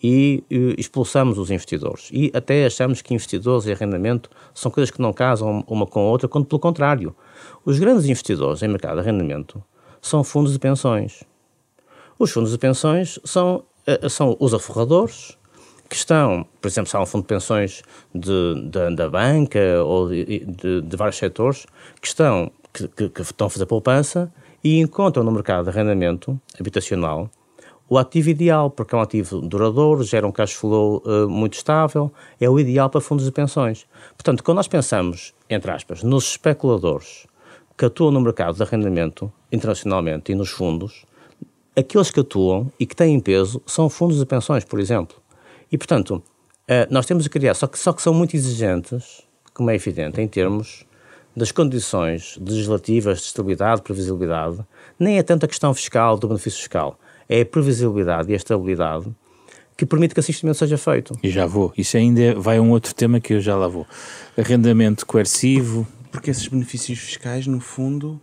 E 0.02 0.44
uh, 0.52 0.78
expulsamos 0.78 1.38
os 1.38 1.50
investidores. 1.50 2.10
E 2.12 2.30
até 2.34 2.66
achamos 2.66 3.00
que 3.00 3.14
investidores 3.14 3.66
e 3.66 3.72
arrendamento 3.72 4.30
são 4.54 4.70
coisas 4.70 4.90
que 4.90 5.00
não 5.00 5.12
casam 5.12 5.64
uma 5.66 5.86
com 5.86 6.00
a 6.00 6.10
outra, 6.10 6.28
quando 6.28 6.46
pelo 6.46 6.60
contrário. 6.60 7.16
Os 7.64 7.78
grandes 7.78 8.04
investidores 8.04 8.62
em 8.62 8.68
mercado 8.68 8.94
de 8.94 9.00
arrendamento 9.00 9.62
são 10.00 10.22
fundos 10.22 10.52
de 10.52 10.58
pensões. 10.58 11.24
Os 12.18 12.30
fundos 12.30 12.52
de 12.52 12.58
pensões 12.58 13.18
são, 13.24 13.64
uh, 13.86 14.10
são 14.10 14.36
os 14.38 14.52
aforradores 14.52 15.37
que 15.88 15.96
estão, 15.96 16.46
por 16.60 16.68
exemplo, 16.68 16.90
se 16.90 16.96
há 16.96 17.00
um 17.00 17.06
fundo 17.06 17.22
de 17.22 17.28
pensões 17.28 17.82
de, 18.14 18.70
de 18.70 18.94
da 18.94 19.08
banca 19.08 19.82
ou 19.84 20.08
de, 20.08 20.44
de, 20.44 20.82
de, 20.82 20.96
vários 20.96 21.16
setores, 21.16 21.66
que 22.00 22.06
estão, 22.06 22.50
que, 22.72 22.86
que, 22.88 23.08
que, 23.08 23.22
estão 23.22 23.46
a 23.46 23.50
fazer 23.50 23.66
poupança 23.66 24.32
e 24.62 24.78
encontram 24.78 25.24
no 25.24 25.32
mercado 25.32 25.64
de 25.64 25.70
arrendamento 25.70 26.38
habitacional 26.58 27.30
o 27.88 27.96
ativo 27.96 28.28
ideal, 28.28 28.68
porque 28.70 28.94
é 28.94 28.98
um 28.98 29.00
ativo 29.00 29.40
duradouro, 29.40 30.02
gera 30.04 30.26
um 30.26 30.32
cash 30.32 30.52
flow 30.52 31.02
uh, 31.06 31.28
muito 31.28 31.54
estável, 31.54 32.12
é 32.38 32.48
o 32.48 32.60
ideal 32.60 32.90
para 32.90 33.00
fundos 33.00 33.24
de 33.24 33.32
pensões. 33.32 33.86
Portanto, 34.14 34.44
quando 34.44 34.56
nós 34.56 34.68
pensamos, 34.68 35.32
entre 35.48 35.70
aspas, 35.70 36.02
nos 36.02 36.32
especuladores 36.32 37.26
que 37.78 37.86
atuam 37.86 38.10
no 38.10 38.20
mercado 38.20 38.56
de 38.56 38.62
arrendamento 38.62 39.32
internacionalmente 39.50 40.32
e 40.32 40.34
nos 40.34 40.50
fundos, 40.50 41.06
aqueles 41.74 42.10
que 42.10 42.20
atuam 42.20 42.70
e 42.78 42.84
que 42.84 42.94
têm 42.94 43.18
peso 43.20 43.62
são 43.64 43.88
fundos 43.88 44.18
de 44.18 44.26
pensões, 44.26 44.64
por 44.64 44.80
exemplo. 44.80 45.16
E, 45.70 45.78
portanto, 45.78 46.22
eh, 46.66 46.86
nós 46.90 47.06
temos 47.06 47.26
que 47.26 47.38
criar, 47.38 47.54
só 47.54 47.66
que, 47.66 47.78
só 47.78 47.92
que 47.92 48.02
são 48.02 48.14
muito 48.14 48.34
exigentes, 48.34 49.22
como 49.54 49.70
é 49.70 49.74
evidente, 49.74 50.20
em 50.20 50.28
termos 50.28 50.84
das 51.36 51.52
condições 51.52 52.38
legislativas 52.40 53.18
de 53.18 53.24
estabilidade, 53.24 53.82
previsibilidade, 53.82 54.58
nem 54.98 55.18
é 55.18 55.22
tanto 55.22 55.44
a 55.44 55.48
questão 55.48 55.72
fiscal, 55.72 56.18
do 56.18 56.28
benefício 56.28 56.58
fiscal, 56.58 56.98
é 57.28 57.42
a 57.42 57.46
previsibilidade 57.46 58.30
e 58.30 58.34
a 58.34 58.36
estabilidade 58.36 59.14
que 59.78 59.86
permite 59.86 60.12
que 60.12 60.18
esse 60.18 60.32
investimento 60.32 60.58
seja 60.58 60.76
feito. 60.76 61.16
E 61.22 61.30
já 61.30 61.46
vou. 61.46 61.72
Isso 61.78 61.96
ainda 61.96 62.34
vai 62.34 62.58
a 62.58 62.60
um 62.60 62.72
outro 62.72 62.92
tema 62.92 63.20
que 63.20 63.34
eu 63.34 63.40
já 63.40 63.56
lá 63.56 63.68
vou. 63.68 63.86
Arrendamento 64.36 65.06
coercivo. 65.06 65.86
Porque 66.10 66.32
esses 66.32 66.48
benefícios 66.48 66.98
fiscais, 66.98 67.46
no 67.46 67.60
fundo, 67.60 68.20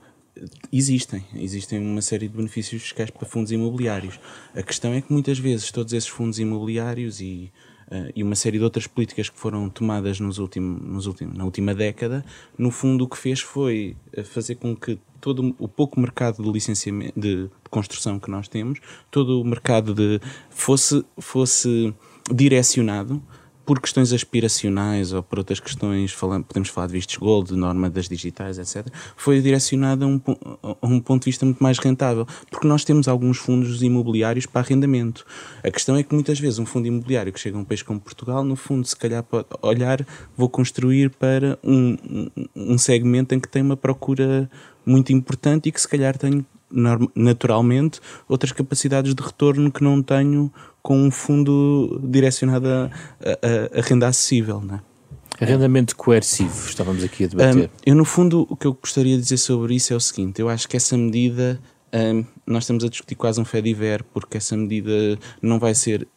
existem. 0.72 1.24
Existem 1.36 1.80
uma 1.80 2.02
série 2.02 2.28
de 2.28 2.36
benefícios 2.36 2.82
fiscais 2.82 3.10
para 3.10 3.28
fundos 3.28 3.52
imobiliários. 3.52 4.20
A 4.56 4.62
questão 4.62 4.94
é 4.94 5.02
que 5.02 5.12
muitas 5.12 5.40
vezes 5.40 5.72
todos 5.72 5.94
esses 5.94 6.10
fundos 6.10 6.40
imobiliários 6.40 7.22
e, 7.22 7.52
uh, 7.92 8.12
e 8.16 8.24
uma 8.24 8.36
série 8.36 8.58
de 8.58 8.64
outras 8.64 8.88
políticas 8.88 9.30
que 9.30 9.38
foram 9.38 9.70
tomadas 9.70 10.20
nos 10.20 10.38
últimos, 10.38 10.82
nos 10.82 11.08
últimos, 11.08 11.38
na 11.38 11.46
última 11.46 11.74
década, 11.74 12.24
no 12.58 12.72
fundo 12.72 13.06
o 13.06 13.10
que 13.10 13.18
fez 13.18 13.40
foi 13.40 13.96
eh, 14.14 14.24
fazer 14.24 14.56
com 14.56 14.76
que 14.76 15.00
todo 15.22 15.56
o 15.58 15.68
pouco 15.68 16.00
mercado 16.00 16.44
de 16.44 16.52
licenciamento 16.52 17.20
de, 17.20 17.44
de 17.44 17.70
construção 17.70 18.20
que 18.20 18.30
nós 18.30 18.48
temos, 18.48 18.80
todo 19.10 19.42
o 19.42 19.46
mercado 19.46 19.94
de 19.94 20.20
fosse, 20.50 21.04
fosse 21.18 21.94
direcionado 22.34 23.22
por 23.66 23.80
questões 23.80 24.14
aspiracionais 24.14 25.12
ou 25.12 25.24
por 25.24 25.40
outras 25.40 25.60
questões, 25.60 26.12
falando, 26.12 26.46
podemos 26.46 26.70
falar 26.70 26.88
de 26.88 26.94
vistos 26.94 27.18
gold, 27.18 27.50
de 27.50 27.56
norma 27.56 27.90
das 27.90 28.08
digitais, 28.08 28.60
etc., 28.60 28.88
foi 29.16 29.42
direcionada 29.42 30.06
a 30.06 30.08
um, 30.08 30.22
a 30.82 30.88
um 30.88 31.00
ponto 31.00 31.24
de 31.24 31.32
vista 31.32 31.46
muito 31.46 31.62
mais 31.62 31.80
rentável. 31.80 32.28
Porque 32.50 32.68
nós 32.68 32.84
temos 32.84 33.08
alguns 33.08 33.38
fundos 33.38 33.82
imobiliários 33.82 34.46
para 34.46 34.62
arrendamento. 34.62 35.26
A 35.64 35.72
questão 35.72 35.96
é 35.96 36.04
que 36.04 36.14
muitas 36.14 36.40
vezes 36.40 36.60
um 36.60 36.66
fundo 36.66 36.88
imobiliário 36.88 37.34
que 37.34 37.40
chega 37.40 37.58
a 37.58 37.60
um 37.60 37.66
país 37.66 37.82
como 37.82 38.00
Portugal, 38.00 38.44
no 38.44 38.56
fundo, 38.56 38.86
se 38.86 38.96
calhar 38.96 39.24
pode 39.24 39.48
olhar, 39.62 40.06
vou 40.38 40.48
construir 40.48 41.10
para 41.10 41.58
um, 41.64 41.98
um 42.56 42.78
segmento 42.78 43.34
em 43.34 43.40
que 43.40 43.48
tem 43.48 43.62
uma 43.62 43.78
procura 43.78 44.50
muito 44.86 45.12
importante 45.12 45.70
e 45.70 45.72
que 45.72 45.82
se 45.82 45.88
calhar 45.88 46.18
tem 46.18 46.46
naturalmente 47.16 48.00
outras 48.28 48.52
capacidades 48.52 49.14
de 49.14 49.24
retorno 49.24 49.72
que 49.72 49.84
não 49.84 50.02
tenho 50.02 50.52
com 50.86 51.02
um 51.02 51.10
fundo 51.10 52.00
direcionado 52.04 52.70
a, 52.70 52.90
a, 53.20 53.80
a 53.80 53.82
renda 53.82 54.08
acessível, 54.08 54.62
não 54.62 54.76
é? 54.76 54.82
Arrendamento 55.42 55.96
coercivo, 55.96 56.70
estávamos 56.70 57.04
aqui 57.04 57.24
a 57.24 57.28
debater. 57.28 57.66
Um, 57.66 57.70
eu, 57.84 57.96
no 57.96 58.06
fundo, 58.06 58.46
o 58.48 58.56
que 58.56 58.68
eu 58.68 58.74
gostaria 58.74 59.16
de 59.16 59.24
dizer 59.24 59.38
sobre 59.38 59.74
isso 59.74 59.92
é 59.92 59.96
o 59.96 60.00
seguinte: 60.00 60.40
eu 60.40 60.48
acho 60.48 60.70
que 60.70 60.78
essa 60.78 60.96
medida, 60.96 61.60
um, 61.92 62.24
nós 62.46 62.66
estamos 62.66 62.84
a 62.84 62.88
discutir 62.88 63.16
quase 63.16 63.42
um 63.42 63.44
fé 63.44 63.62
diver, 63.62 64.04
porque 64.14 64.38
essa 64.38 64.56
medida 64.56 65.18
não 65.42 65.58
vai 65.58 65.74
ser 65.74 66.08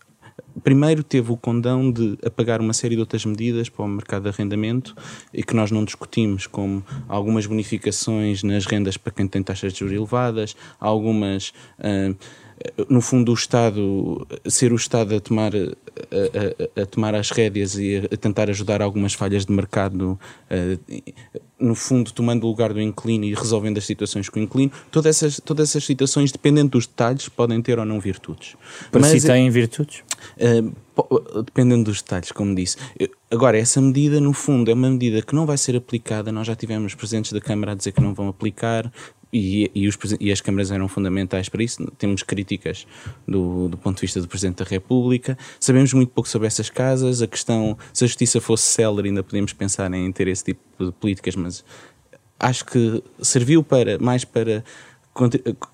primeiro 0.62 1.02
teve 1.02 1.32
o 1.32 1.36
condão 1.36 1.90
de 1.90 2.18
apagar 2.22 2.60
uma 2.60 2.74
série 2.74 2.94
de 2.94 3.00
outras 3.00 3.24
medidas 3.24 3.70
para 3.70 3.84
o 3.84 3.88
mercado 3.88 4.24
de 4.24 4.28
arrendamento 4.28 4.94
e 5.32 5.42
que 5.42 5.54
nós 5.54 5.70
não 5.70 5.84
discutimos, 5.84 6.46
como 6.46 6.84
algumas 7.08 7.46
bonificações 7.46 8.42
nas 8.42 8.66
rendas 8.66 8.98
para 8.98 9.12
quem 9.12 9.26
tem 9.26 9.42
taxas 9.42 9.72
de 9.72 9.78
juros 9.78 9.94
elevadas, 9.94 10.54
algumas. 10.78 11.54
Uh, 11.78 12.14
no 12.88 13.00
fundo, 13.00 13.32
o 13.32 13.34
Estado, 13.34 14.26
ser 14.46 14.72
o 14.72 14.76
Estado 14.76 15.16
a 15.16 15.20
tomar, 15.20 15.52
a, 15.54 16.78
a, 16.78 16.82
a 16.82 16.86
tomar 16.86 17.14
as 17.14 17.30
rédeas 17.30 17.76
e 17.76 18.08
a, 18.10 18.16
tentar 18.16 18.50
ajudar 18.50 18.82
algumas 18.82 19.14
falhas 19.14 19.44
de 19.44 19.52
mercado, 19.52 20.18
no 21.58 21.74
fundo, 21.74 22.12
tomando 22.12 22.44
o 22.44 22.48
lugar 22.48 22.72
do 22.72 22.80
inquilino 22.80 23.24
e 23.24 23.34
resolvendo 23.34 23.78
as 23.78 23.84
situações 23.84 24.28
com 24.28 24.38
o 24.38 24.42
inquilino, 24.42 24.70
todas 24.90 25.16
essas, 25.16 25.40
todas 25.44 25.70
essas 25.70 25.84
situações, 25.84 26.30
dependendo 26.30 26.70
dos 26.70 26.86
detalhes, 26.86 27.28
podem 27.28 27.60
ter 27.60 27.78
ou 27.78 27.84
não 27.84 27.98
virtudes. 28.00 28.56
Para 28.90 29.00
Mas, 29.00 29.22
si 29.22 29.26
têm 29.26 29.50
virtudes? 29.50 30.02
Uh, 30.36 31.42
dependendo 31.42 31.84
dos 31.84 32.02
detalhes, 32.02 32.32
como 32.32 32.54
disse. 32.54 32.76
Agora, 33.30 33.58
essa 33.58 33.80
medida, 33.80 34.20
no 34.20 34.32
fundo, 34.32 34.70
é 34.70 34.74
uma 34.74 34.90
medida 34.90 35.22
que 35.22 35.34
não 35.34 35.46
vai 35.46 35.56
ser 35.56 35.76
aplicada. 35.76 36.32
Nós 36.32 36.46
já 36.46 36.56
tivemos 36.56 36.94
presentes 36.94 37.32
da 37.32 37.40
Câmara 37.40 37.72
a 37.72 37.74
dizer 37.74 37.92
que 37.92 38.00
não 38.00 38.14
vão 38.14 38.28
aplicar 38.28 38.90
e, 39.32 39.70
e, 39.74 39.88
os, 39.88 39.98
e, 40.18 40.32
as 40.32 40.40
câmaras 40.40 40.70
eram 40.70 40.88
fundamentais 40.88 41.48
para 41.48 41.62
isso. 41.62 41.84
Temos 41.98 42.22
críticas 42.22 42.86
do, 43.26 43.68
do, 43.68 43.76
ponto 43.76 43.96
de 43.96 44.02
vista 44.02 44.20
do 44.20 44.28
Presidente 44.28 44.58
da 44.58 44.64
República. 44.64 45.36
Sabemos 45.60 45.92
muito 45.92 46.10
pouco 46.10 46.28
sobre 46.28 46.46
essas 46.46 46.70
casas. 46.70 47.20
A 47.20 47.26
questão, 47.26 47.76
se 47.92 48.04
a 48.04 48.06
justiça 48.06 48.40
fosse 48.40 48.64
célere, 48.64 49.08
ainda 49.08 49.22
podíamos 49.22 49.52
pensar 49.52 49.92
em 49.92 50.10
ter 50.12 50.28
esse 50.28 50.44
tipo 50.44 50.86
de 50.86 50.92
políticas, 50.92 51.36
mas 51.36 51.64
acho 52.40 52.64
que 52.64 53.02
serviu 53.20 53.62
para 53.62 53.98
mais 53.98 54.24
para 54.24 54.64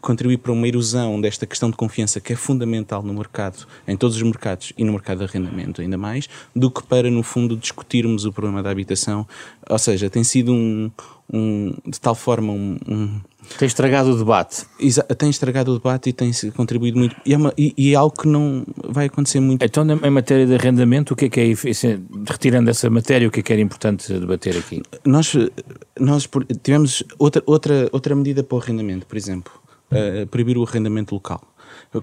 contribuir 0.01 0.39
para 0.39 0.53
uma 0.53 0.67
erosão 0.67 1.21
desta 1.21 1.47
questão 1.47 1.71
de 1.71 1.77
confiança 1.77 2.19
que 2.19 2.33
é 2.33 2.37
fundamental 2.37 3.03
no 3.03 3.13
mercado, 3.13 3.67
em 3.87 3.95
todos 3.95 4.17
os 4.17 4.23
mercados 4.23 4.73
e 4.77 4.85
no 4.85 4.93
mercado 4.93 5.19
de 5.19 5.25
arrendamento 5.25 5.83
ainda 5.83 5.99
mais, 5.99 6.29
do 6.57 6.71
que 6.71 6.83
para, 6.83 7.11
no 7.11 7.23
fundo, 7.23 7.55
discutirmos 7.55 8.25
o 8.25 8.33
problema 8.33 8.63
da 8.63 8.71
habitação. 8.71 9.27
Ou 9.69 9.79
seja, 9.79 10.11
tem 10.11 10.23
sido 10.23 10.53
um, 10.53 10.91
um 11.33 11.75
de 11.87 12.01
tal 12.01 12.15
forma 12.15 12.53
um, 12.53 12.79
um 12.87 13.21
tem 13.59 13.67
estragado 13.67 14.11
o 14.11 14.17
debate. 14.17 14.67
tem 15.19 15.31
estragado 15.31 15.73
o 15.73 15.75
debate 15.75 16.11
e 16.11 16.13
tem 16.13 16.31
contribuído 16.57 16.99
muito. 16.99 17.15
E 17.25 17.35
é, 17.35 17.37
uma, 17.37 17.53
e, 17.57 17.75
e 17.77 17.93
é, 17.93 17.95
algo 17.95 18.15
que 18.17 18.27
não 18.27 18.65
vai 18.89 19.07
acontecer 19.07 19.41
muito. 19.41 19.63
Então, 19.63 19.85
em 19.85 20.11
matéria 20.11 20.47
de 20.47 20.55
arrendamento, 20.55 21.13
o 21.13 21.17
que 21.17 21.27
é 21.27 21.29
que 21.29 21.41
é, 21.41 21.55
retirando 22.29 22.71
essa 22.71 22.89
matéria, 22.89 23.29
o 23.29 23.31
que 23.31 23.41
é 23.41 23.43
que 23.43 23.53
era 23.53 23.63
importante 23.63 24.13
debater 24.13 24.57
aqui? 24.57 24.83
Nós, 25.05 25.35
nós 25.99 26.29
tivemos 26.63 27.05
outra, 27.19 27.43
outra, 27.47 27.89
outra 27.93 28.15
medida 28.15 28.43
para 28.43 28.57
o 28.57 28.61
arrendamento, 28.61 29.07
por 29.07 29.17
exemplo, 29.17 29.53
uh, 29.93 30.27
proibir 30.29 30.57
o 30.57 30.65
arrendamento 30.65 31.15
local. 31.15 31.43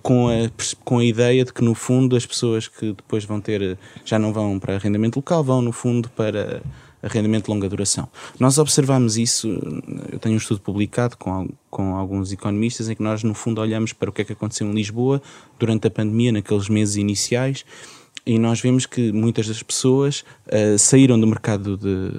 Com 0.03 0.29
a, 0.29 0.49
com 0.85 0.99
a 0.99 1.03
ideia 1.03 1.43
de 1.43 1.51
que, 1.51 1.63
no 1.63 1.73
fundo, 1.75 2.15
as 2.15 2.25
pessoas 2.25 2.67
que 2.67 2.93
depois 2.93 3.25
vão 3.25 3.41
ter, 3.41 3.77
já 4.05 4.17
não 4.17 4.31
vão 4.31 4.57
para 4.57 4.75
arrendamento 4.75 5.17
local, 5.17 5.43
vão, 5.43 5.61
no 5.61 5.73
fundo, 5.73 6.09
para 6.09 6.61
arrendamento 7.01 7.45
de 7.45 7.51
longa 7.51 7.67
duração. 7.67 8.07
Nós 8.39 8.57
observamos 8.57 9.17
isso, 9.17 9.47
eu 10.11 10.19
tenho 10.19 10.35
um 10.35 10.37
estudo 10.37 10.61
publicado 10.61 11.17
com, 11.17 11.49
com 11.69 11.95
alguns 11.95 12.31
economistas 12.31 12.89
em 12.89 12.95
que 12.95 13.03
nós, 13.03 13.23
no 13.23 13.33
fundo, 13.33 13.61
olhamos 13.61 13.93
para 13.93 14.09
o 14.09 14.13
que 14.13 14.21
é 14.21 14.25
que 14.25 14.33
aconteceu 14.33 14.67
em 14.67 14.73
Lisboa 14.73 15.21
durante 15.59 15.87
a 15.87 15.91
pandemia, 15.91 16.31
naqueles 16.31 16.69
meses 16.69 16.95
iniciais, 16.95 17.65
e 18.25 18.37
nós 18.37 18.61
vemos 18.61 18.85
que 18.85 19.11
muitas 19.11 19.47
das 19.47 19.63
pessoas 19.63 20.23
uh, 20.47 20.77
saíram 20.77 21.19
do 21.19 21.25
mercado 21.25 21.75
de, 21.75 22.11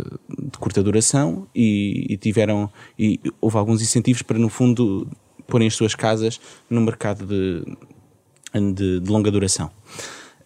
de 0.51 0.59
curta 0.59 0.83
duração 0.83 1.47
e, 1.55 2.07
e, 2.11 2.16
tiveram 2.16 2.70
e 2.99 3.20
houve 3.41 3.57
alguns 3.57 3.80
incentivos 3.80 4.22
para 4.22 4.39
no 4.39 4.49
fundo 4.49 5.07
porem 5.47 5.68
as 5.68 5.74
suas 5.74 5.95
casas 5.95 6.41
no 6.68 6.80
mercado 6.80 7.24
de, 7.24 7.64
de, 8.74 9.01
de 9.01 9.11
longa 9.11 9.30
duração. 9.30 9.70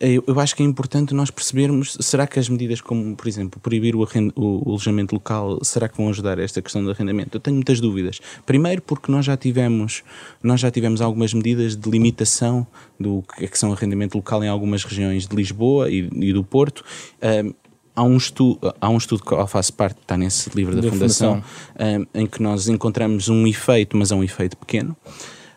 Eu, 0.01 0.25
eu, 0.27 0.41
acho 0.41 0.55
que 0.55 0.63
é 0.63 0.67
importante 0.67 1.15
nós 1.15 1.31
percebermos, 1.31 1.97
será 2.01 2.27
que 2.27 2.39
as 2.39 2.49
medidas 2.49 2.81
como, 2.81 3.17
por 3.17 3.27
exemplo, 3.27 3.61
proibir 3.61 3.95
o, 3.95 4.07
o, 4.37 4.69
alojamento 4.69 5.15
local, 5.15 5.59
será 5.63 5.89
que 5.89 5.97
vão 5.97 6.09
ajudar 6.09 6.39
a 6.39 6.43
esta 6.43 6.61
questão 6.61 6.85
do 6.85 6.91
arrendamento? 6.91 7.37
Eu 7.37 7.41
tenho 7.41 7.57
muitas 7.57 7.81
dúvidas. 7.81 8.21
Primeiro 8.45 8.83
porque 8.83 9.11
nós 9.11 9.25
já 9.25 9.37
tivemos, 9.37 10.03
nós 10.43 10.61
já 10.61 10.71
tivemos 10.71 11.01
algumas 11.01 11.33
medidas 11.33 11.77
de 11.77 11.91
limitação 11.91 12.67
do 12.99 13.23
que 13.23 13.45
é 13.45 13.49
que 13.49 13.59
são 13.59 13.73
arrendamento 13.73 14.17
local 14.17 14.43
em 14.45 14.49
algumas 14.49 14.85
regiões 14.85 15.27
de 15.27 15.35
Lisboa 15.35 15.91
e, 15.91 16.09
e 16.13 16.33
do 16.33 16.45
Porto. 16.45 16.85
Um, 17.23 17.55
há 17.95 18.03
um 18.03 18.17
estudo, 18.17 18.75
há 18.81 18.89
um 18.91 18.99
estudo 18.99 19.25
que 19.25 19.33
eu 19.33 19.47
faço 19.47 19.73
parte, 19.73 19.99
está 20.01 20.17
nesse 20.17 20.51
livro 20.55 20.77
da, 20.77 20.83
da 20.83 20.91
Fundação, 20.91 21.43
Fundação. 21.43 22.07
Um, 22.15 22.21
em 22.21 22.27
que 22.27 22.43
nós 22.43 22.69
encontramos 22.69 23.29
um 23.29 23.47
efeito, 23.47 23.97
mas 23.97 24.13
é 24.13 24.15
um 24.15 24.23
efeito 24.23 24.57
pequeno. 24.57 24.95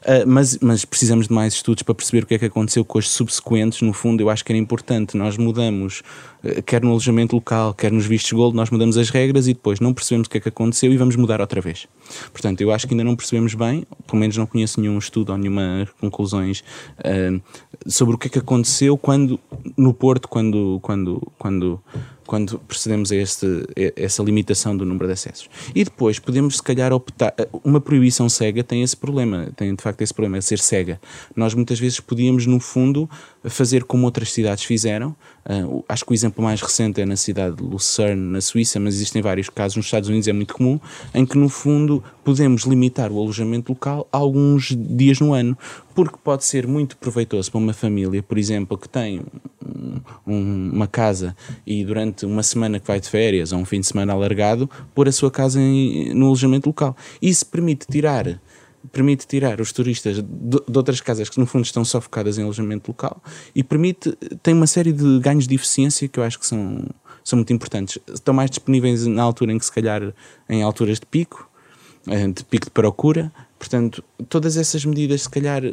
Uh, 0.01 0.25
mas, 0.25 0.57
mas 0.61 0.85
precisamos 0.85 1.27
de 1.27 1.33
mais 1.33 1.53
estudos 1.53 1.83
para 1.83 1.93
perceber 1.93 2.23
o 2.23 2.25
que 2.25 2.35
é 2.35 2.39
que 2.39 2.45
aconteceu 2.45 2.85
com 2.85 2.97
as 2.97 3.09
subsequentes. 3.09 3.81
No 3.81 3.93
fundo, 3.93 4.21
eu 4.21 4.29
acho 4.29 4.45
que 4.45 4.51
era 4.51 4.59
importante. 4.59 5.17
Nós 5.17 5.37
mudamos, 5.37 6.01
uh, 6.43 6.61
quer 6.63 6.81
no 6.81 6.89
alojamento 6.89 7.35
local, 7.35 7.73
quer 7.73 7.91
nos 7.91 8.05
vistos 8.05 8.31
gold, 8.31 8.55
nós 8.55 8.69
mudamos 8.69 8.97
as 8.97 9.09
regras 9.09 9.47
e 9.47 9.53
depois 9.53 9.79
não 9.79 9.93
percebemos 9.93 10.27
o 10.27 10.29
que 10.29 10.37
é 10.37 10.41
que 10.41 10.49
aconteceu 10.49 10.91
e 10.93 10.97
vamos 10.97 11.15
mudar 11.15 11.41
outra 11.41 11.59
vez. 11.61 11.87
Portanto, 12.31 12.61
eu 12.61 12.71
acho 12.71 12.87
que 12.87 12.93
ainda 12.93 13.03
não 13.03 13.15
percebemos 13.15 13.53
bem, 13.53 13.85
pelo 14.07 14.19
menos 14.19 14.37
não 14.37 14.45
conheço 14.45 14.79
nenhum 14.79 14.97
estudo 14.97 15.31
ou 15.31 15.37
nenhuma 15.37 15.87
conclusões 15.99 16.63
uh, 16.99 17.41
sobre 17.87 18.15
o 18.15 18.17
que 18.17 18.27
é 18.27 18.29
que 18.29 18.39
aconteceu 18.39 18.97
quando, 18.97 19.39
no 19.77 19.93
Porto, 19.93 20.27
quando, 20.27 20.79
quando, 20.81 21.21
quando 21.37 21.81
quando 22.29 22.59
procedemos 22.59 23.11
a, 23.11 23.15
este, 23.15 23.47
essa 23.95 24.21
limitação 24.21 24.77
do 24.77 24.85
número 24.85 25.07
de 25.07 25.13
acessos. 25.13 25.49
E 25.73 25.83
depois 25.83 26.19
podemos, 26.19 26.57
se 26.57 26.61
calhar, 26.61 26.93
optar. 26.93 27.33
Uma 27.63 27.81
proibição 27.81 28.29
cega 28.29 28.63
tem 28.63 28.83
esse 28.83 28.95
problema, 28.95 29.49
tem 29.55 29.73
de 29.73 29.81
facto 29.81 30.03
esse 30.03 30.13
problema, 30.13 30.37
é 30.37 30.41
ser 30.41 30.59
cega. 30.59 31.01
Nós 31.35 31.55
muitas 31.55 31.79
vezes 31.79 31.99
podíamos, 31.99 32.45
no 32.45 32.59
fundo, 32.59 33.09
fazer 33.45 33.83
como 33.83 34.05
outras 34.05 34.31
cidades 34.31 34.63
fizeram. 34.63 35.15
Uh, 35.49 35.83
acho 35.89 36.05
que 36.05 36.11
o 36.11 36.13
exemplo 36.13 36.43
mais 36.43 36.61
recente 36.61 37.01
é 37.01 37.05
na 37.07 37.15
cidade 37.15 37.55
de 37.55 37.63
Lucerne, 37.63 38.21
na 38.21 38.39
Suíça, 38.39 38.79
mas 38.79 38.93
existem 38.93 39.19
vários 39.19 39.49
casos 39.49 39.77
nos 39.77 39.87
Estados 39.87 40.07
Unidos, 40.07 40.27
é 40.27 40.33
muito 40.33 40.53
comum, 40.53 40.79
em 41.11 41.25
que, 41.25 41.35
no 41.39 41.49
fundo, 41.49 42.03
podemos 42.23 42.65
limitar 42.65 43.11
o 43.11 43.19
alojamento 43.19 43.71
local 43.71 44.07
a 44.11 44.17
alguns 44.17 44.75
dias 44.77 45.19
no 45.19 45.33
ano, 45.33 45.57
porque 45.95 46.17
pode 46.23 46.45
ser 46.45 46.67
muito 46.67 46.95
proveitoso 46.97 47.49
para 47.49 47.57
uma 47.57 47.73
família, 47.73 48.21
por 48.21 48.37
exemplo, 48.37 48.77
que 48.77 48.87
tem 48.87 49.23
um, 50.27 50.69
uma 50.71 50.87
casa 50.87 51.35
e 51.65 51.83
durante 51.83 52.27
uma 52.27 52.43
semana 52.43 52.79
que 52.79 52.85
vai 52.87 52.99
de 52.99 53.09
férias 53.09 53.51
ou 53.51 53.57
um 53.57 53.65
fim 53.65 53.79
de 53.79 53.87
semana 53.87 54.13
alargado, 54.13 54.69
pôr 54.93 55.07
a 55.07 55.11
sua 55.11 55.31
casa 55.31 55.59
em, 55.59 56.13
no 56.13 56.27
alojamento 56.27 56.69
local. 56.69 56.95
Isso 57.19 57.43
permite 57.47 57.87
tirar 57.87 58.39
permite 58.91 59.27
tirar 59.27 59.59
os 59.59 59.71
turistas 59.71 60.17
de, 60.17 60.21
de, 60.21 60.77
outras 60.77 61.01
casas 61.01 61.29
que 61.29 61.39
no 61.39 61.45
fundo 61.45 61.65
estão 61.65 61.83
só 61.83 61.99
focadas 61.99 62.37
em 62.37 62.43
alojamento 62.43 62.89
local 62.89 63.21
e 63.53 63.63
permite, 63.63 64.15
tem 64.41 64.53
uma 64.53 64.67
série 64.67 64.91
de 64.91 65.19
ganhos 65.19 65.47
de 65.47 65.55
eficiência 65.55 66.07
que 66.07 66.19
eu 66.19 66.23
acho 66.23 66.39
que 66.39 66.45
são, 66.45 66.85
são 67.23 67.37
muito 67.37 67.51
importantes. 67.53 67.97
Estão 68.13 68.33
mais 68.33 68.49
disponíveis 68.49 69.05
na 69.05 69.23
altura 69.23 69.53
em 69.53 69.57
que 69.57 69.65
se 69.65 69.71
calhar 69.71 70.13
em 70.49 70.63
alturas 70.63 70.99
de 70.99 71.05
pico, 71.05 71.49
eh, 72.07 72.27
de 72.27 72.43
pico 72.43 72.65
de 72.65 72.71
procura, 72.71 73.31
portanto 73.57 74.03
todas 74.27 74.57
essas 74.57 74.85
medidas 74.85 75.23
se 75.23 75.29
calhar 75.29 75.63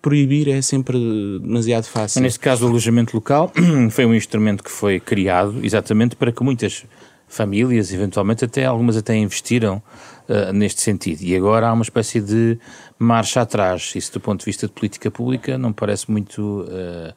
proibir 0.00 0.48
é 0.48 0.62
sempre 0.62 0.96
demasiado 1.40 1.84
fácil. 1.84 2.22
Neste 2.22 2.38
caso, 2.38 2.64
o 2.64 2.68
alojamento 2.68 3.16
local 3.16 3.52
foi 3.90 4.06
um 4.06 4.14
instrumento 4.14 4.62
que 4.62 4.70
foi 4.70 5.00
criado 5.00 5.56
exatamente 5.62 6.14
para 6.16 6.32
que 6.32 6.42
muitas 6.42 6.84
famílias, 7.32 7.92
eventualmente 7.92 8.44
até 8.44 8.64
algumas 8.64 8.96
até 8.96 9.16
investiram 9.16 9.82
uh, 10.28 10.52
neste 10.52 10.80
sentido. 10.80 11.22
E 11.22 11.34
agora 11.34 11.68
há 11.68 11.72
uma 11.72 11.82
espécie 11.82 12.20
de 12.20 12.58
marcha 12.98 13.40
atrás. 13.40 13.92
Isso, 13.94 14.12
do 14.12 14.20
ponto 14.20 14.40
de 14.40 14.46
vista 14.46 14.66
de 14.66 14.72
política 14.72 15.10
pública, 15.10 15.58
não 15.58 15.72
parece 15.72 16.10
muito. 16.10 16.62
Uh, 16.62 17.12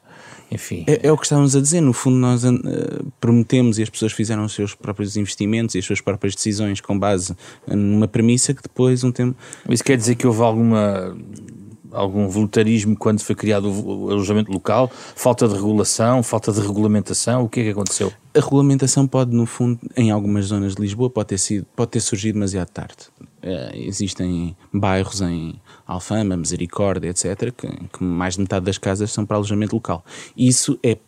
enfim. 0.50 0.84
É, 0.86 1.08
é, 1.08 1.12
o 1.12 1.16
que 1.16 1.24
estávamos 1.24 1.56
a 1.56 1.60
dizer. 1.60 1.80
No 1.80 1.92
fundo, 1.92 2.16
nós 2.16 2.44
uh, 2.44 2.52
prometemos 3.20 3.78
e 3.78 3.82
as 3.82 3.90
pessoas 3.90 4.12
fizeram 4.12 4.44
os 4.44 4.54
seus 4.54 4.74
próprios 4.74 5.16
investimentos 5.16 5.74
e 5.74 5.78
as 5.78 5.84
suas 5.84 6.00
próprias 6.00 6.34
decisões 6.34 6.80
com 6.80 6.98
base 6.98 7.36
numa 7.66 8.08
premissa 8.08 8.54
que 8.54 8.62
depois, 8.62 9.02
um 9.02 9.12
tempo. 9.12 9.36
Isso 9.68 9.84
quer 9.84 9.96
dizer 9.96 10.14
que 10.14 10.26
houve 10.26 10.42
alguma 10.42 11.16
algum 11.96 12.28
voluntarismo 12.28 12.96
quando 12.96 13.20
foi 13.20 13.34
criado 13.34 13.68
o 13.68 14.10
alojamento 14.10 14.52
local? 14.52 14.90
Falta 14.92 15.48
de 15.48 15.54
regulação, 15.54 16.22
falta 16.22 16.52
de 16.52 16.60
regulamentação? 16.60 17.44
O 17.44 17.48
que 17.48 17.60
é 17.60 17.64
que 17.64 17.70
aconteceu? 17.70 18.12
A 18.34 18.40
regulamentação 18.40 19.06
pode, 19.06 19.34
no 19.34 19.46
fundo, 19.46 19.80
em 19.96 20.10
algumas 20.10 20.46
zonas 20.46 20.74
de 20.74 20.82
Lisboa, 20.82 21.08
pode 21.08 21.28
ter, 21.28 21.38
sido, 21.38 21.66
pode 21.74 21.92
ter 21.92 22.00
surgido 22.00 22.34
demasiado 22.34 22.68
tarde. 22.68 22.96
Uh, 23.42 23.74
existem 23.74 24.56
bairros 24.72 25.22
em 25.22 25.60
Alfama, 25.86 26.36
Misericórdia, 26.36 27.08
etc., 27.08 27.52
que, 27.56 27.66
que 27.66 28.04
mais 28.04 28.34
de 28.34 28.40
metade 28.40 28.66
das 28.66 28.76
casas 28.76 29.10
são 29.10 29.24
para 29.24 29.36
alojamento 29.36 29.74
local. 29.74 30.04
Isso 30.36 30.78
é 30.82 30.98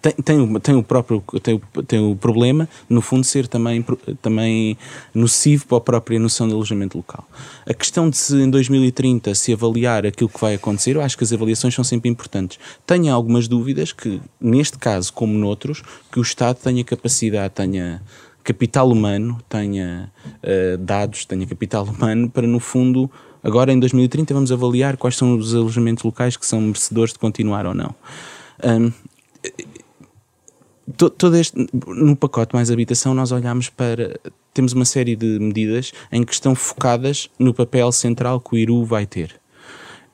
tem, 0.00 0.12
tem, 0.12 0.60
tem, 0.60 0.74
o 0.74 0.82
próprio 0.82 1.22
tem 1.42 1.60
tem 1.86 2.00
o 2.00 2.16
problema, 2.16 2.66
no 2.88 3.02
fundo, 3.02 3.24
ser 3.24 3.46
também, 3.46 3.84
também 4.22 4.78
nocivo 5.14 5.66
para 5.66 5.76
a 5.76 5.80
própria 5.80 6.18
noção 6.18 6.48
de 6.48 6.54
alojamento 6.54 6.96
local. 6.96 7.28
A 7.68 7.74
questão 7.74 8.08
de 8.08 8.16
se 8.16 8.34
em 8.34 8.48
2030 8.48 9.34
se 9.34 9.52
avaliar 9.52 10.06
aquilo 10.06 10.30
que 10.30 10.40
vai 10.40 10.54
acontecer, 10.54 10.96
eu 10.96 11.02
acho 11.02 11.18
que 11.18 11.24
as 11.24 11.32
avaliações 11.32 11.74
são 11.74 11.84
sempre 11.84 12.08
importantes. 12.08 12.58
Tenho 12.86 13.12
algumas 13.12 13.46
dúvidas 13.46 13.92
que, 13.92 14.22
neste 14.40 14.78
caso, 14.78 15.12
como 15.12 15.34
noutros, 15.34 15.82
que 16.10 16.18
o 16.18 16.22
Estado 16.22 16.56
tenha 16.56 16.82
capacidade, 16.82 17.52
tenha 17.52 18.00
capital 18.42 18.90
humano, 18.90 19.38
tenha 19.48 20.10
uh, 20.26 20.78
dados, 20.78 21.26
tenha 21.26 21.46
capital 21.46 21.84
humano 21.84 22.30
para, 22.30 22.46
no 22.46 22.58
fundo, 22.58 23.10
agora 23.42 23.70
em 23.70 23.78
2030 23.78 24.32
vamos 24.32 24.50
avaliar 24.50 24.96
quais 24.96 25.16
são 25.16 25.36
os 25.36 25.54
alojamentos 25.54 26.04
locais 26.04 26.38
que 26.38 26.46
são 26.46 26.60
merecedores 26.60 27.12
de 27.12 27.18
continuar 27.18 27.66
ou 27.66 27.74
não. 27.74 27.94
Um, 28.62 28.90
todo 30.92 31.36
este, 31.36 31.66
no 31.86 32.14
pacote 32.14 32.54
mais 32.54 32.70
habitação 32.70 33.14
nós 33.14 33.32
olhamos 33.32 33.68
para 33.68 34.18
temos 34.52 34.72
uma 34.72 34.84
série 34.84 35.16
de 35.16 35.38
medidas 35.40 35.92
em 36.12 36.22
que 36.22 36.32
estão 36.32 36.54
focadas 36.54 37.28
no 37.38 37.52
papel 37.52 37.90
central 37.90 38.40
que 38.40 38.54
o 38.54 38.58
Iru 38.58 38.84
vai 38.84 39.04
ter. 39.04 39.40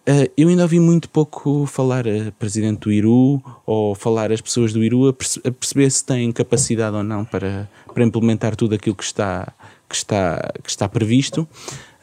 Uh, 0.08 0.32
eu 0.34 0.48
ainda 0.48 0.62
ouvi 0.62 0.80
muito 0.80 1.10
pouco 1.10 1.66
falar 1.66 2.08
a 2.08 2.32
presidente 2.32 2.80
do 2.80 2.92
Iru 2.92 3.42
ou 3.66 3.94
falar 3.94 4.32
as 4.32 4.40
pessoas 4.40 4.72
do 4.72 4.82
Iru 4.82 5.08
a, 5.08 5.10
a 5.10 5.52
perceber 5.52 5.90
se 5.90 6.04
têm 6.04 6.32
capacidade 6.32 6.96
ou 6.96 7.02
não 7.02 7.22
para, 7.22 7.70
para 7.92 8.02
implementar 8.02 8.56
tudo 8.56 8.74
aquilo 8.74 8.96
que 8.96 9.04
está, 9.04 9.52
que 9.86 9.94
está, 9.94 10.52
que 10.62 10.70
está 10.70 10.88
previsto 10.88 11.46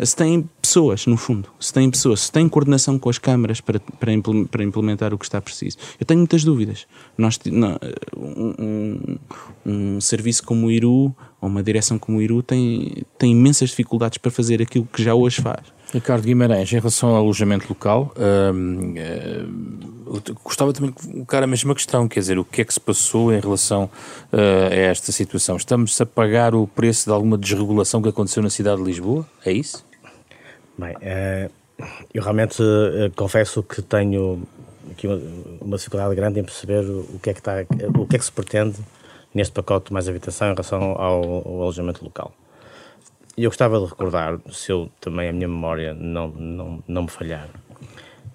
se 0.06 0.16
têm 0.16 0.48
pessoas, 0.62 1.06
no 1.08 1.18
fundo, 1.18 1.50
se 1.60 1.74
têm 1.74 1.90
pessoas, 1.90 2.22
se 2.22 2.32
têm 2.32 2.48
coordenação 2.48 3.00
com 3.00 3.10
as 3.10 3.18
câmaras 3.18 3.62
para, 3.62 3.80
para, 3.80 4.64
implementar 4.64 5.14
o 5.14 5.18
que 5.18 5.26
está 5.26 5.42
preciso. 5.42 5.78
Eu 6.00 6.06
tenho 6.06 6.20
muitas 6.20 6.44
dúvidas. 6.44 6.86
Nós, 7.18 7.40
não, 7.46 7.78
um, 8.16 9.18
um, 9.66 10.02
serviço 10.02 10.44
como 10.44 10.68
o 10.68 10.72
IRU, 10.72 11.16
ou 11.42 11.50
uma 11.50 11.64
direção 11.64 11.98
como 11.98 12.18
o 12.20 12.22
IRU, 12.22 12.44
tem, 12.44 13.04
tem 13.18 13.32
imensas 13.32 13.70
dificuldades 13.70 14.18
para 14.18 14.30
fazer 14.30 14.62
aquilo 14.62 14.88
que 14.92 15.04
já 15.04 15.16
hoje 15.16 15.42
faz. 15.42 15.78
Ricardo 15.94 16.24
Guimarães, 16.24 16.72
em 16.74 16.76
relação 16.76 17.10
ao 17.10 17.16
alojamento 17.16 17.66
local, 17.70 18.14
hum, 18.54 18.94
gostava 20.44 20.74
também 20.74 20.92
de 20.92 20.98
colocar 21.14 21.42
a 21.42 21.48
mesma 21.48 21.74
questão, 21.74 22.10
quer 22.10 22.20
dizer, 22.20 22.38
o 22.38 22.44
que 22.44 22.62
é 22.62 22.66
que 22.66 22.74
se 22.74 22.80
passou 22.80 23.34
em 23.34 23.40
relação 23.40 23.86
uh, 24.34 24.68
a 24.70 24.76
esta 24.76 25.14
situação? 25.14 25.56
Estamos 25.56 26.00
a 26.02 26.06
pagar 26.06 26.54
o 26.54 26.68
preço 26.68 27.06
de 27.06 27.14
alguma 27.14 27.38
desregulação 27.38 28.02
que 28.02 28.10
aconteceu 28.10 28.44
na 28.44 28.50
cidade 28.50 28.82
de 28.82 28.88
Lisboa? 28.88 29.26
É 29.46 29.52
isso? 29.52 29.87
Bem, 30.78 30.96
uh, 30.96 31.52
eu 32.14 32.22
realmente 32.22 32.62
uh, 32.62 33.12
confesso 33.16 33.64
que 33.64 33.82
tenho 33.82 34.44
aqui 34.92 35.08
uma, 35.62 35.78
dificuldade 35.78 36.14
grande 36.16 36.40
em 36.40 36.44
perceber 36.44 36.86
o 36.86 37.20
que 37.20 37.32
é 37.32 37.34
que 37.34 37.40
está, 37.40 37.54
o 37.98 38.06
que 38.06 38.16
é 38.16 38.20
que 38.20 38.26
se 38.26 38.32
pretende 38.32 38.78
neste 39.34 39.54
pacote 39.54 39.92
mais 39.92 40.08
habitação 40.08 40.50
em 40.50 40.52
relação 40.52 40.82
ao, 40.94 41.24
ao 41.24 41.62
alojamento 41.64 42.04
local. 42.04 42.32
E 43.36 43.44
eu 43.44 43.50
gostava 43.50 43.80
de 43.80 43.86
recordar, 43.86 44.40
se 44.52 44.72
eu 44.72 44.90
também 45.00 45.30
a 45.30 45.34
minha 45.34 45.48
memória 45.48 45.94
não, 45.94 46.28
não, 46.30 46.84
não 46.88 47.04
me 47.04 47.10
falhar, 47.10 47.50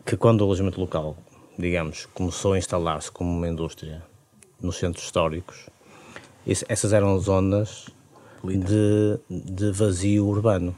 que 0.05 0.17
quando 0.17 0.41
o 0.41 0.45
alojamento 0.45 0.81
local, 0.81 1.17
digamos, 1.59 2.07
começou 2.07 2.53
a 2.53 2.59
instalar-se 2.59 3.11
como 3.11 3.31
uma 3.31 3.49
indústria 3.49 4.03
nos 4.61 4.79
centros 4.79 5.05
históricos, 5.05 5.69
essas 6.47 6.93
eram 6.93 7.19
zonas 7.19 7.89
de, 8.45 9.19
de 9.31 9.71
vazio 9.71 10.27
urbano. 10.27 10.75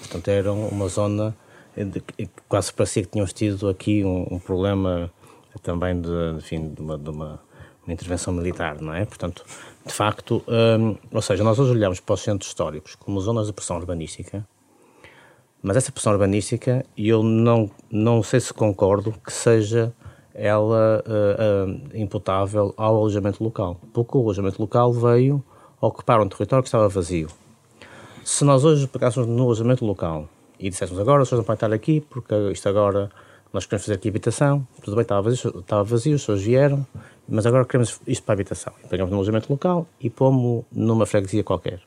Portanto, 0.00 0.28
eram 0.28 0.66
uma 0.68 0.88
zona 0.88 1.36
de, 1.76 2.02
quase 2.48 2.72
parecia 2.72 3.02
que 3.02 3.10
tínhamos 3.10 3.32
tido 3.32 3.68
aqui 3.68 4.04
um, 4.04 4.26
um 4.30 4.38
problema 4.38 5.10
também 5.62 6.00
de, 6.00 6.08
enfim, 6.36 6.72
de, 6.72 6.80
uma, 6.80 6.98
de 6.98 7.10
uma, 7.10 7.40
uma, 7.84 7.92
intervenção 7.92 8.32
militar, 8.32 8.80
não 8.80 8.94
é? 8.94 9.04
Portanto, 9.04 9.44
de 9.84 9.92
facto, 9.92 10.42
hum, 10.48 10.96
ou 11.12 11.22
seja, 11.22 11.42
nós 11.44 11.58
hoje 11.58 11.72
olhamos 11.72 12.00
para 12.00 12.14
os 12.14 12.20
centros 12.22 12.48
históricos 12.48 12.94
como 12.94 13.20
zonas 13.20 13.46
de 13.46 13.52
pressão 13.52 13.76
urbanística, 13.76 14.46
mas 15.62 15.76
essa 15.76 15.92
pressão 15.92 16.12
urbanística, 16.12 16.84
eu 16.96 17.22
não, 17.22 17.70
não 17.90 18.22
sei 18.22 18.40
se 18.40 18.52
concordo 18.52 19.12
que 19.12 19.32
seja 19.32 19.92
ela 20.32 21.02
uh, 21.06 21.70
uh, 21.70 21.96
imputável 21.96 22.72
ao 22.76 22.96
alojamento 22.96 23.42
local, 23.42 23.78
porque 23.92 24.16
o 24.16 24.20
alojamento 24.20 24.60
local 24.60 24.92
veio 24.92 25.44
ocupar 25.80 26.20
um 26.20 26.28
território 26.28 26.62
que 26.62 26.68
estava 26.68 26.88
vazio. 26.88 27.28
Se 28.24 28.44
nós 28.44 28.64
hoje 28.64 28.86
pegássemos 28.86 29.28
no 29.28 29.42
alojamento 29.44 29.84
local 29.84 30.28
e 30.58 30.68
disséssemos 30.68 31.00
agora, 31.00 31.22
as 31.22 31.28
pessoas 31.28 31.38
não 31.38 31.44
podem 31.44 31.56
estar 31.56 31.72
aqui 31.72 32.00
porque 32.02 32.34
isto 32.52 32.68
agora 32.68 33.10
nós 33.52 33.64
queremos 33.64 33.86
fazer 33.86 33.94
aqui 33.94 34.08
habitação, 34.08 34.66
tudo 34.82 34.94
bem, 34.94 35.02
estava 35.02 35.22
vazio, 35.22 35.58
estava 35.58 35.82
vazio 35.82 36.14
as 36.14 36.20
pessoas 36.20 36.42
vieram, 36.42 36.86
mas 37.26 37.46
agora 37.46 37.64
queremos 37.64 37.98
isto 38.06 38.22
para 38.22 38.34
a 38.34 38.36
habitação. 38.36 38.72
Pegamos 38.88 39.10
no 39.10 39.16
alojamento 39.16 39.50
local 39.50 39.86
e 39.98 40.10
pomos 40.10 40.64
numa 40.70 41.06
freguesia 41.06 41.42
qualquer. 41.42 41.80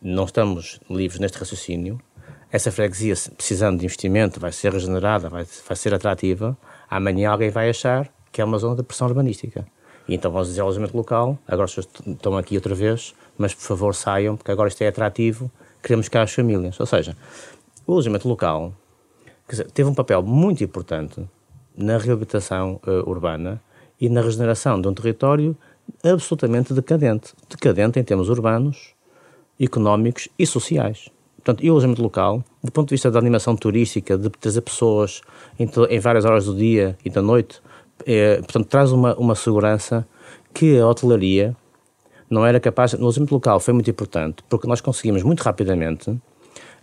Não 0.00 0.24
estamos 0.24 0.80
livres 0.88 1.18
neste 1.20 1.38
raciocínio. 1.38 2.00
Essa 2.50 2.70
freguesia, 2.70 3.14
precisando 3.36 3.80
de 3.80 3.84
investimento, 3.84 4.38
vai 4.38 4.52
ser 4.52 4.72
regenerada, 4.72 5.28
vai, 5.28 5.44
vai 5.44 5.76
ser 5.76 5.92
atrativa. 5.92 6.56
Amanhã 6.88 7.30
alguém 7.30 7.50
vai 7.50 7.68
achar 7.68 8.08
que 8.30 8.40
é 8.40 8.44
uma 8.44 8.58
zona 8.58 8.76
de 8.76 8.82
pressão 8.82 9.08
urbanística. 9.08 9.66
E 10.08 10.14
então 10.14 10.30
vamos 10.30 10.48
dizer 10.48 10.60
alojamento 10.62 10.96
local, 10.96 11.38
agora 11.46 11.68
pessoas 11.68 11.88
estão 12.06 12.36
aqui 12.36 12.56
outra 12.56 12.74
vez, 12.74 13.14
mas 13.36 13.54
por 13.54 13.62
favor 13.62 13.94
saiam, 13.94 14.36
porque 14.36 14.50
agora 14.50 14.68
isto 14.68 14.82
é 14.82 14.88
atrativo, 14.88 15.50
queremos 15.82 16.08
cá 16.08 16.22
as 16.22 16.32
famílias. 16.32 16.78
Ou 16.78 16.86
seja, 16.86 17.16
o 17.86 17.92
alojamento 17.92 18.28
local 18.28 18.72
dizer, 19.48 19.70
teve 19.70 19.88
um 19.88 19.94
papel 19.94 20.22
muito 20.22 20.62
importante 20.64 21.22
na 21.76 21.98
reabilitação 21.98 22.80
uh, 22.86 23.08
urbana 23.08 23.60
e 24.00 24.08
na 24.08 24.20
regeneração 24.20 24.80
de 24.80 24.88
um 24.88 24.94
território 24.94 25.56
absolutamente 26.04 26.72
decadente. 26.74 27.32
Decadente 27.48 27.98
em 27.98 28.04
termos 28.04 28.28
urbanos, 28.28 28.94
económicos 29.60 30.28
e 30.38 30.46
sociais. 30.46 31.08
Portanto, 31.36 31.64
e 31.64 31.70
o 31.70 31.72
alojamento 31.72 32.02
local, 32.02 32.44
do 32.62 32.70
ponto 32.70 32.88
de 32.88 32.94
vista 32.94 33.10
da 33.10 33.18
animação 33.18 33.56
turística, 33.56 34.16
de 34.16 34.30
trazer 34.30 34.60
pessoas 34.60 35.22
em, 35.58 35.68
em 35.90 35.98
várias 35.98 36.24
horas 36.24 36.44
do 36.44 36.54
dia 36.54 36.96
e 37.04 37.10
da 37.10 37.20
noite, 37.20 37.60
é, 38.06 38.36
portanto, 38.36 38.66
traz 38.66 38.92
uma, 38.92 39.14
uma 39.16 39.34
segurança 39.34 40.06
que 40.54 40.78
a 40.78 40.86
hotelaria 40.86 41.56
não 42.32 42.46
era 42.46 42.58
capaz. 42.58 42.94
No 42.94 43.04
alojamento 43.04 43.34
local 43.34 43.60
foi 43.60 43.74
muito 43.74 43.90
importante, 43.90 44.42
porque 44.48 44.66
nós 44.66 44.80
conseguimos 44.80 45.22
muito 45.22 45.40
rapidamente 45.42 46.16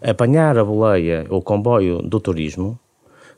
apanhar 0.01 0.57
a 0.57 0.63
boleia 0.63 1.25
ou 1.29 1.39
o 1.39 1.41
comboio 1.41 2.01
do 2.01 2.19
turismo, 2.19 2.79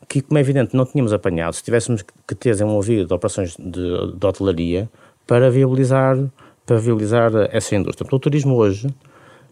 que, 0.07 0.21
como 0.21 0.37
é 0.37 0.41
evidente, 0.41 0.75
não 0.75 0.85
tínhamos 0.85 1.13
apanhado 1.13 1.53
se 1.53 1.63
tivéssemos 1.63 2.03
que 2.27 2.35
ter 2.35 2.51
desenvolvido 2.51 3.13
operações 3.15 3.55
de, 3.57 4.15
de 4.15 4.25
hotelaria 4.25 4.89
para 5.25 5.49
viabilizar, 5.49 6.17
para 6.65 6.77
viabilizar 6.77 7.31
essa 7.51 7.75
indústria. 7.75 8.05
Porque 8.05 8.15
o 8.15 8.19
turismo 8.19 8.55
hoje 8.55 8.93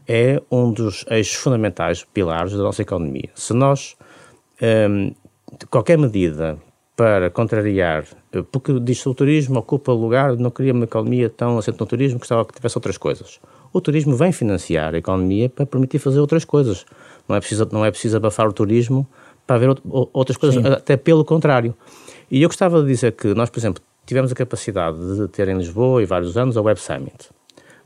é 0.07 0.41
um 0.51 0.71
dos 0.71 1.05
eixos 1.09 1.35
fundamentais, 1.35 2.03
pilares 2.03 2.51
da 2.51 2.63
nossa 2.63 2.81
economia. 2.81 3.29
Se 3.35 3.53
nós, 3.53 3.95
hum, 4.61 5.13
qualquer 5.69 5.97
medida 5.97 6.57
para 6.99 7.29
contrariar, 7.29 8.03
porque 8.51 8.77
diz 8.79 9.01
que 9.01 9.07
o 9.07 9.13
turismo 9.13 9.59
ocupa 9.59 9.93
lugar, 9.93 10.35
não 10.35 10.51
queria 10.51 10.73
uma 10.73 10.83
economia 10.83 11.29
tão 11.29 11.57
assente 11.57 11.79
no 11.79 11.85
turismo, 11.85 12.19
gostava 12.19 12.43
que 12.43 12.53
tivesse 12.53 12.77
outras 12.77 12.97
coisas 12.97 13.39
o 13.71 13.79
turismo 13.79 14.15
vem 14.15 14.31
financiar 14.31 14.95
a 14.95 14.97
economia 14.97 15.49
para 15.49 15.65
permitir 15.65 15.99
fazer 15.99 16.19
outras 16.19 16.43
coisas. 16.43 16.85
Não 17.27 17.35
é 17.35 17.39
preciso, 17.39 17.67
não 17.71 17.85
é 17.85 17.91
preciso 17.91 18.17
abafar 18.17 18.47
o 18.47 18.53
turismo 18.53 19.07
para 19.45 19.55
haver 19.55 19.69
outras 19.85 20.37
coisas, 20.37 20.61
Sim. 20.61 20.71
até 20.71 20.97
pelo 20.97 21.23
contrário. 21.23 21.75
E 22.29 22.41
eu 22.41 22.49
gostava 22.49 22.81
de 22.81 22.87
dizer 22.87 23.13
que 23.13 23.33
nós, 23.33 23.49
por 23.49 23.59
exemplo, 23.59 23.81
tivemos 24.05 24.31
a 24.31 24.35
capacidade 24.35 24.97
de 25.17 25.27
ter 25.27 25.47
em 25.47 25.57
Lisboa 25.57 26.01
e 26.01 26.05
vários 26.05 26.37
anos 26.37 26.57
a 26.57 26.61
Web 26.61 26.79
Summit. 26.79 27.29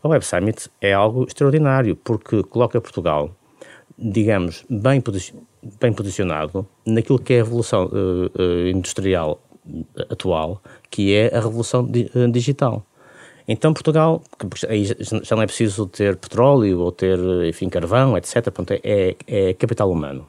A 0.02 0.08
Web 0.08 0.26
Summit 0.26 0.70
é 0.82 0.94
algo 0.94 1.26
extraordinário 1.26 1.96
porque 1.96 2.44
coloca 2.44 2.80
Portugal, 2.80 3.32
digamos, 3.98 4.66
bem, 4.70 5.02
bem 5.80 5.94
posicionado 5.94 6.68
naquilo 6.86 7.20
que 7.20 7.34
é 7.34 7.42
a 7.42 7.44
revolução 7.44 7.86
uh, 7.86 8.68
industrial 8.68 9.40
atual, 10.10 10.62
que 10.90 11.14
é 11.14 11.36
a 11.36 11.40
revolução 11.40 11.86
di 11.86 12.10
digital. 12.32 12.86
Então 13.48 13.74
Portugal, 13.74 14.22
aí 14.70 14.86
já 14.86 15.36
não 15.36 15.44
é 15.44 15.46
preciso 15.46 15.86
ter 15.88 16.16
petróleo 16.16 16.80
ou 16.80 16.92
ter, 16.92 17.20
enfim, 17.48 17.68
carvão, 17.68 18.18
etc. 18.18 18.44
Portanto, 18.44 18.80
é, 18.84 19.16
é 19.28 19.54
capital 19.54 19.92
humano. 19.92 20.26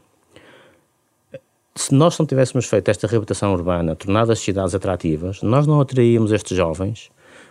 Se 1.77 1.95
nós 1.95 2.19
não 2.19 2.27
tivéssemos 2.27 2.67
feito 2.67 2.89
esta 2.89 3.07
reabilitação 3.07 3.53
urbana, 3.53 3.97
tornado 3.97 4.33
as 4.33 4.39
cidades 4.39 4.75
atrativas, 4.75 5.43
nós 5.43 5.67
não 5.67 5.81
atraíamos 5.81 6.33
estes 6.33 6.57
jovens. 6.57 7.11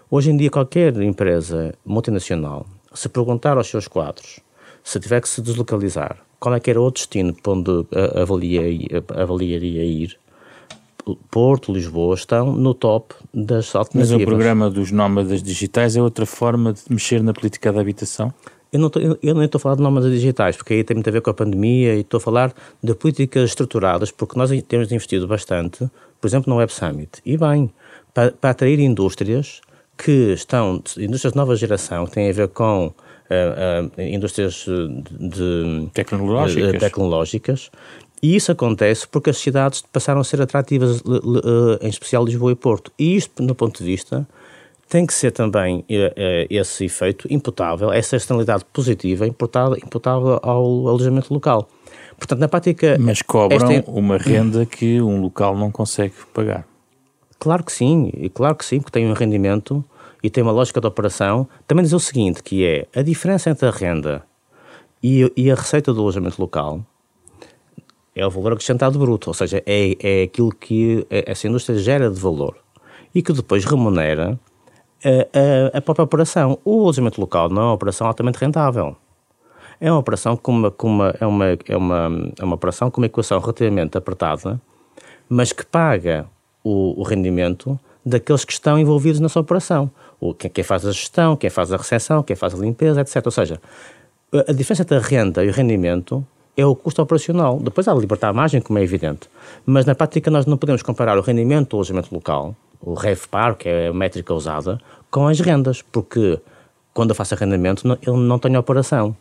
Hoje 0.10 0.32
em 0.32 0.38
dia, 0.38 0.50
qualquer 0.50 0.96
empresa 1.02 1.74
multinacional, 1.86 2.66
se 2.94 3.10
perguntar 3.10 3.58
aos 3.58 3.68
seus 3.68 3.88
quadros, 3.88 4.40
se 4.84 5.00
tiver 5.00 5.22
que 5.22 5.30
se 5.30 5.42
deslocalizar, 5.42 6.18
qual 6.40 6.56
é 6.56 6.60
que 6.60 6.70
era 6.70 6.82
o 6.82 6.92
destino 6.92 7.34
para 7.34 7.54
onde 7.54 7.88
avaliaria, 8.16 9.04
avaliaria 9.16 9.84
ir, 9.84 10.18
Porto, 11.30 11.74
Lisboa 11.74 12.16
estão 12.16 12.54
no 12.54 12.74
top 12.74 13.14
das 13.34 13.76
alternativas. 13.76 14.12
Mas 14.12 14.22
o 14.22 14.26
programa 14.26 14.70
dos 14.70 14.92
nómadas 14.92 15.44
digitais 15.44 15.96
é 15.96 16.02
outra 16.02 16.26
forma 16.26 16.74
de 16.74 16.82
mexer 16.90 17.22
na 17.22 17.34
política 17.34 17.74
da 17.74 17.82
habitação? 17.82 18.34
Eu 18.72 18.80
não, 18.80 18.90
tô, 18.90 19.00
eu 19.00 19.36
nem 19.36 19.44
estou 19.44 19.60
a 19.60 19.62
falar 19.62 19.76
de 19.76 19.82
nómadas 19.82 20.12
digitais, 20.12 20.56
porque 20.56 20.74
aí 20.74 20.84
tem 20.84 20.96
muito 20.96 21.08
a 21.08 21.12
ver 21.12 21.22
com 21.22 21.30
a 21.30 21.34
pandemia 21.34 21.96
e 21.96 22.00
estou 22.00 22.18
a 22.18 22.22
falar 22.22 22.54
de 22.82 22.96
políticas 22.96 23.50
estruturadas, 23.50 24.12
porque 24.12 24.38
nós 24.38 24.50
temos 24.68 24.92
investido 24.92 25.28
bastante, 25.28 25.88
por 26.20 26.28
exemplo, 26.28 26.52
no 26.52 26.58
Web 26.58 26.74
Summit, 26.74 27.22
e 27.26 27.38
bem, 27.38 27.72
para, 28.14 28.32
para 28.32 28.50
atrair 28.50 28.80
indústrias 28.80 29.62
que 29.96 30.34
estão, 30.34 30.82
indústrias 30.98 31.34
de 31.34 31.38
nova 31.38 31.56
geração, 31.56 32.06
que 32.06 32.14
têm 32.14 32.30
a 32.30 32.34
ver 32.34 32.48
com 32.48 32.92
indústrias 33.98 34.66
de, 34.66 35.30
de 35.30 35.90
tecnológicas. 35.94 36.72
De, 36.72 36.78
tecnológicas 36.80 37.72
e 38.24 38.38
isso 38.38 38.54
acontece 38.54 39.06
porque 39.06 39.32
as 39.32 39.38
cidades 39.38 39.84
passaram 39.92 40.22
a 40.22 40.24
ser 40.24 40.42
atrativas, 40.42 41.04
em 41.82 41.90
especial 41.90 42.24
Lisboa 42.24 42.54
e 42.54 42.56
Porto. 42.56 42.90
E 42.98 43.18
isto, 43.18 43.44
no 43.44 43.54
ponto 43.54 43.80
de 43.80 43.84
vista, 43.84 44.26
tem 44.88 45.06
que 45.06 45.14
ser 45.14 45.32
também 45.32 45.84
eh, 45.90 46.14
eh, 46.16 46.48
esse 46.50 46.86
efeito 46.86 47.28
imputável, 47.30 47.92
essa 47.92 48.16
externalidade 48.16 48.64
positiva 48.72 49.28
imputável, 49.28 49.76
imputável 49.76 50.40
ao 50.42 50.88
alojamento 50.88 51.34
local. 51.34 51.68
Portanto, 52.18 52.40
na 52.40 52.48
prática. 52.48 52.96
Mas 52.98 53.22
cobram 53.22 53.72
esta... 53.72 53.92
uma 53.92 54.18
renda 54.18 54.66
que 54.66 55.02
um 55.02 55.20
local 55.22 55.58
não 55.58 55.70
consegue 55.70 56.14
pagar. 56.34 56.66
Claro 57.38 57.64
que 57.64 57.74
sim, 57.74 58.10
e 58.14 58.30
claro 58.30 58.56
que 58.56 58.64
sim, 58.64 58.80
porque 58.80 58.98
tem 58.98 59.10
um 59.10 59.14
rendimento 59.14 59.84
e 60.24 60.30
tem 60.30 60.42
uma 60.42 60.54
lógica 60.54 60.80
de 60.80 60.88
operação. 60.88 61.48
Também 61.68 61.84
dizer 61.84 61.98
o 61.98 62.00
seguinte, 62.00 62.42
que 62.42 62.66
é 62.66 62.88
a 62.98 63.04
diferença 63.04 63.50
entre 63.50 63.68
a 63.68 63.72
renda 63.72 64.24
e, 65.04 65.32
e 65.36 65.52
a 65.52 65.56
receita 65.56 65.94
do 65.94 66.00
alojamento 66.02 66.42
local 66.42 66.84
é 68.16 68.26
o 68.26 68.30
valor 68.30 68.54
acrescentado 68.54 68.98
bruto, 69.00 69.30
ou 69.30 69.34
seja, 69.34 69.62
é, 69.66 69.96
é 70.00 70.24
aquilo 70.24 70.52
que 70.52 71.06
essa 71.10 71.48
indústria 71.48 71.78
gera 71.80 72.10
de 72.10 72.20
valor 72.20 72.56
e 73.14 73.22
que 73.22 73.34
depois 73.34 73.66
remunera 73.66 74.40
a, 75.04 75.74
a, 75.74 75.78
a 75.78 75.82
própria 75.82 76.04
operação. 76.04 76.60
O 76.64 76.82
alojamento 76.82 77.20
local 77.20 77.50
não 77.50 77.62
é 77.62 77.66
uma 77.66 77.74
operação 77.74 78.08
altamente 78.08 78.38
rentável. 78.38 78.96
É 79.80 79.92
uma 79.92 80.00
operação 80.00 80.38
com 80.38 80.52
uma, 80.52 80.72
com 80.72 80.88
uma, 80.88 81.16
é 81.20 81.26
uma, 81.26 81.46
é 81.68 81.78
uma, 81.78 82.32
é 82.40 82.44
uma 82.44 82.56
operação 82.56 82.90
com 82.90 83.02
uma 83.02 83.08
equação 83.08 83.40
relativamente 83.40 83.98
apertada, 83.98 84.62
mas 85.28 85.52
que 85.52 85.66
paga 85.66 86.28
o, 86.64 87.02
o 87.02 87.04
rendimento 87.04 87.78
daqueles 88.06 88.46
que 88.46 88.54
estão 88.54 88.78
envolvidos 88.78 89.20
nessa 89.20 89.40
operação. 89.40 89.92
Quem, 90.38 90.52
quem 90.52 90.64
faz 90.64 90.86
a 90.86 90.92
gestão, 90.92 91.36
quem 91.36 91.50
faz 91.50 91.74
a 91.74 91.78
recepção, 91.78 92.22
quem 92.22 92.36
faz 92.36 92.54
a 92.54 92.58
limpeza, 92.58 93.02
etc. 93.02 93.26
Ou 93.26 93.32
seja, 93.32 93.60
a 94.48 94.54
diferença 94.54 94.84
entre 94.84 94.98
a 94.98 95.00
renda 95.00 95.44
e 95.44 95.50
o 95.50 95.52
rendimento 95.52 96.26
é 96.56 96.66
o 96.66 96.76
custo 96.76 97.02
operacional. 97.02 97.60
Depois 97.60 97.88
há 97.88 97.94
de 97.94 98.00
libertar 98.00 98.30
a 98.30 98.34
margem, 98.34 98.62
como 98.62 98.80
é 98.80 98.84
evidente. 98.84 99.30
Mas 99.66 99.86
na 99.86 99.96
prática 99.96 100.30
nós 100.30 100.46
não 100.46 100.58
podemos 100.58 100.84
comparar 100.84 101.18
o 101.18 101.22
rendimento 101.22 101.72
do 101.72 101.78
alojamento 101.78 102.14
local, 102.14 102.56
o 102.80 102.94
REVPAR, 102.94 103.56
que 103.56 103.68
é 103.68 103.88
a 103.88 103.94
métrica 103.94 104.34
usada, 104.34 104.80
com 105.10 105.28
as 105.28 105.40
rendas, 105.40 105.82
porque 105.82 106.40
quando 106.94 107.10
eu 107.10 107.16
faço 107.16 107.34
arrendamento 107.34 107.84
eu 108.02 108.16
não 108.16 108.38
tenho 108.38 108.60
operação. 108.60 109.16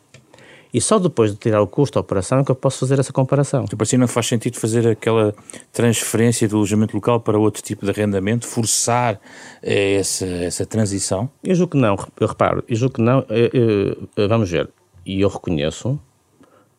E 0.73 0.81
só 0.81 0.99
depois 0.99 1.33
de 1.33 1.37
tirar 1.37 1.61
o 1.61 1.67
custo 1.67 1.95
da 1.95 2.01
operação 2.01 2.39
é 2.39 2.45
que 2.45 2.51
eu 2.51 2.55
posso 2.55 2.79
fazer 2.79 2.99
essa 2.99 3.13
comparação. 3.13 3.65
Então, 3.65 3.77
para 3.77 3.85
si 3.85 3.99
não 3.99 4.09
faz 4.09 4.27
sentido 4.27 4.59
fazer 4.59 4.89
aquela 4.89 5.35
transferência 5.71 6.49
do 6.49 6.57
alojamento 6.57 6.97
local 6.97 7.21
para 7.21 7.39
outro 7.39 7.63
tipo 7.63 7.85
de 7.85 7.91
arrendamento, 7.91 8.47
forçar 8.47 9.21
eh, 9.63 9.97
essa, 9.97 10.27
essa 10.27 10.65
transição? 10.65 11.31
Eu 11.45 11.55
julgo 11.55 11.73
que 11.73 11.79
não, 11.79 11.97
eu 12.19 12.27
reparo, 12.27 12.65
eu 12.67 12.75
julgo 12.75 12.95
que 12.95 13.03
não, 13.03 13.25
eu, 13.29 13.51
eu, 13.53 14.09
eu, 14.17 14.29
vamos 14.29 14.51
ver, 14.51 14.71
e 15.05 15.21
eu 15.21 15.29
reconheço 15.29 16.01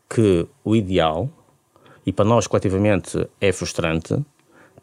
que 0.10 0.48
o 0.64 0.76
ideal, 0.76 1.30
e 2.06 2.12
para 2.12 2.26
nós 2.26 2.48
coletivamente 2.48 3.28
é 3.40 3.52
frustrante, 3.52 4.16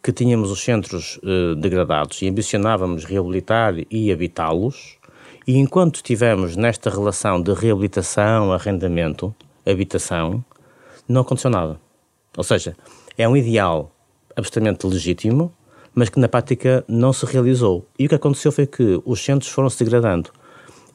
que 0.03 0.13
tínhamos 0.13 0.51
os 0.51 0.61
centros 0.61 1.21
eh, 1.25 1.55
degradados 1.57 2.23
e 2.23 2.29
ambicionávamos 2.29 3.05
reabilitar 3.05 3.75
e 3.91 4.13
habitá-los, 4.13 4.99
e 5.47 5.57
enquanto 5.57 5.97
estivemos 5.97 6.57
nesta 6.57 6.91
relação 6.91 7.41
de 7.41 7.53
reabilitação, 7.53 8.53
arrendamento, 8.53 9.35
habitação, 9.67 10.45
não 11.09 11.23
aconteceu 11.23 11.51
nada. 11.51 11.81
Ou 12.37 12.45
seja, 12.45 12.77
é 13.17 13.29
um 13.29 13.37
ideal 13.37 13.91
absolutamente 14.37 14.87
legítimo, 14.87 15.53
mas 15.95 16.09
que 16.09 16.21
na 16.21 16.29
prática 16.29 16.85
não 16.87 17.13
se 17.13 17.27
realizou. 17.27 17.87
E 17.99 18.07
o 18.07 18.09
que 18.09 18.15
aconteceu 18.15 18.53
foi 18.53 18.67
que 18.67 19.01
os 19.05 19.25
centros 19.25 19.51
foram 19.51 19.69
se 19.69 19.83
degradando. 19.83 20.31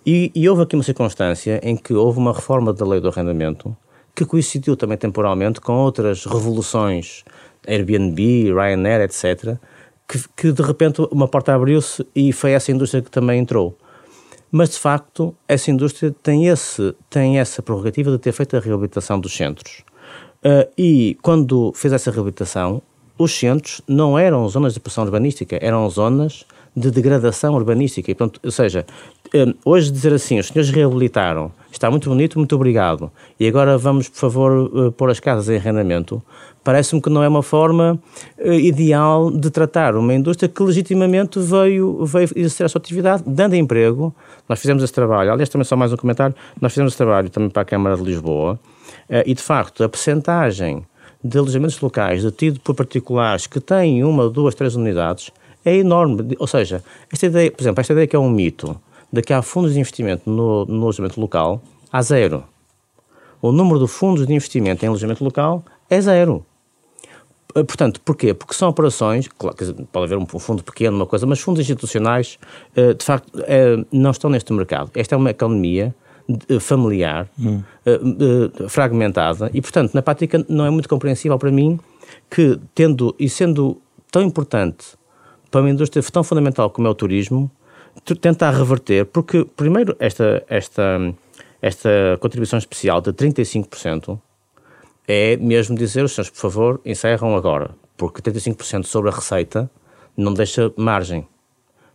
E, 0.05 0.31
e 0.35 0.47
houve 0.47 0.63
aqui 0.63 0.75
uma 0.75 0.83
circunstância 0.83 1.59
em 1.63 1.75
que 1.75 1.93
houve 1.93 2.19
uma 2.19 2.31
reforma 2.31 2.71
da 2.71 2.85
lei 2.85 3.01
do 3.01 3.09
arrendamento 3.09 3.75
que 4.15 4.25
coincidiu 4.25 4.77
também 4.77 4.97
temporalmente 4.97 5.59
com 5.59 5.73
outras 5.73 6.25
revoluções, 6.25 7.25
Airbnb, 7.67 8.53
Ryanair, 8.53 9.01
etc., 9.01 9.57
que, 10.07 10.23
que 10.37 10.51
de 10.51 10.61
repente 10.61 11.01
uma 11.11 11.27
porta 11.27 11.53
abriu-se 11.53 12.05
e 12.15 12.31
foi 12.31 12.51
essa 12.51 12.71
indústria 12.71 13.01
que 13.01 13.11
também 13.11 13.39
entrou. 13.39 13.77
Mas, 14.57 14.69
de 14.69 14.79
facto, 14.79 15.35
essa 15.49 15.69
indústria 15.69 16.15
tem, 16.23 16.47
esse, 16.47 16.95
tem 17.09 17.39
essa 17.39 17.61
prerrogativa 17.61 18.09
de 18.09 18.17
ter 18.17 18.31
feito 18.31 18.55
a 18.55 18.59
reabilitação 18.61 19.19
dos 19.19 19.35
centros. 19.35 19.83
Uh, 20.37 20.71
e 20.77 21.17
quando 21.21 21.73
fez 21.75 21.91
essa 21.91 22.09
reabilitação, 22.09 22.81
os 23.17 23.37
centros 23.37 23.81
não 23.85 24.17
eram 24.17 24.47
zonas 24.47 24.73
de 24.73 24.79
pressão 24.79 25.03
urbanística, 25.03 25.59
eram 25.61 25.89
zonas 25.89 26.45
de 26.73 26.89
degradação 26.89 27.53
urbanística. 27.53 28.09
E, 28.09 28.15
portanto, 28.15 28.39
ou 28.45 28.49
seja, 28.49 28.85
um, 29.33 29.53
hoje 29.65 29.91
dizer 29.91 30.13
assim, 30.13 30.39
os 30.39 30.47
senhores 30.47 30.69
reabilitaram, 30.69 31.51
está 31.77 31.89
muito 31.89 32.09
bonito, 32.09 32.37
muito 32.37 32.55
obrigado, 32.55 33.11
e 33.39 33.47
agora 33.47 33.77
vamos, 33.77 34.09
por 34.09 34.17
favor, 34.17 34.51
uh, 34.51 34.91
pôr 34.91 35.09
as 35.09 35.19
casas 35.19 35.49
em 35.49 35.57
arrendamento, 35.57 36.21
parece-me 36.63 37.01
que 37.01 37.09
não 37.09 37.23
é 37.23 37.27
uma 37.27 37.43
forma 37.43 37.99
uh, 38.37 38.51
ideal 38.53 39.29
de 39.29 39.49
tratar 39.49 39.95
uma 39.95 40.13
indústria 40.13 40.49
que 40.49 40.63
legitimamente 40.63 41.39
veio, 41.39 42.05
veio 42.05 42.29
exercer 42.35 42.65
a 42.65 42.69
sua 42.69 42.79
atividade, 42.79 43.23
dando 43.25 43.55
emprego. 43.55 44.13
Nós 44.47 44.59
fizemos 44.59 44.83
esse 44.83 44.93
trabalho, 44.93 45.31
aliás, 45.31 45.49
também 45.49 45.65
só 45.65 45.75
mais 45.75 45.91
um 45.91 45.97
comentário, 45.97 46.35
nós 46.59 46.71
fizemos 46.71 46.93
esse 46.93 46.97
trabalho 46.97 47.29
também 47.29 47.49
para 47.49 47.61
a 47.61 47.65
Câmara 47.65 47.95
de 47.97 48.03
Lisboa, 48.03 48.59
uh, 49.09 49.23
e 49.25 49.33
de 49.33 49.41
facto 49.41 49.83
a 49.83 49.89
percentagem 49.89 50.83
de 51.23 51.37
alojamentos 51.37 51.79
locais 51.81 52.23
detido 52.23 52.59
por 52.59 52.75
particulares 52.75 53.47
que 53.47 53.59
têm 53.59 54.03
uma, 54.03 54.29
duas, 54.29 54.53
três 54.53 54.75
unidades 54.75 55.31
é 55.65 55.75
enorme. 55.77 56.35
Ou 56.37 56.47
seja, 56.47 56.83
esta 57.11 57.25
ideia, 57.25 57.51
por 57.51 57.63
exemplo, 57.63 57.81
esta 57.81 57.93
ideia 57.93 58.07
que 58.07 58.15
é 58.15 58.19
um 58.19 58.29
mito, 58.29 58.79
de 59.15 59.21
que 59.21 59.33
há 59.33 59.41
fundos 59.41 59.73
de 59.73 59.79
investimento 59.79 60.29
no, 60.29 60.65
no 60.65 60.83
alojamento 60.83 61.19
local, 61.19 61.61
há 61.91 62.01
zero. 62.01 62.43
O 63.41 63.51
número 63.51 63.79
de 63.79 63.87
fundos 63.87 64.27
de 64.27 64.33
investimento 64.33 64.83
em 64.83 64.87
alojamento 64.87 65.23
local 65.23 65.63
é 65.89 66.01
zero. 66.01 66.45
Eh, 67.55 67.63
portanto, 67.63 68.01
porquê? 68.01 68.33
Porque 68.33 68.53
são 68.53 68.67
operações, 68.67 69.27
claro, 69.27 69.55
pode 69.91 70.05
haver 70.05 70.17
um 70.17 70.25
fundo 70.25 70.63
pequeno, 70.63 70.97
uma 70.97 71.05
coisa, 71.05 71.25
mas 71.25 71.39
fundos 71.39 71.61
institucionais, 71.61 72.37
eh, 72.75 72.93
de 72.93 73.05
facto, 73.05 73.31
eh, 73.47 73.77
não 73.91 74.11
estão 74.11 74.29
neste 74.29 74.51
mercado. 74.51 74.91
Esta 74.93 75.15
é 75.15 75.17
uma 75.17 75.31
economia 75.31 75.95
familiar, 76.59 77.29
hum. 77.39 77.61
fragmentada, 78.67 79.51
e, 79.53 79.61
portanto, 79.61 79.93
na 79.93 80.01
prática 80.01 80.43
não 80.49 80.65
é 80.65 80.71
muito 80.71 80.89
compreensível 80.89 81.37
para 81.37 81.51
mim 81.51 81.79
que, 82.31 82.59
tendo 82.73 83.15
e 83.19 83.29
sendo 83.29 83.79
tão 84.11 84.23
importante 84.23 84.97
para 85.51 85.61
uma 85.61 85.69
indústria 85.69 86.01
tão 86.11 86.23
fundamental 86.23 86.71
como 86.71 86.87
é 86.87 86.89
o 86.89 86.95
turismo, 86.95 87.51
tentar 88.19 88.51
reverter, 88.51 89.05
porque, 89.05 89.45
primeiro, 89.55 89.95
esta, 89.99 90.43
esta, 90.47 91.13
esta 91.61 91.89
contribuição 92.19 92.59
especial 92.59 93.01
de 93.01 93.11
35% 93.11 94.19
é 95.07 95.37
mesmo 95.37 95.75
dizer, 95.75 96.03
os 96.03 96.13
senhores, 96.13 96.31
por 96.31 96.39
favor, 96.39 96.81
encerram 96.85 97.35
agora, 97.35 97.71
porque 97.95 98.21
35% 98.21 98.83
sobre 98.85 99.09
a 99.09 99.13
receita 99.13 99.69
não 100.17 100.33
deixa 100.33 100.71
margem. 100.75 101.27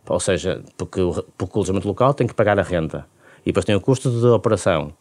Ou 0.07 0.19
seja, 0.19 0.63
porque, 0.77 1.01
porque 1.37 1.53
o 1.53 1.59
alojamento 1.59 1.87
local 1.87 2.13
tem 2.13 2.27
que 2.27 2.33
pagar 2.33 2.59
a 2.59 2.63
renda 2.63 3.05
e 3.43 3.47
depois 3.47 3.65
tem 3.65 3.75
o 3.75 3.81
custo 3.81 4.09
de 4.09 4.25
operação. 4.27 4.93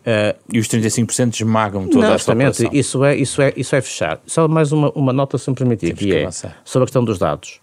Uh, 0.00 0.36
e 0.52 0.58
os 0.58 0.68
35% 0.68 1.34
esmagam 1.34 1.88
toda 1.88 2.08
não, 2.08 2.14
esta 2.14 2.32
operação. 2.32 2.68
Isso 2.72 3.02
é, 3.04 3.16
isso, 3.16 3.40
é, 3.40 3.52
isso 3.56 3.74
é 3.74 3.80
fechar. 3.80 4.20
Só 4.26 4.46
mais 4.46 4.70
uma, 4.70 4.90
uma 4.90 5.12
nota, 5.12 5.38
se 5.38 5.48
me 5.48 5.56
permitir, 5.56 5.94
que, 5.94 6.06
que 6.06 6.14
é 6.14 6.30
sobre 6.30 6.84
a 6.84 6.86
questão 6.86 7.04
dos 7.04 7.18
dados. 7.18 7.58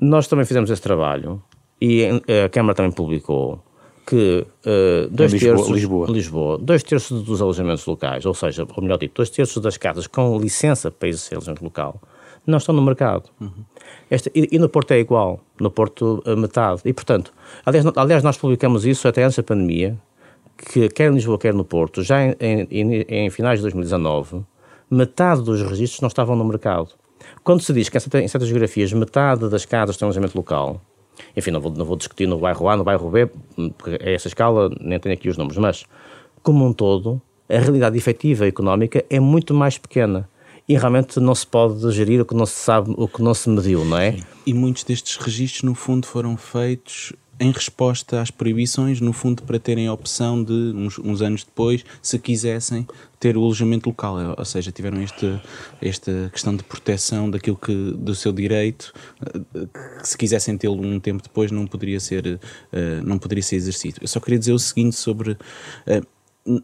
Nós 0.00 0.26
também 0.26 0.46
fizemos 0.46 0.70
esse 0.70 0.80
trabalho 0.80 1.42
e 1.84 2.42
a 2.44 2.48
Câmara 2.48 2.74
também 2.74 2.92
publicou 2.92 3.62
que 4.06 4.46
uh, 4.66 5.08
dois 5.10 5.32
Lisboa, 5.32 5.54
terços 5.54 5.74
Lisboa. 5.74 6.06
Lisboa, 6.10 6.58
dois 6.58 6.82
terços 6.82 7.22
dos 7.22 7.40
alojamentos 7.40 7.84
locais, 7.86 8.24
ou 8.26 8.34
seja, 8.34 8.66
ou 8.76 8.82
melhor 8.82 8.98
dito, 8.98 9.14
dois 9.16 9.30
terços 9.30 9.62
das 9.62 9.76
casas 9.76 10.06
com 10.06 10.38
licença 10.38 10.90
para 10.90 11.08
exercer 11.08 11.36
alojamento 11.36 11.64
local, 11.64 12.00
não 12.46 12.58
estão 12.58 12.74
no 12.74 12.82
mercado. 12.82 13.30
Uhum. 13.40 13.64
Esta, 14.10 14.30
e, 14.34 14.48
e, 14.52 14.58
no 14.58 14.68
Porto 14.68 14.92
é 14.92 14.98
igual, 14.98 15.40
no 15.58 15.70
Porto 15.70 16.22
metade. 16.36 16.82
E 16.84 16.92
portanto, 16.92 17.32
aliás, 17.64 17.86
aliás, 17.96 18.22
nós 18.22 18.36
publicamos 18.36 18.84
isso 18.84 19.08
até 19.08 19.22
antes 19.22 19.36
da 19.36 19.42
pandemia, 19.42 19.98
que 20.56 20.88
quer 20.88 21.10
em 21.10 21.14
Lisboa, 21.14 21.38
quer 21.38 21.54
no 21.54 21.64
Porto, 21.64 22.02
já 22.02 22.22
em, 22.22 22.34
em, 22.70 23.04
em 23.08 23.30
finais 23.30 23.58
de 23.58 23.62
2019, 23.62 24.42
metade 24.90 25.42
dos 25.42 25.62
registros 25.62 26.00
não 26.00 26.08
estavam 26.08 26.36
no 26.36 26.44
mercado. 26.44 26.90
Quando 27.42 27.62
se 27.62 27.72
diz 27.72 27.88
que 27.88 27.96
em 27.96 28.28
certas 28.28 28.48
geografias 28.48 28.92
metade 28.92 29.48
das 29.48 29.64
casas 29.64 29.96
têm 29.96 30.04
alojamento 30.04 30.36
local, 30.36 30.80
enfim, 31.36 31.50
não 31.50 31.60
vou, 31.60 31.72
não 31.72 31.84
vou 31.84 31.96
discutir 31.96 32.26
no 32.26 32.38
bairro 32.38 32.68
A, 32.68 32.76
no 32.76 32.84
bairro 32.84 33.10
B, 33.10 33.28
porque 33.78 33.98
é 34.00 34.14
essa 34.14 34.28
escala, 34.28 34.70
nem 34.80 34.98
tenho 34.98 35.14
aqui 35.14 35.28
os 35.28 35.36
números, 35.36 35.58
mas, 35.58 35.84
como 36.42 36.66
um 36.66 36.72
todo, 36.72 37.20
a 37.48 37.58
realidade 37.58 37.96
efetiva 37.96 38.46
económica 38.46 39.04
é 39.10 39.20
muito 39.20 39.52
mais 39.54 39.78
pequena 39.78 40.28
e 40.68 40.76
realmente 40.76 41.20
não 41.20 41.34
se 41.34 41.46
pode 41.46 41.90
gerir 41.92 42.20
o 42.20 42.24
que 42.24 42.34
não 42.34 42.46
se 42.46 42.54
sabe, 42.54 42.94
o 42.96 43.06
que 43.06 43.22
não 43.22 43.34
se 43.34 43.48
mediu, 43.50 43.84
não 43.84 43.98
é? 43.98 44.16
E 44.46 44.54
muitos 44.54 44.84
destes 44.84 45.16
registros, 45.16 45.62
no 45.62 45.74
fundo, 45.74 46.06
foram 46.06 46.36
feitos 46.36 47.12
em 47.38 47.50
resposta 47.50 48.20
às 48.20 48.30
proibições, 48.30 49.00
no 49.00 49.12
fundo, 49.12 49.42
para 49.42 49.58
terem 49.58 49.86
a 49.86 49.92
opção 49.92 50.42
de, 50.42 50.52
uns, 50.52 50.98
uns, 50.98 51.20
anos 51.20 51.44
depois, 51.44 51.84
se 52.00 52.18
quisessem, 52.18 52.86
ter 53.18 53.36
o 53.36 53.42
alojamento 53.42 53.88
local. 53.88 54.16
Ou 54.36 54.44
seja, 54.44 54.70
tiveram 54.70 55.02
este, 55.02 55.40
esta 55.80 56.30
questão 56.32 56.54
de 56.54 56.62
proteção 56.62 57.30
daquilo 57.30 57.56
que, 57.56 57.92
do 57.92 58.14
seu 58.14 58.32
direito, 58.32 58.92
que 60.00 60.08
se 60.08 60.16
quisessem 60.16 60.56
tê-lo 60.56 60.80
um 60.80 61.00
tempo 61.00 61.22
depois, 61.22 61.50
não 61.50 61.66
poderia 61.66 61.98
ser, 61.98 62.26
uh, 62.26 62.40
não 63.04 63.18
poderia 63.18 63.42
ser 63.42 63.56
exercido. 63.56 63.98
Eu 64.00 64.08
só 64.08 64.20
queria 64.20 64.38
dizer 64.38 64.52
o 64.52 64.58
seguinte 64.58 64.96
sobre. 64.96 65.32
Uh, 66.46 66.62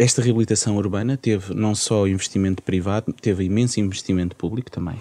esta 0.00 0.22
reabilitação 0.22 0.76
urbana 0.76 1.16
teve 1.16 1.52
não 1.52 1.74
só 1.74 2.06
investimento 2.06 2.62
privado, 2.62 3.12
teve 3.20 3.42
imenso 3.44 3.80
investimento 3.80 4.36
público 4.36 4.70
também 4.70 4.96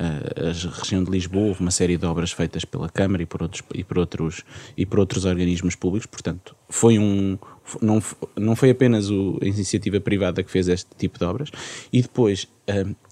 a 0.00 0.78
região 0.80 1.04
de 1.04 1.10
Lisboa, 1.10 1.48
houve 1.48 1.60
uma 1.60 1.70
série 1.70 1.98
de 1.98 2.06
obras 2.06 2.32
feitas 2.32 2.64
pela 2.64 2.88
Câmara 2.88 3.22
e 3.22 3.26
por 3.26 3.42
outros, 3.42 3.62
e 3.74 3.84
por 3.84 3.98
outros, 3.98 4.44
e 4.76 4.86
por 4.86 4.98
outros 4.98 5.26
organismos 5.26 5.74
públicos, 5.74 6.06
portanto, 6.06 6.56
foi 6.70 6.98
um, 6.98 7.36
não, 7.82 8.02
não 8.34 8.56
foi 8.56 8.70
apenas 8.70 9.10
o, 9.10 9.38
a 9.42 9.44
iniciativa 9.44 10.00
privada 10.00 10.42
que 10.42 10.50
fez 10.50 10.68
este 10.68 10.88
tipo 10.96 11.18
de 11.18 11.24
obras, 11.24 11.50
e 11.92 12.00
depois, 12.00 12.48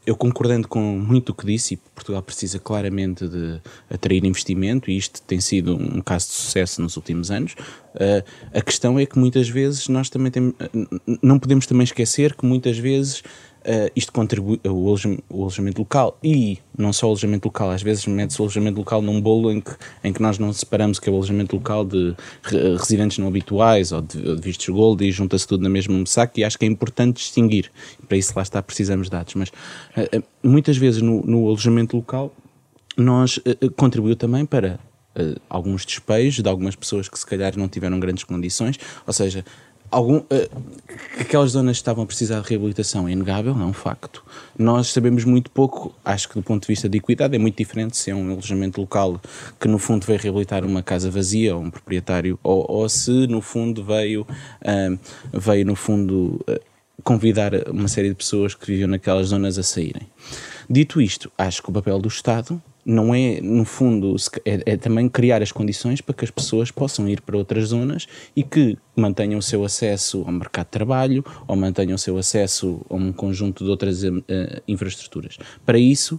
eu 0.06 0.16
concordando 0.16 0.66
com 0.66 0.80
muito 0.80 1.30
o 1.30 1.34
que 1.34 1.44
disse, 1.44 1.74
e 1.74 1.76
Portugal 1.76 2.22
precisa 2.22 2.58
claramente 2.58 3.28
de 3.28 3.60
atrair 3.90 4.24
investimento, 4.24 4.90
e 4.90 4.96
isto 4.96 5.20
tem 5.22 5.40
sido 5.40 5.76
um 5.76 6.00
caso 6.00 6.28
de 6.28 6.32
sucesso 6.32 6.80
nos 6.80 6.96
últimos 6.96 7.30
anos, 7.30 7.54
a 8.54 8.62
questão 8.62 8.98
é 8.98 9.04
que 9.04 9.18
muitas 9.18 9.46
vezes 9.46 9.88
nós 9.88 10.08
também 10.08 10.30
temos, 10.32 10.54
não 11.22 11.38
podemos 11.38 11.66
também 11.66 11.84
esquecer 11.84 12.34
que 12.34 12.46
muitas 12.46 12.78
vezes 12.78 13.22
Uh, 13.68 13.92
isto 13.94 14.10
contribui 14.10 14.58
o, 14.64 14.94
o 15.28 15.40
alojamento 15.42 15.82
local 15.82 16.18
e 16.24 16.56
não 16.74 16.90
só 16.90 17.04
o 17.04 17.10
alojamento 17.10 17.48
local, 17.48 17.70
às 17.70 17.82
vezes 17.82 18.06
mete-se 18.06 18.40
o 18.40 18.44
alojamento 18.44 18.78
local 18.78 19.02
num 19.02 19.20
bolo 19.20 19.52
em 19.52 19.60
que, 19.60 19.72
em 20.02 20.10
que 20.10 20.22
nós 20.22 20.38
não 20.38 20.50
separamos 20.54 20.98
que 20.98 21.06
é 21.06 21.12
o 21.12 21.16
alojamento 21.16 21.54
local 21.54 21.84
de 21.84 22.14
residentes 22.78 23.18
não 23.18 23.28
habituais 23.28 23.92
ou 23.92 24.00
de, 24.00 24.36
de 24.36 24.40
vistos 24.40 24.66
gold 24.70 25.06
e 25.06 25.12
junta-se 25.12 25.46
tudo 25.46 25.62
na 25.62 25.68
mesma 25.68 26.02
saco 26.06 26.40
e 26.40 26.44
acho 26.44 26.58
que 26.58 26.64
é 26.64 26.68
importante 26.68 27.18
distinguir. 27.18 27.70
Para 28.08 28.16
isso 28.16 28.32
lá 28.34 28.40
está, 28.40 28.62
precisamos 28.62 29.08
de 29.08 29.10
dados. 29.10 29.34
Mas 29.34 29.50
uh, 29.50 30.24
muitas 30.42 30.78
vezes 30.78 31.02
no, 31.02 31.20
no, 31.26 31.46
alojamento 31.48 31.94
local 31.94 32.32
nós 32.96 33.36
uh, 33.36 33.70
contribuiu 33.76 34.16
também 34.16 34.46
para 34.46 34.80
alguns 35.50 35.84
despejos 35.84 36.42
de 36.42 36.48
algumas 36.48 36.76
pessoas 36.76 37.08
que 37.08 37.18
se 37.18 37.26
calhar 37.26 37.56
não 37.56 37.68
tiveram 37.68 37.98
grandes 37.98 38.24
condições, 38.24 38.78
ou 39.06 39.12
seja, 39.12 39.44
algum, 39.90 40.18
uh, 40.18 40.26
aquelas 41.18 41.52
zonas 41.52 41.76
que 41.76 41.82
estavam 41.82 42.04
a 42.04 42.06
precisar 42.06 42.40
de 42.40 42.48
reabilitação 42.48 43.08
é 43.08 43.12
inegável, 43.12 43.52
é 43.52 43.64
um 43.64 43.72
facto. 43.72 44.24
Nós 44.58 44.88
sabemos 44.88 45.24
muito 45.24 45.50
pouco, 45.50 45.94
acho 46.04 46.28
que 46.28 46.34
do 46.34 46.42
ponto 46.42 46.62
de 46.62 46.68
vista 46.68 46.88
de 46.88 46.98
equidade 46.98 47.34
é 47.34 47.38
muito 47.38 47.56
diferente 47.56 47.96
se 47.96 48.10
é 48.10 48.14
um 48.14 48.30
alojamento 48.32 48.80
local 48.80 49.20
que 49.60 49.68
no 49.68 49.78
fundo 49.78 50.06
veio 50.06 50.18
reabilitar 50.18 50.64
uma 50.64 50.82
casa 50.82 51.10
vazia 51.10 51.54
ou 51.56 51.62
um 51.62 51.70
proprietário, 51.70 52.38
ou, 52.42 52.64
ou 52.68 52.88
se 52.88 53.26
no 53.26 53.40
fundo 53.40 53.84
veio, 53.84 54.22
uh, 54.22 54.98
veio 55.32 55.64
no 55.64 55.74
fundo 55.74 56.44
uh, 56.48 56.60
convidar 57.02 57.52
uma 57.70 57.88
série 57.88 58.08
de 58.08 58.14
pessoas 58.14 58.54
que 58.54 58.66
viviam 58.66 58.88
naquelas 58.88 59.28
zonas 59.28 59.58
a 59.58 59.62
saírem. 59.62 60.08
Dito 60.68 61.00
isto, 61.00 61.30
acho 61.38 61.62
que 61.62 61.70
o 61.70 61.72
papel 61.72 61.98
do 61.98 62.08
Estado 62.08 62.60
não 62.88 63.14
é, 63.14 63.38
no 63.42 63.66
fundo, 63.66 64.16
é, 64.46 64.62
é, 64.64 64.76
também 64.78 65.10
criar 65.10 65.42
as 65.42 65.52
condições 65.52 66.00
para 66.00 66.14
que 66.14 66.24
as 66.24 66.30
pessoas 66.30 66.70
possam 66.70 67.06
ir 67.06 67.20
para 67.20 67.36
outras 67.36 67.66
zonas 67.66 68.08
e 68.34 68.42
que 68.42 68.78
mantenham 68.96 69.38
o 69.38 69.42
seu 69.42 69.62
acesso 69.62 70.24
ao 70.26 70.32
mercado 70.32 70.64
de 70.68 70.70
trabalho 70.70 71.22
ou 71.46 71.54
mantenham 71.54 71.96
o 71.96 71.98
seu 71.98 72.16
acesso 72.16 72.80
a 72.88 72.94
um 72.94 73.12
conjunto 73.12 73.62
de 73.62 73.68
outras 73.68 74.02
uh, 74.04 74.22
infraestruturas. 74.66 75.36
Para 75.66 75.78
isso, 75.78 76.18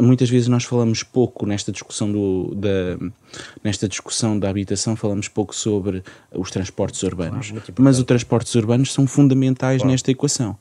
muitas 0.00 0.30
vezes 0.30 0.48
nós 0.48 0.64
falamos 0.64 1.02
pouco 1.02 1.44
nesta 1.44 1.72
discussão 1.72 2.10
do, 2.10 2.54
da 2.54 2.98
nesta 3.64 3.88
discussão 3.88 4.38
da 4.38 4.48
habitação 4.48 4.94
falamos 4.94 5.28
pouco 5.28 5.54
sobre 5.54 6.02
os 6.32 6.50
transportes 6.50 7.02
urbanos 7.02 7.52
mas 7.78 7.98
os 7.98 8.04
transportes 8.04 8.54
urbanos 8.54 8.92
são 8.92 9.06
fundamentais 9.06 9.78
claro. 9.78 9.90
nesta 9.90 10.10
equação 10.10 10.56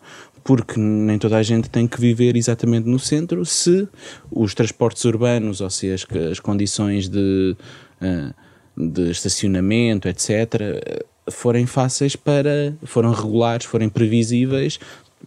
porque 0.47 0.79
nem 0.79 1.19
toda 1.19 1.35
a 1.35 1.43
gente 1.43 1.69
tem 1.69 1.85
que 1.85 1.99
viver 1.99 2.37
exatamente 2.37 2.87
no 2.87 2.97
centro 2.97 3.45
se 3.45 3.85
os 4.31 4.53
transportes 4.53 5.03
urbanos, 5.03 5.59
ou 5.59 5.69
se 5.69 5.91
as, 5.91 6.07
as 6.31 6.39
condições 6.39 7.09
de, 7.09 7.53
eh, 7.99 8.31
de 8.77 9.11
estacionamento, 9.11 10.07
etc., 10.07 11.03
forem 11.29 11.65
fáceis 11.65 12.15
para, 12.15 12.73
foram 12.85 13.11
regulares, 13.11 13.65
forem 13.65 13.89
previsíveis 13.89 14.79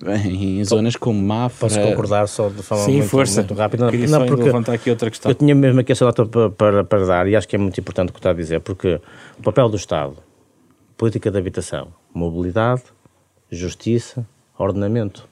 em 0.02 0.64
zonas 0.64 0.96
como 0.96 1.20
Mafra. 1.20 1.68
Posso 1.68 1.80
concordar 1.80 2.26
só 2.28 2.48
de 2.48 2.62
forma 2.62 2.84
Sim, 2.84 2.92
muito, 2.98 3.08
força. 3.08 3.40
muito 3.40 3.54
rápida? 3.54 3.90
Queria 3.90 4.06
não, 4.08 4.26
porque 4.26 4.44
levantar 4.44 4.72
aqui 4.72 4.90
outra 4.90 5.10
questão. 5.10 5.30
Eu 5.30 5.34
tinha 5.34 5.54
mesmo 5.54 5.80
aqui 5.80 5.92
essa 5.92 6.04
nota 6.04 6.24
para, 6.26 6.50
para, 6.50 6.84
para, 6.84 7.06
dar 7.06 7.28
e 7.28 7.36
acho 7.36 7.46
que 7.46 7.56
é 7.56 7.58
muito 7.58 7.78
importante 7.78 8.10
o 8.10 8.12
que 8.12 8.18
está 8.18 8.30
a 8.30 8.34
dizer, 8.34 8.60
porque 8.60 9.00
o 9.38 9.42
papel 9.42 9.68
do 9.68 9.76
Estado, 9.76 10.16
política 10.96 11.30
de 11.30 11.38
habitação, 11.38 11.88
mobilidade, 12.14 12.82
justiça, 13.50 14.26
ordenamento. 14.56 15.28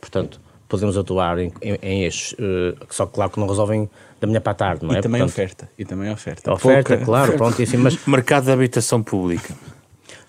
Portanto, 0.00 0.40
podemos 0.68 0.96
atuar 0.96 1.38
em, 1.38 1.52
em, 1.60 1.78
em 1.82 2.02
eixos, 2.02 2.32
uh, 2.32 2.76
só 2.88 3.06
que 3.06 3.12
claro 3.12 3.30
que 3.30 3.38
não 3.38 3.46
resolvem 3.46 3.88
da 4.20 4.26
manhã 4.26 4.40
para 4.40 4.52
a 4.52 4.54
tarde, 4.54 4.84
não 4.84 4.94
e 4.94 4.98
é? 4.98 5.00
Também 5.00 5.20
Portanto, 5.20 5.34
oferta. 5.34 5.70
E 5.78 5.84
também 5.84 6.10
oferta. 6.10 6.52
Oferta, 6.52 6.90
Pouca. 6.90 7.04
claro, 7.04 7.32
pronto, 7.34 7.60
assim, 7.62 7.76
mas... 7.76 7.98
Mercado 8.06 8.44
de 8.44 8.52
habitação 8.52 9.02
pública. 9.02 9.54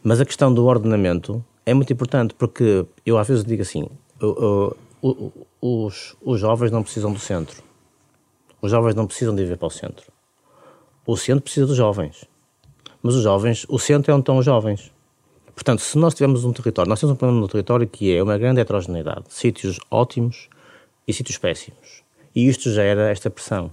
Mas 0.03 0.19
a 0.19 0.25
questão 0.25 0.53
do 0.53 0.65
ordenamento 0.65 1.43
é 1.65 1.73
muito 1.73 1.91
importante, 1.93 2.33
porque 2.33 2.85
eu 3.05 3.17
às 3.17 3.27
vezes 3.27 3.43
digo 3.43 3.61
assim, 3.61 3.87
uh, 4.21 4.75
uh, 5.01 5.47
os, 5.61 6.15
os 6.21 6.39
jovens 6.39 6.71
não 6.71 6.83
precisam 6.83 7.11
do 7.11 7.19
centro. 7.19 7.63
Os 8.61 8.71
jovens 8.71 8.95
não 8.95 9.05
precisam 9.05 9.35
de 9.35 9.43
ir 9.43 9.57
para 9.57 9.67
o 9.67 9.71
centro. 9.71 10.11
O 11.05 11.17
centro 11.17 11.41
precisa 11.43 11.65
dos 11.65 11.75
jovens. 11.75 12.25
Mas 13.01 13.15
os 13.15 13.23
jovens, 13.23 13.65
o 13.67 13.77
centro 13.77 14.11
é 14.11 14.13
onde 14.13 14.21
estão 14.21 14.37
os 14.37 14.45
jovens. 14.45 14.91
Portanto, 15.53 15.81
se 15.81 15.97
nós 15.97 16.13
tivermos 16.13 16.45
um 16.45 16.53
território, 16.53 16.89
nós 16.89 16.99
temos 16.99 17.13
um 17.13 17.17
problema 17.17 17.41
no 17.41 17.47
território 17.47 17.85
que 17.85 18.15
é 18.15 18.23
uma 18.23 18.37
grande 18.37 18.61
heterogeneidade, 18.61 19.25
sítios 19.29 19.79
ótimos 19.91 20.49
e 21.07 21.13
sítios 21.13 21.37
péssimos. 21.37 22.03
E 22.33 22.47
isto 22.47 22.71
gera 22.71 23.11
esta 23.11 23.29
pressão. 23.29 23.71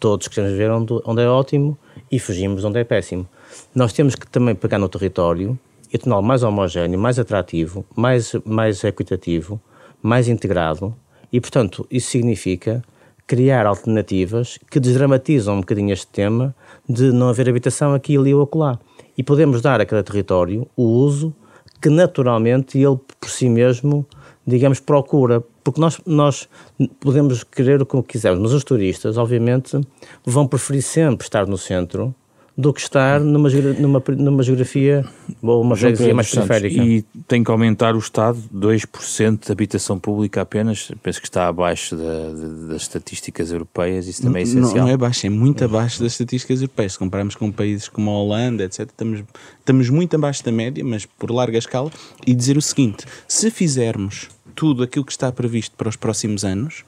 Todos 0.00 0.28
queremos 0.28 0.56
ver 0.56 0.70
onde, 0.70 0.94
onde 1.04 1.22
é 1.22 1.28
ótimo 1.28 1.76
e 2.10 2.18
fugimos 2.20 2.64
onde 2.64 2.78
é 2.78 2.84
péssimo. 2.84 3.28
Nós 3.74 3.92
temos 3.92 4.14
que 4.14 4.26
também 4.28 4.54
pegar 4.54 4.78
no 4.78 4.88
território 4.88 5.58
e 5.92 5.98
torná-lo 5.98 6.22
mais 6.22 6.42
homogéneo, 6.42 6.98
mais 6.98 7.18
atrativo, 7.18 7.84
mais, 7.96 8.34
mais 8.44 8.82
equitativo, 8.84 9.60
mais 10.02 10.28
integrado 10.28 10.94
e, 11.32 11.40
portanto, 11.40 11.86
isso 11.90 12.10
significa 12.10 12.82
criar 13.26 13.66
alternativas 13.66 14.58
que 14.70 14.80
desdramatizam 14.80 15.56
um 15.56 15.60
bocadinho 15.60 15.92
este 15.92 16.06
tema 16.06 16.54
de 16.88 17.12
não 17.12 17.28
haver 17.28 17.48
habitação 17.48 17.92
aqui, 17.92 18.16
ali 18.16 18.34
ou 18.34 18.42
acolá 18.42 18.78
e 19.16 19.22
podemos 19.22 19.60
dar 19.60 19.80
a 19.80 19.86
cada 19.86 20.02
território 20.02 20.66
o 20.76 20.84
uso 20.84 21.34
que 21.80 21.88
naturalmente 21.88 22.78
ele 22.78 22.98
por 23.20 23.28
si 23.28 23.48
mesmo, 23.48 24.06
digamos, 24.46 24.80
procura. 24.80 25.42
Porque 25.62 25.80
nós, 25.80 26.00
nós 26.06 26.48
podemos 27.00 27.44
querer 27.44 27.82
o 27.82 27.86
que 27.86 28.02
quisermos, 28.02 28.40
mas 28.40 28.52
os 28.52 28.64
turistas, 28.64 29.18
obviamente, 29.18 29.78
vão 30.24 30.46
preferir 30.46 30.82
sempre 30.82 31.26
estar 31.26 31.46
no 31.46 31.58
centro 31.58 32.14
do 32.58 32.72
que 32.72 32.80
estar 32.80 33.20
numa, 33.20 33.48
numa, 33.48 34.02
numa 34.16 34.42
geografia 34.42 35.04
ou 35.40 35.62
uma 35.62 35.76
freguesia 35.76 36.12
mais 36.12 36.28
periférica. 36.28 36.82
E 36.82 37.04
tem 37.28 37.44
que 37.44 37.50
aumentar 37.52 37.94
o 37.94 38.00
Estado, 38.00 38.36
2% 38.52 39.46
de 39.46 39.52
habitação 39.52 39.96
pública 39.96 40.40
apenas, 40.40 40.90
penso 41.00 41.20
que 41.20 41.28
está 41.28 41.46
abaixo 41.46 41.94
da, 41.94 42.32
das 42.72 42.82
estatísticas 42.82 43.52
europeias, 43.52 44.08
isso 44.08 44.22
também 44.22 44.40
é 44.40 44.42
essencial. 44.42 44.74
Não, 44.74 44.86
não 44.86 44.88
é 44.88 44.96
baixo, 44.96 45.24
é 45.24 45.30
muito 45.30 45.64
abaixo 45.64 46.02
das 46.02 46.12
estatísticas 46.12 46.60
europeias. 46.60 46.94
Se 46.94 46.98
compararmos 46.98 47.36
com 47.36 47.52
países 47.52 47.88
como 47.88 48.10
a 48.10 48.14
Holanda, 48.14 48.64
etc., 48.64 48.80
estamos, 48.80 49.22
estamos 49.60 49.88
muito 49.88 50.16
abaixo 50.16 50.44
da 50.44 50.50
média, 50.50 50.84
mas 50.84 51.06
por 51.06 51.30
larga 51.30 51.58
escala. 51.58 51.92
E 52.26 52.34
dizer 52.34 52.56
o 52.56 52.62
seguinte: 52.62 53.06
se 53.28 53.52
fizermos 53.52 54.30
tudo 54.56 54.82
aquilo 54.82 55.04
que 55.04 55.12
está 55.12 55.30
previsto 55.30 55.76
para 55.76 55.88
os 55.88 55.94
próximos 55.94 56.44
anos, 56.44 56.84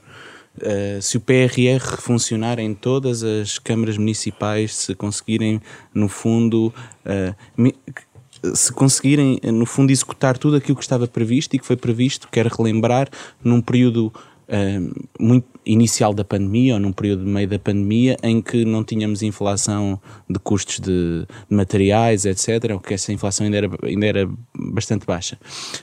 Uh, 0.61 1.01
se 1.01 1.17
o 1.17 1.21
PRR 1.21 1.97
funcionar 1.99 2.59
em 2.59 2.75
todas 2.75 3.23
as 3.23 3.59
câmaras 3.59 3.97
municipais, 3.97 4.75
se 4.75 4.95
conseguirem, 4.95 5.61
no 5.95 6.09
fundo, 6.09 6.73
uh, 7.07 8.55
se 8.55 8.73
conseguirem, 8.73 9.39
no 9.43 9.67
fundo, 9.67 9.91
executar 9.91 10.39
tudo 10.39 10.57
aquilo 10.57 10.77
que 10.77 10.83
estava 10.83 11.07
previsto 11.07 11.55
e 11.55 11.59
que 11.59 11.67
foi 11.67 11.77
previsto, 11.77 12.29
quero 12.31 12.55
relembrar, 12.55 13.09
num 13.43 13.61
período 13.61 14.13
uh, 14.51 15.09
muito 15.19 15.47
inicial 15.65 16.13
da 16.13 16.25
pandemia 16.25 16.75
ou 16.75 16.81
num 16.81 16.93
período 16.93 17.25
de 17.25 17.31
meio 17.31 17.49
da 17.49 17.59
pandemia 17.59 18.17
em 18.23 18.43
que 18.43 18.65
não 18.65 18.83
tínhamos 18.83 19.23
inflação 19.23 20.01
de 20.29 20.39
custos 20.39 20.81
de, 20.81 21.27
de 21.49 21.57
materiais, 21.57 22.25
etc., 22.25 22.73
ou 22.73 22.81
que 22.81 22.95
essa 22.95 23.13
inflação 23.13 23.45
ainda 23.45 23.57
era, 23.57 23.71
ainda 23.83 24.07
era 24.07 24.31
bastante 24.55 25.07
baixa. 25.07 25.39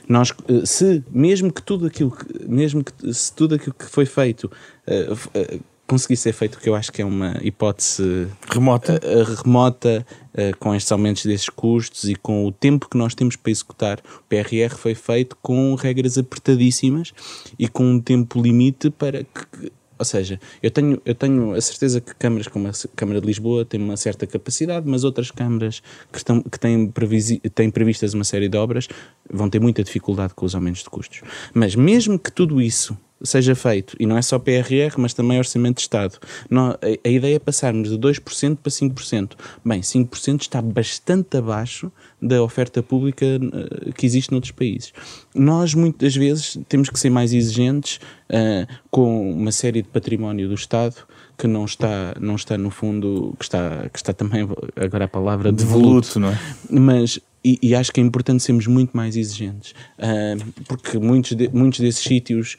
Nós, 0.08 0.30
uh, 0.30 0.66
se, 0.66 1.02
mesmo 1.10 1.52
que 1.52 1.62
tudo 1.62 1.86
aquilo 1.86 2.10
que, 2.10 2.48
mesmo 2.48 2.84
que, 2.84 3.12
se 3.12 3.32
tudo 3.34 3.54
aquilo 3.54 3.74
que 3.74 3.86
foi 3.86 4.06
feito 4.06 4.44
uh, 4.44 5.60
conseguir 5.88 6.18
ser 6.18 6.34
feito, 6.34 6.58
que 6.60 6.68
eu 6.68 6.74
acho 6.74 6.92
que 6.92 7.00
é 7.00 7.04
uma 7.04 7.38
hipótese 7.42 8.28
remota, 8.52 9.00
uh, 9.02 9.42
remota 9.42 10.06
uh, 10.34 10.56
com 10.58 10.74
estes 10.74 10.92
aumentos 10.92 11.24
desses 11.24 11.48
custos 11.48 12.04
e 12.04 12.14
com 12.14 12.46
o 12.46 12.52
tempo 12.52 12.88
que 12.88 12.98
nós 12.98 13.14
temos 13.14 13.34
para 13.34 13.50
executar. 13.50 13.98
O 14.20 14.22
PRR 14.28 14.76
foi 14.76 14.94
feito 14.94 15.36
com 15.40 15.74
regras 15.74 16.18
apertadíssimas 16.18 17.12
e 17.58 17.66
com 17.66 17.84
um 17.84 18.00
tempo 18.00 18.40
limite 18.40 18.90
para 18.90 19.24
que. 19.24 19.72
Ou 19.98 20.04
seja, 20.04 20.38
eu 20.62 20.70
tenho, 20.70 21.02
eu 21.04 21.14
tenho 21.14 21.54
a 21.54 21.60
certeza 21.60 22.00
que 22.00 22.14
câmaras 22.14 22.46
como 22.46 22.68
a 22.68 22.72
Câmara 22.94 23.20
de 23.20 23.26
Lisboa 23.26 23.64
têm 23.64 23.82
uma 23.82 23.96
certa 23.96 24.28
capacidade, 24.28 24.88
mas 24.88 25.02
outras 25.02 25.32
câmaras 25.32 25.82
que, 26.12 26.18
estão, 26.18 26.40
que 26.40 26.60
têm, 26.60 26.86
previsi, 26.86 27.40
têm 27.52 27.68
previstas 27.68 28.14
uma 28.14 28.22
série 28.22 28.48
de 28.48 28.56
obras 28.56 28.86
vão 29.28 29.50
ter 29.50 29.60
muita 29.60 29.82
dificuldade 29.82 30.34
com 30.34 30.46
os 30.46 30.54
aumentos 30.54 30.84
de 30.84 30.90
custos. 30.90 31.22
Mas 31.52 31.74
mesmo 31.74 32.16
que 32.16 32.30
tudo 32.30 32.62
isso 32.62 32.96
seja 33.22 33.54
feito, 33.54 33.96
e 33.98 34.06
não 34.06 34.16
é 34.16 34.22
só 34.22 34.38
PRR, 34.38 34.94
mas 34.96 35.12
também 35.12 35.38
Orçamento 35.38 35.76
de 35.76 35.82
Estado. 35.82 36.18
Não, 36.48 36.70
a, 36.70 36.76
a, 37.04 37.08
ideia 37.08 37.36
é 37.36 37.38
passarmos 37.38 37.90
de 37.90 37.98
2% 37.98 38.56
para 38.56 38.70
5%. 38.70 39.32
Bem, 39.64 39.80
5% 39.80 40.42
está 40.42 40.62
bastante 40.62 41.36
abaixo 41.36 41.90
da 42.20 42.42
oferta 42.42 42.82
pública 42.82 43.24
uh, 43.26 43.92
que 43.92 44.06
existe 44.06 44.30
noutros 44.30 44.52
países. 44.52 44.92
Nós, 45.34 45.74
muitas 45.74 46.14
vezes, 46.14 46.58
temos 46.68 46.90
que 46.90 46.98
ser 46.98 47.10
mais 47.10 47.32
exigentes 47.32 48.00
uh, 48.30 48.72
com 48.90 49.32
uma 49.32 49.52
série 49.52 49.82
de 49.82 49.88
património 49.88 50.48
do 50.48 50.54
Estado 50.54 50.96
que 51.36 51.46
não 51.46 51.64
está, 51.64 52.14
não 52.20 52.34
está 52.34 52.58
no 52.58 52.68
fundo, 52.68 53.32
que 53.38 53.44
está, 53.44 53.88
que 53.92 53.96
está 53.98 54.12
também, 54.12 54.48
agora 54.74 55.04
a 55.04 55.08
palavra, 55.08 55.52
devoluto, 55.52 56.18
não 56.18 56.30
é? 56.30 56.38
Mas 56.68 57.20
e, 57.44 57.58
e, 57.62 57.74
acho 57.74 57.92
que 57.92 58.00
é 58.00 58.02
importante 58.02 58.42
sermos 58.42 58.66
muito 58.66 58.96
mais 58.96 59.16
exigentes, 59.16 59.72
uh, 59.98 60.64
porque 60.66 60.98
muitos, 60.98 61.36
de, 61.36 61.48
muitos 61.48 61.80
desses 61.80 62.02
sítios, 62.02 62.56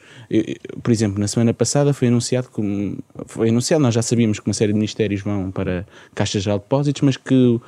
por 0.82 0.90
exemplo, 0.90 1.18
na 1.18 1.28
semana 1.28 1.52
passada 1.52 1.92
foi 1.92 2.08
anunciado 2.08 2.48
que 2.48 2.98
foi 3.26 3.50
anunciado, 3.50 3.82
nós 3.82 3.94
já 3.94 4.02
sabíamos 4.02 4.40
que 4.40 4.46
uma 4.46 4.54
série 4.54 4.72
de 4.72 4.78
ministérios 4.78 5.22
vão 5.22 5.50
para 5.50 5.86
caixas 6.14 6.42
de 6.42 6.50
depósitos, 6.50 7.02
mas 7.02 7.16
que 7.16 7.34
uh, 7.34 7.60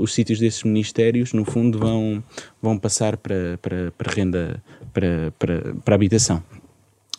os 0.00 0.12
sítios 0.12 0.38
desses 0.38 0.62
ministérios, 0.64 1.32
no 1.32 1.44
fundo, 1.44 1.78
vão, 1.78 2.22
vão 2.60 2.78
passar 2.78 3.16
para, 3.16 3.58
para, 3.62 3.92
para 3.92 4.12
renda, 4.12 4.62
para, 4.92 5.32
para, 5.38 5.74
para 5.84 5.94
habitação 5.94 6.42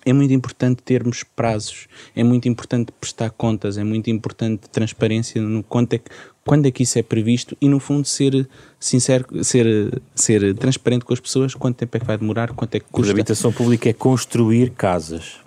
é 0.06 0.14
muito 0.14 0.34
importante 0.34 0.84
termos 0.84 1.24
prazos, 1.24 1.88
é 2.16 2.24
muito 2.24 2.48
importante 2.48 2.92
prestar 2.92 3.32
contas, 3.32 3.78
é 3.78 3.84
muito 3.84 4.10
importante 4.10 4.70
transparência 4.70 5.42
no 5.42 5.64
quanto 5.64 5.94
é 5.94 5.98
que, 5.98 6.12
quando 6.46 6.68
é 6.68 6.72
que 6.72 6.84
isso 6.84 7.00
é 7.00 7.04
previsto 7.04 7.58
e, 7.60 7.68
no 7.68 7.80
fundo, 7.80 8.08
ser 8.08 8.48
sincero, 8.80 9.26
ser, 9.44 10.02
ser 10.14 10.54
transparente 10.54 11.04
com 11.04 11.14
as 11.14 11.20
pessoas, 11.20 11.56
quanto 11.56 11.78
tempo 11.78 11.98
é 11.98 12.00
que 12.00 12.06
vai 12.06 12.18
demorar, 12.18 12.54
quanto 12.54 12.76
é 12.76 12.80
que 12.80 12.86
custa. 12.92 13.12
A 13.12 13.14
habitação 13.14 13.52
pública 13.52 13.90
é 13.90 13.94
construir 13.94 14.70
casas. 14.72 15.38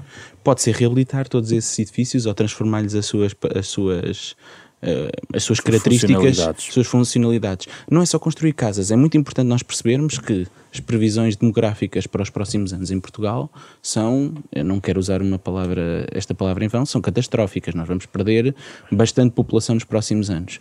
Pode 0.43 0.61
ser 0.61 0.75
reabilitar 0.75 1.29
todos 1.29 1.53
esses 1.53 1.79
edifícios 1.79 2.27
ou 2.27 2.35
transformar-lhes 2.35 2.95
as 2.95 3.07
suas, 3.07 3.37
as 3.55 3.69
suas 3.69 4.37
Uh, 4.81 5.11
as 5.35 5.43
suas 5.43 5.59
características, 5.59 6.39
as 6.39 6.62
suas 6.62 6.87
funcionalidades. 6.87 7.66
Não 7.91 8.01
é 8.01 8.07
só 8.07 8.16
construir 8.16 8.53
casas, 8.53 8.93
é 8.93 8.97
muito 8.97 9.16
importante 9.16 9.49
nós 9.49 9.61
percebermos 9.61 10.18
que 10.18 10.47
as 10.72 10.79
previsões 10.79 11.35
demográficas 11.35 12.07
para 12.07 12.22
os 12.22 12.31
próximos 12.31 12.72
anos 12.72 12.93
em 12.93 13.01
Portugal 13.01 13.51
são, 13.83 14.33
eu 14.53 14.64
não 14.64 14.79
quero 14.79 15.01
usar 15.01 15.20
uma 15.20 15.37
palavra, 15.37 16.07
esta 16.12 16.33
palavra 16.33 16.64
em 16.64 16.68
vão, 16.68 16.87
são 16.87 17.01
catastróficas. 17.01 17.74
Nós 17.74 17.89
vamos 17.89 18.07
perder 18.07 18.55
bastante 18.93 19.33
população 19.33 19.74
nos 19.74 19.83
próximos 19.83 20.31
anos. 20.31 20.61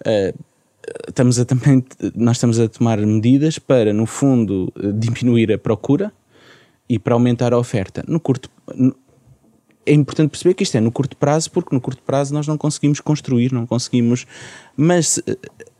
Uh, 0.00 0.38
estamos 1.08 1.38
a 1.38 1.46
também, 1.46 1.82
nós 2.14 2.36
estamos 2.36 2.60
a 2.60 2.68
tomar 2.68 2.98
medidas 2.98 3.58
para, 3.58 3.94
no 3.94 4.04
fundo, 4.04 4.70
diminuir 4.98 5.50
a 5.52 5.58
procura 5.58 6.12
e 6.88 6.98
para 6.98 7.14
aumentar 7.14 7.52
a 7.52 7.58
oferta. 7.58 8.04
No 8.06 8.20
curto, 8.20 8.50
é 9.86 9.92
importante 9.92 10.30
perceber 10.30 10.54
que 10.54 10.62
isto 10.62 10.76
é 10.76 10.80
no 10.80 10.90
curto 10.90 11.16
prazo, 11.16 11.50
porque 11.50 11.74
no 11.74 11.80
curto 11.80 12.02
prazo 12.02 12.32
nós 12.34 12.46
não 12.46 12.56
conseguimos 12.56 13.00
construir, 13.00 13.52
não 13.52 13.66
conseguimos. 13.66 14.26
Mas 14.76 15.18
eh, 15.26 15.36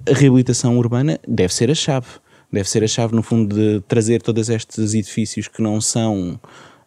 a 0.09 0.15
reabilitação 0.15 0.79
urbana 0.79 1.19
deve 1.27 1.53
ser 1.53 1.71
a 1.71 1.75
chave. 1.75 2.07
Deve 2.53 2.69
ser 2.69 2.85
a 2.85 2.87
chave, 2.87 3.15
no 3.15 3.23
fundo, 3.23 3.55
de 3.55 3.81
trazer 3.89 4.23
todos 4.23 4.49
estes 4.49 4.95
edifícios 4.95 5.49
que 5.49 5.63
não 5.63 5.81
são. 5.81 6.39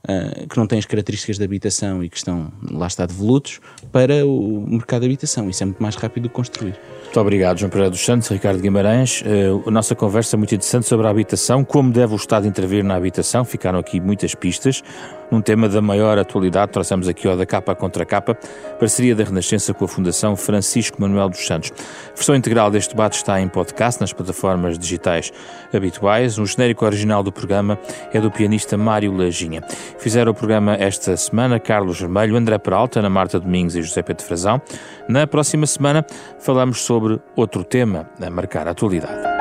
Uh, 0.07 0.47
que 0.47 0.55
não 0.55 0.65
têm 0.65 0.79
as 0.79 0.85
características 0.85 1.37
de 1.37 1.43
habitação 1.43 2.01
e 2.01 2.07
que 2.09 2.15
estão, 2.15 2.53
lá 2.71 2.87
está, 2.87 3.05
devolutos, 3.05 3.59
para 3.91 4.25
o 4.25 4.65
mercado 4.65 5.01
de 5.01 5.07
habitação. 5.07 5.49
Isso 5.49 5.63
é 5.63 5.65
muito 5.65 5.83
mais 5.83 5.95
rápido 5.95 6.23
do 6.23 6.29
que 6.29 6.35
construir. 6.35 6.79
Muito 7.17 7.25
obrigado, 7.25 7.57
João 7.57 7.71
Pereira 7.71 7.89
dos 7.89 8.05
Santos, 8.05 8.29
Ricardo 8.29 8.59
Guimarães. 8.59 9.23
Uh, 9.23 9.67
a 9.67 9.71
nossa 9.71 9.95
conversa 9.95 10.35
é 10.35 10.37
muito 10.37 10.53
interessante 10.53 10.85
sobre 10.85 11.07
a 11.07 11.09
habitação, 11.09 11.63
como 11.63 11.91
deve 11.91 12.13
o 12.13 12.15
Estado 12.15 12.45
intervir 12.47 12.83
na 12.83 12.93
habitação. 12.93 13.43
Ficaram 13.43 13.79
aqui 13.79 13.99
muitas 13.99 14.35
pistas 14.35 14.83
num 15.31 15.41
tema 15.41 15.67
da 15.67 15.81
maior 15.81 16.17
atualidade, 16.17 16.71
trouxemos 16.71 17.07
aqui 17.07 17.27
o 17.27 17.35
da 17.35 17.45
capa 17.45 17.75
contra 17.75 18.05
capa, 18.05 18.37
parceria 18.79 19.13
da 19.15 19.23
Renascença 19.23 19.73
com 19.73 19.85
a 19.85 19.87
Fundação 19.87 20.35
Francisco 20.35 21.01
Manuel 21.01 21.29
dos 21.29 21.45
Santos. 21.45 21.71
A 22.11 22.15
versão 22.15 22.35
integral 22.35 22.71
deste 22.71 22.91
debate 22.91 23.17
está 23.17 23.39
em 23.41 23.47
podcast 23.47 23.99
nas 23.99 24.13
plataformas 24.13 24.79
digitais 24.79 25.31
habituais. 25.73 26.37
O 26.37 26.45
genérico 26.45 26.85
original 26.85 27.23
do 27.23 27.31
programa 27.31 27.77
é 28.13 28.21
do 28.21 28.31
pianista 28.31 28.77
Mário 28.77 29.15
Lajinha. 29.15 29.61
Fizeram 29.99 30.31
o 30.31 30.35
programa 30.35 30.75
esta 30.75 31.15
semana 31.17 31.59
Carlos 31.59 31.99
Vermelho, 31.99 32.37
André 32.37 32.57
Peralta, 32.57 32.99
Ana 32.99 33.09
Marta 33.09 33.39
Domingos 33.39 33.75
e 33.75 33.81
José 33.81 34.01
Pedro 34.01 34.23
Frazão. 34.23 34.61
Na 35.09 35.27
próxima 35.27 35.65
semana 35.65 36.05
falamos 36.39 36.81
sobre 37.07 37.21
outro 37.35 37.63
tema 37.63 38.09
a 38.19 38.29
marcar 38.29 38.67
a 38.67 38.71
atualidade. 38.71 39.36